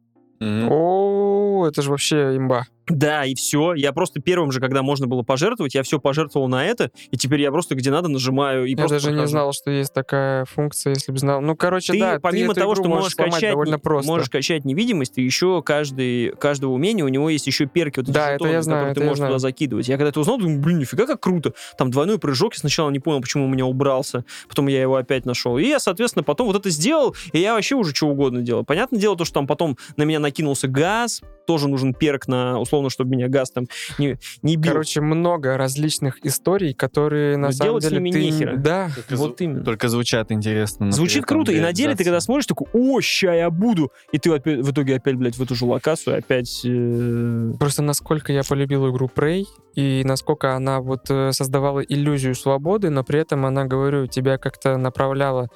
[0.42, 0.68] Мгм.
[0.72, 2.66] О, это же вообще имба.
[2.88, 3.74] Да, и все.
[3.74, 7.40] Я просто первым же, когда можно было пожертвовать, я все пожертвовал на это, и теперь
[7.40, 9.30] я просто где надо нажимаю и Я просто даже не прохожу.
[9.30, 11.40] знал, что есть такая функция, если бы знал.
[11.40, 14.10] Ну, короче, Ты, да, помимо ты того, что можешь качать, довольно не- просто.
[14.10, 18.14] можешь качать невидимость, ты еще каждый, каждого умения, у него есть еще перки, вот эти
[18.14, 19.30] Да, это жетоны, я знаю, которые это ты можешь знаю.
[19.32, 19.88] туда закидывать.
[19.88, 21.52] Я когда это узнал, думаю, блин, нифига как круто.
[21.78, 25.24] Там двойной прыжок, я сначала не понял, почему у меня убрался, потом я его опять
[25.24, 25.56] нашел.
[25.58, 28.64] И я, соответственно, потом вот это сделал, и я вообще уже что угодно делал.
[28.64, 32.88] Понятное дело, то, что там потом на меня накинулся газ, тоже нужен перк на, условно,
[32.90, 33.66] чтобы меня газ там
[33.98, 34.72] не, не бил.
[34.72, 38.20] Короче, много различных историй, которые на Но самом делать с деле ними ты...
[38.24, 38.56] нехера.
[38.56, 39.64] Да, Только вот зву- именно.
[39.64, 40.86] Только звучат интересно.
[40.86, 44.18] но Звучит круто, и на деле ты когда смотришь, такой, о, ща я буду, и
[44.18, 46.62] ты опять- в итоге опять, блядь, в эту же локацию, опять...
[46.64, 49.44] э, Просто насколько я полюбил игру Prey,
[49.74, 54.76] и насколько она вот э, создавала иллюзию свободы, но при этом она, говорю, тебя как-то
[54.76, 55.48] направляла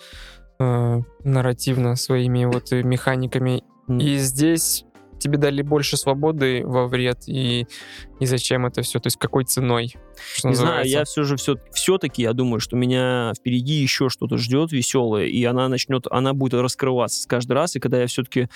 [0.59, 3.63] э, нарративно своими вот э, механиками.
[3.89, 4.85] И здесь
[5.19, 7.67] тебе дали больше свободы во вред, и,
[8.21, 9.95] и зачем это все, то есть какой ценой,
[10.45, 10.91] Не знаю, называется.
[10.91, 15.43] я все же все, все-таки, я думаю, что меня впереди еще что-то ждет веселое, и
[15.45, 18.49] она начнет, она будет раскрываться с каждый раз, и когда я все-таки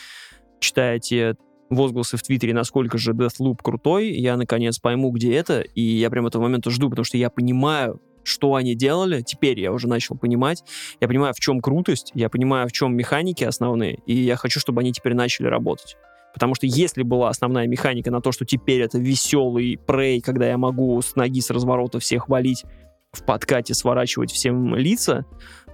[0.61, 1.37] читаю те
[1.71, 6.27] возгласы в Твиттере, насколько же Deathloop крутой, я наконец пойму, где это, и я прям
[6.27, 10.63] этого момента жду, потому что я понимаю, что они делали, теперь я уже начал понимать,
[11.01, 14.81] я понимаю, в чем крутость, я понимаю, в чем механики основные, и я хочу, чтобы
[14.81, 15.97] они теперь начали работать.
[16.33, 20.59] Потому что если была основная механика на то, что теперь это веселый прей, когда я
[20.59, 22.65] могу с ноги, с разворота всех валить
[23.13, 25.25] в подкате, сворачивать всем лица,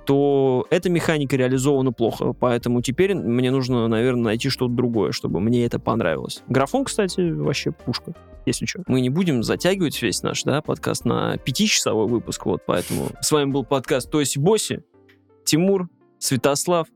[0.06, 2.32] то эта механика реализована плохо.
[2.32, 6.42] Поэтому теперь мне нужно, наверное, найти что-то другое, чтобы мне это понравилось.
[6.48, 8.14] Графон, кстати, вообще пушка,
[8.46, 8.82] если что.
[8.86, 13.50] Мы не будем затягивать весь наш да, подкаст на пятичасовой выпуск, вот поэтому с вами
[13.50, 14.84] был подкаст Тоси Боси,
[15.44, 15.88] Тимур,
[16.18, 16.86] Святослав,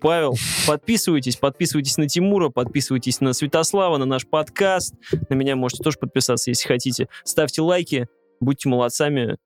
[0.00, 4.94] Павел, подписывайтесь, подписывайтесь на Тимура, подписывайтесь на Святослава, на наш подкаст.
[5.28, 7.08] На меня можете тоже подписаться, если хотите.
[7.24, 8.08] Ставьте лайки,
[8.40, 9.36] будьте молодцами.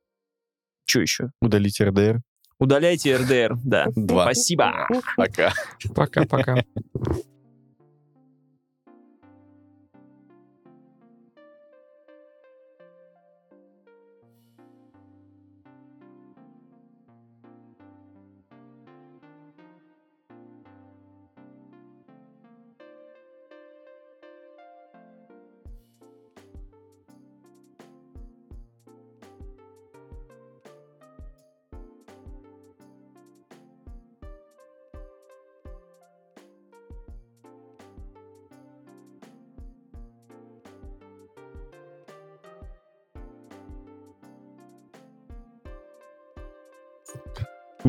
[0.84, 1.30] Что еще?
[1.40, 2.20] Удалить РДР.
[2.58, 3.86] Удаляйте РДР, да.
[3.96, 4.24] Два.
[4.24, 4.88] Спасибо.
[5.16, 5.52] Пока.
[5.94, 6.64] Пока-пока.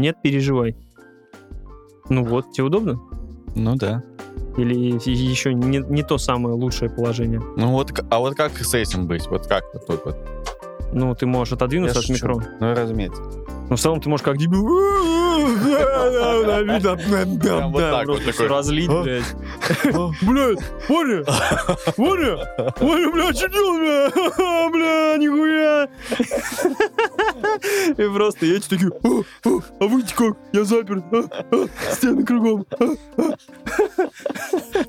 [0.04, 0.76] Нет, переживай.
[2.10, 3.00] Ну вот, тебе удобно?
[3.56, 4.04] Ну да.
[4.58, 4.76] Или
[5.10, 7.42] еще не, не то самое лучшее положение?
[7.56, 9.28] Ну вот, а вот как с этим быть?
[9.28, 10.18] Вот как вот тут вот?
[10.92, 12.28] Ну, ты можешь отодвинуться Я от шучу.
[12.28, 12.46] микро.
[12.60, 13.22] Ну, разумеется.
[13.70, 14.68] Но в целом ты можешь как дебил.
[17.40, 18.48] Прям вот так вот Просто такой.
[18.48, 19.24] разлить, блядь.
[20.22, 20.60] Блядь,
[20.90, 21.24] Ваня!
[21.98, 22.38] Ваня!
[22.82, 24.10] Ваня, бля, что делать, бля?
[25.14, 25.88] Бля, нихуя!
[27.98, 30.38] И просто эти такие, «А, а, а выйти как?
[30.54, 31.04] Я заперт.
[31.12, 32.66] а, Стены кругом.
[32.72, 33.34] а».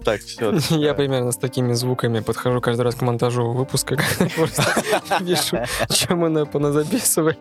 [0.05, 0.52] Так, все.
[0.76, 4.62] Я примерно с такими звуками подхожу каждый раз к монтажу выпуска, когда просто
[5.20, 5.59] пишу,
[5.90, 7.36] что мы на- поназаписывали.